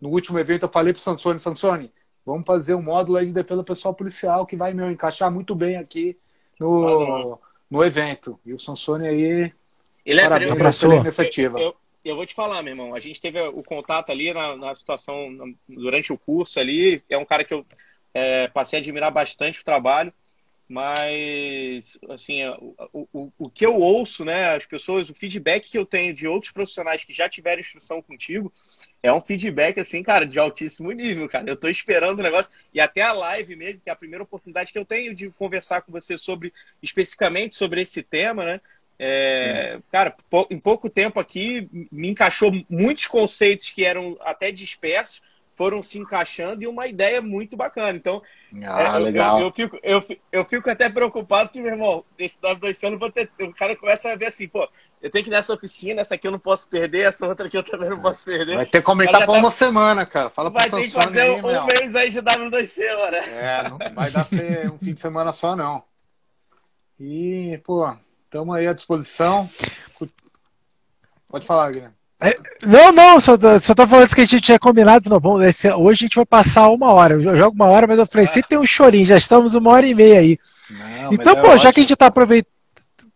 [0.00, 1.92] No último evento eu falei pro Sansone, Sansone,
[2.26, 5.76] vamos fazer um módulo aí de defesa pessoal policial que vai meu encaixar muito bem
[5.76, 6.18] aqui
[6.58, 7.38] no,
[7.70, 8.38] no evento.
[8.44, 9.52] E o Sansone aí
[10.04, 11.58] ele é parabéns pela iniciativa.
[11.58, 12.94] Eu, eu, eu, vou te falar, meu irmão.
[12.94, 15.28] A gente teve o contato ali na, na situação
[15.68, 17.02] durante o curso ali.
[17.08, 17.64] É um cara que eu
[18.12, 20.12] é, passei a admirar bastante o trabalho.
[20.68, 22.44] Mas, assim,
[22.92, 26.26] o, o, o que eu ouço, né, as pessoas, o feedback que eu tenho de
[26.26, 28.52] outros profissionais que já tiveram instrução contigo,
[29.02, 31.48] é um feedback, assim, cara, de altíssimo nível, cara.
[31.48, 34.72] Eu tô esperando o negócio, e até a live mesmo, que é a primeira oportunidade
[34.72, 36.52] que eu tenho de conversar com você sobre,
[36.82, 38.60] especificamente sobre esse tema, né?
[38.98, 40.14] É, cara,
[40.48, 45.20] em pouco tempo aqui me encaixou muitos conceitos que eram até dispersos,
[45.54, 47.96] foram se encaixando e uma ideia muito bacana.
[47.96, 48.22] Então,
[48.64, 49.38] ah, é, legal.
[49.38, 52.98] Eu, eu, fico, eu, eu fico até preocupado que, meu irmão, esse W2C eu não
[52.98, 53.30] vou ter.
[53.40, 54.68] O cara começa a ver assim, pô,
[55.00, 57.56] eu tenho que ir nessa oficina, essa aqui eu não posso perder, essa outra aqui
[57.56, 58.56] eu também não posso perder.
[58.56, 59.38] Vai ter que comentar por tá...
[59.38, 60.30] uma semana, cara.
[60.30, 63.16] Fala Vai ter que fazer aí, um, um mês aí de W2C, mano.
[63.16, 65.84] É, não vai dar ser um fim de semana só, não.
[66.98, 67.92] E, pô,
[68.24, 69.48] estamos aí à disposição.
[71.28, 72.01] Pode falar, Guilherme.
[72.22, 75.10] É, não, não, só, só tô falando isso que a gente tinha combinado.
[75.10, 77.14] Não, bom, hoje a gente vai passar uma hora.
[77.14, 78.28] Eu jogo uma hora, mas eu falei, é.
[78.28, 80.38] sempre tem um chorinho, já estamos uma hora e meia aí.
[80.70, 82.52] Não, então, é pô, já que a gente tá aproveitando.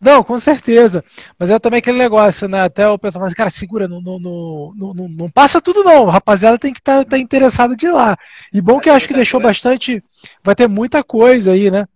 [0.01, 1.03] Não, com certeza.
[1.39, 2.62] Mas é também aquele negócio, né?
[2.62, 6.09] Até o pessoal fala assim, cara, segura, não, não, não, não, não passa tudo não.
[6.09, 8.16] A rapaziada tem que estar tá, tá interessada de ir lá.
[8.53, 10.03] E bom que eu acho que deixou bastante.
[10.45, 11.87] Vai ter muita coisa aí, né?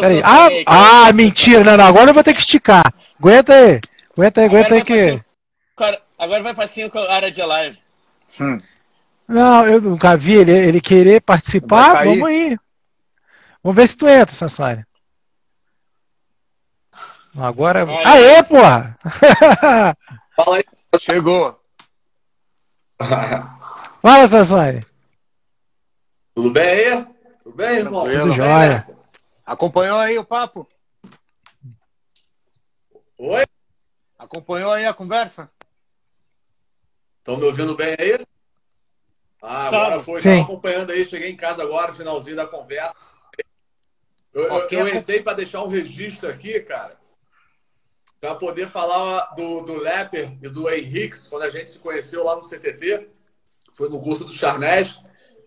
[0.00, 0.22] Peraí.
[0.24, 1.84] Ah, ah mentira, não, não.
[1.84, 2.92] Agora eu vou ter que esticar.
[3.18, 3.80] Aguenta aí.
[4.16, 5.20] Aguenta aí, aguenta aí que.
[5.76, 7.78] Cara, agora vai para 5 área de live.
[8.40, 8.60] Hum.
[9.26, 12.04] Não, eu nunca vi ele, ele querer participar.
[12.04, 12.58] Vamos aí.
[13.62, 14.84] Vamos ver se tu entra, Sassari.
[17.38, 17.84] Agora.
[17.84, 18.08] Olha.
[18.08, 18.98] Aê, porra!
[20.36, 20.64] Fala aí.
[20.98, 21.58] Chegou.
[24.02, 24.84] Fala, Sassari.
[26.34, 27.06] Tudo bem aí?
[27.42, 28.08] Tudo bem, irmão?
[28.08, 28.86] Tudo jóia.
[29.46, 30.68] Acompanhou aí o papo?
[33.16, 33.44] Oi?
[34.18, 35.50] Acompanhou aí a conversa?
[37.20, 38.18] Estão me ouvindo bem aí?
[39.42, 40.18] Ah, agora foi.
[40.18, 42.94] Estava acompanhando aí, cheguei em casa agora, finalzinho da conversa.
[44.32, 44.80] Eu, okay.
[44.80, 46.96] eu, eu entrei para deixar um registro aqui, cara,
[48.20, 52.36] para poder falar do, do Lepper e do Henrique, quando a gente se conheceu lá
[52.36, 53.08] no CTT,
[53.72, 54.98] foi no curso do Charnés.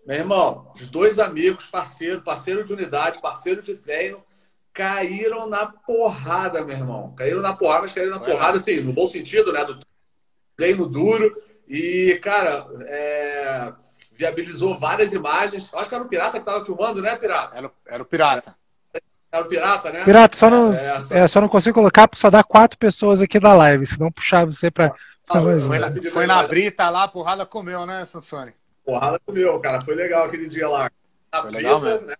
[0.06, 4.22] Meu irmão, os dois amigos, parceiro, parceiro de unidade, parceiro de treino,
[4.72, 7.14] caíram na porrada, meu irmão.
[7.14, 9.64] Caíram na porrada, mas caíram na porrada, assim, no bom sentido, né?
[9.64, 9.78] Do
[10.56, 11.34] treino duro.
[11.74, 13.72] E, cara, é...
[14.16, 15.68] viabilizou várias imagens.
[15.72, 17.56] Eu acho que era o Pirata que estava filmando, né, Pirata?
[17.56, 18.54] Era, era o Pirata.
[19.32, 20.04] Era o Pirata, né?
[20.04, 21.14] Pirata, só não, é, só...
[21.16, 24.46] É, só não consigo colocar porque só dá quatro pessoas aqui na live, senão puxar
[24.46, 24.94] você para.
[25.28, 28.52] Ah, foi, na, foi na brita lá, a porrada comeu, né, Sansone?
[28.84, 29.80] Porrada comeu, cara.
[29.80, 30.88] Foi legal aquele dia lá.
[31.32, 32.06] Na foi brita, legal mesmo.
[32.06, 32.14] Né?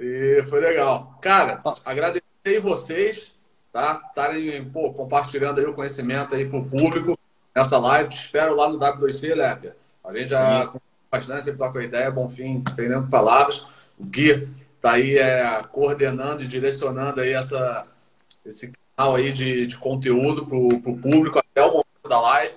[0.00, 1.18] E foi legal.
[1.20, 3.32] Cara, agradecer vocês,
[3.70, 4.00] tá?
[4.08, 7.18] Estarem, pô, compartilhando aí o conhecimento aí pro público
[7.56, 8.10] nessa live.
[8.10, 9.74] Te espero lá no W2C, Lépia.
[10.04, 10.70] A gente já
[11.10, 13.66] bastante sempre troca ideia, bom fim, treinando palavras.
[13.98, 14.46] O Gui
[14.80, 17.86] tá aí é, coordenando e direcionando aí essa,
[18.44, 22.54] esse canal aí de, de conteúdo pro, pro público até o momento da live.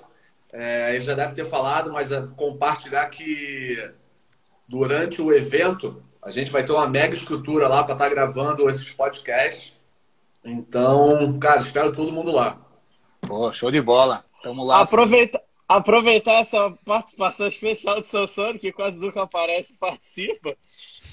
[0.51, 3.91] É, ele já deve ter falado, mas é compartilhar que
[4.67, 8.69] durante o evento a gente vai ter uma mega estrutura lá para estar tá gravando
[8.69, 9.73] esses podcasts.
[10.43, 12.57] Então, cara, espero todo mundo lá.
[13.21, 14.25] Pô, show de bola.
[14.41, 14.81] Tamo lá.
[14.81, 20.57] Aproveita, aproveitar essa participação especial do Sansone, que quase nunca aparece e participa.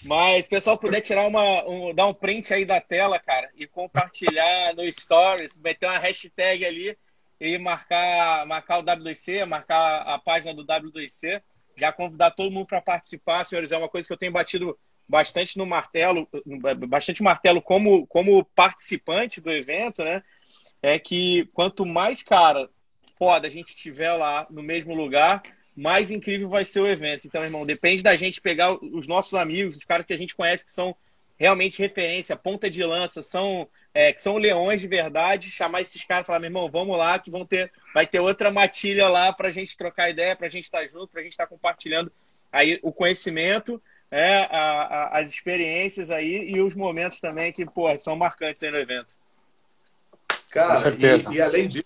[0.02, 4.74] Mas pessoal puder tirar uma, um, dar um print aí da tela, cara, e compartilhar
[4.74, 6.96] no Stories, meter uma hashtag ali
[7.38, 11.42] e marcar, marcar o W2C, marcar a página do W2C.
[11.76, 13.72] Já convidar todo mundo para participar, senhores.
[13.72, 16.26] É uma coisa que eu tenho batido bastante no martelo,
[16.88, 20.22] bastante martelo como, como participante do evento, né?
[20.82, 22.70] É que quanto mais cara
[23.18, 25.42] foda a gente tiver lá no mesmo lugar,
[25.74, 27.26] mais incrível vai ser o evento.
[27.26, 30.64] Então, irmão, depende da gente pegar os nossos amigos, os caras que a gente conhece
[30.64, 30.96] que são
[31.38, 36.24] realmente referência, ponta de lança, são é, que são leões de verdade, chamar esses caras
[36.24, 39.48] e falar, meu irmão, vamos lá, que vão ter, vai ter outra matilha lá para
[39.48, 41.50] a gente trocar ideia, para a gente estar tá junto, para a gente estar tá
[41.50, 42.10] compartilhando
[42.50, 47.96] aí o conhecimento, é, a, a, as experiências aí e os momentos também que, pô,
[47.98, 49.12] são marcantes aí no evento.
[50.50, 51.84] Cara, e, e, além disso,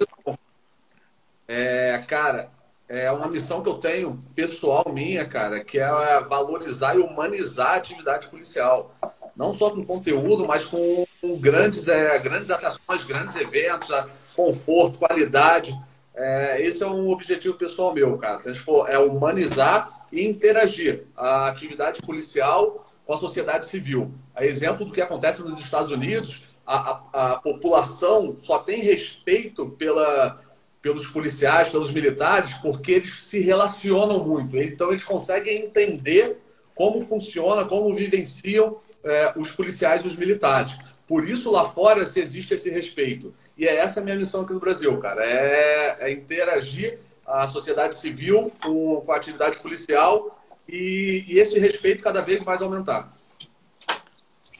[1.52, 2.48] é, cara,
[2.89, 7.74] é uma missão que eu tenho pessoal minha, cara, que é valorizar e humanizar a
[7.74, 8.94] atividade policial.
[9.35, 11.05] Não só com conteúdo, mas com,
[11.40, 13.89] grandes, é, grandes atrações, grandes eventos,
[14.36, 15.77] conforto, qualidade.
[16.14, 18.36] É, esse é um objetivo pessoal meu, cara.
[18.36, 24.12] A gente for, é humanizar e interagir a atividade policial com a sociedade civil.
[24.36, 29.70] A exemplo do que acontece nos Estados Unidos, a, a, a população só tem respeito
[29.70, 30.40] pela,
[30.82, 34.57] pelos policiais, pelos militares, porque eles se relacionam muito.
[34.57, 36.39] Então, eles conseguem entender
[36.74, 40.78] como funciona, como vivenciam é, os policiais e os militares.
[41.07, 43.35] Por isso, lá fora, se existe esse respeito.
[43.59, 45.23] E é essa a minha missão aqui no Brasil, cara.
[45.23, 52.02] É, é interagir a sociedade civil com, com a atividade policial e, e, esse respeito
[52.02, 53.07] cada vez mais aumentar.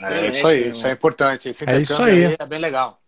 [0.03, 1.49] É, isso aí, isso é importante.
[1.49, 2.27] Esse é isso aí.
[2.27, 3.00] aí é bem legal.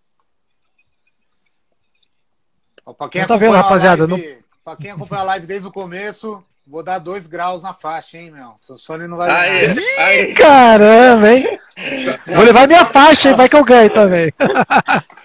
[2.97, 4.07] Pra quem não tá vendo, rapaziada?
[4.07, 4.43] Live, não...
[4.65, 8.31] Pra quem acompanha a live desde o começo, vou dar dois graus na faixa, hein,
[8.31, 8.55] meu?
[8.69, 10.35] O Sony não vai aí, aí.
[10.35, 11.59] Caramba, hein?
[12.27, 13.37] Vou levar minha faixa, hein?
[13.37, 14.33] Vai que eu ganho também.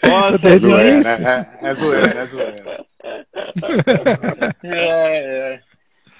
[0.03, 2.85] Nossa, é zoeira, é, é zoeira, é zoeira.
[4.63, 5.61] É, é.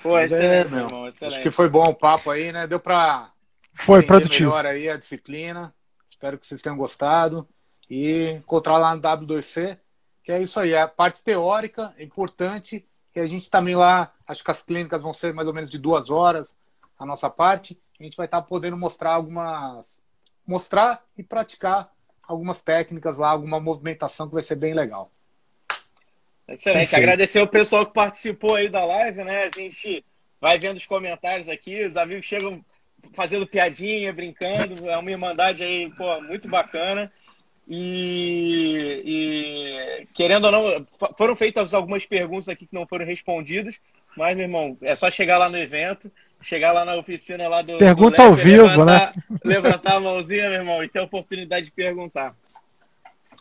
[0.01, 0.85] Pô, excelente, meu.
[0.85, 1.35] Irmão, excelente.
[1.35, 2.65] Acho que foi bom o papo aí, né?
[2.67, 3.29] Deu pra
[3.73, 4.49] foi produtivo.
[4.51, 5.73] melhor aí a disciplina.
[6.09, 7.47] Espero que vocês tenham gostado.
[7.89, 9.77] E encontrar lá no W2C
[10.27, 12.83] que é isso aí, é a parte teórica é importante,
[13.13, 15.77] que a gente também lá, acho que as clínicas vão ser mais ou menos de
[15.77, 16.53] duas horas,
[16.99, 19.97] a nossa parte, a gente vai estar podendo mostrar algumas,
[20.45, 21.89] mostrar e praticar
[22.21, 25.09] algumas técnicas lá, alguma movimentação que vai ser bem legal.
[26.45, 26.95] Excelente, Perfeito.
[26.95, 30.03] agradecer o pessoal que participou aí da live, né, a gente
[30.41, 32.61] vai vendo os comentários aqui, os amigos chegam
[33.13, 37.09] fazendo piadinha, brincando, é uma irmandade aí, pô, muito bacana.
[37.69, 40.87] E, e, querendo ou não,
[41.17, 43.79] foram feitas algumas perguntas aqui que não foram respondidas,
[44.15, 46.09] mas, meu irmão, é só chegar lá no evento,
[46.41, 47.77] chegar lá na oficina lá do.
[47.77, 49.23] Pergunta do ao vivo, levantar, né?
[49.43, 52.33] Levantar a mãozinha, meu irmão, e ter a oportunidade de perguntar.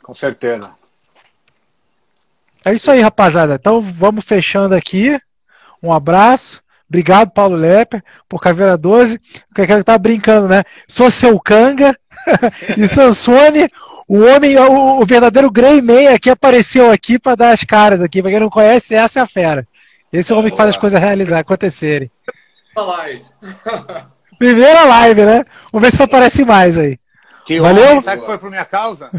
[0.03, 0.75] Com certeza.
[2.65, 3.55] É isso aí, rapaziada.
[3.55, 5.17] Então vamos fechando aqui.
[5.81, 6.61] Um abraço.
[6.89, 9.21] Obrigado, Paulo Lepper, por Caveira 12.
[9.51, 10.65] O que tá brincando, né?
[10.89, 11.97] Sou seu canga.
[12.77, 13.69] e Sansone,
[14.09, 18.23] o homem, o, o verdadeiro Grey Man aqui apareceu aqui para dar as caras aqui.
[18.23, 19.67] Pra quem não conhece, essa é a fera.
[20.13, 22.11] Esse é o homem que faz as coisas realizar, acontecerem.
[22.77, 23.25] Live.
[24.39, 25.45] Primeira live, né?
[25.73, 26.99] Vamos ver se aparece mais aí.
[27.45, 27.91] Que Valeu?
[27.91, 29.11] Homem, sabe que foi por minha causa?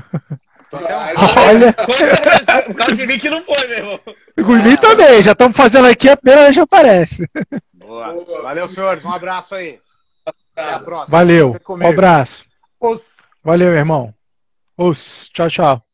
[0.72, 1.76] Olha.
[2.70, 4.00] O caso de mim que não foi, meu irmão.
[4.36, 7.28] Por mim também, já estamos fazendo aqui, a primeira vez que aparece.
[7.74, 8.14] Boa.
[8.44, 9.04] Valeu, senhores.
[9.04, 9.80] Um abraço aí.
[10.26, 11.18] Até a próxima.
[11.18, 11.56] Valeu.
[11.70, 12.46] Um abraço.
[12.80, 13.12] Os...
[13.44, 14.14] Valeu, irmão.
[14.78, 15.30] Os.
[15.34, 15.87] Tchau, tchau.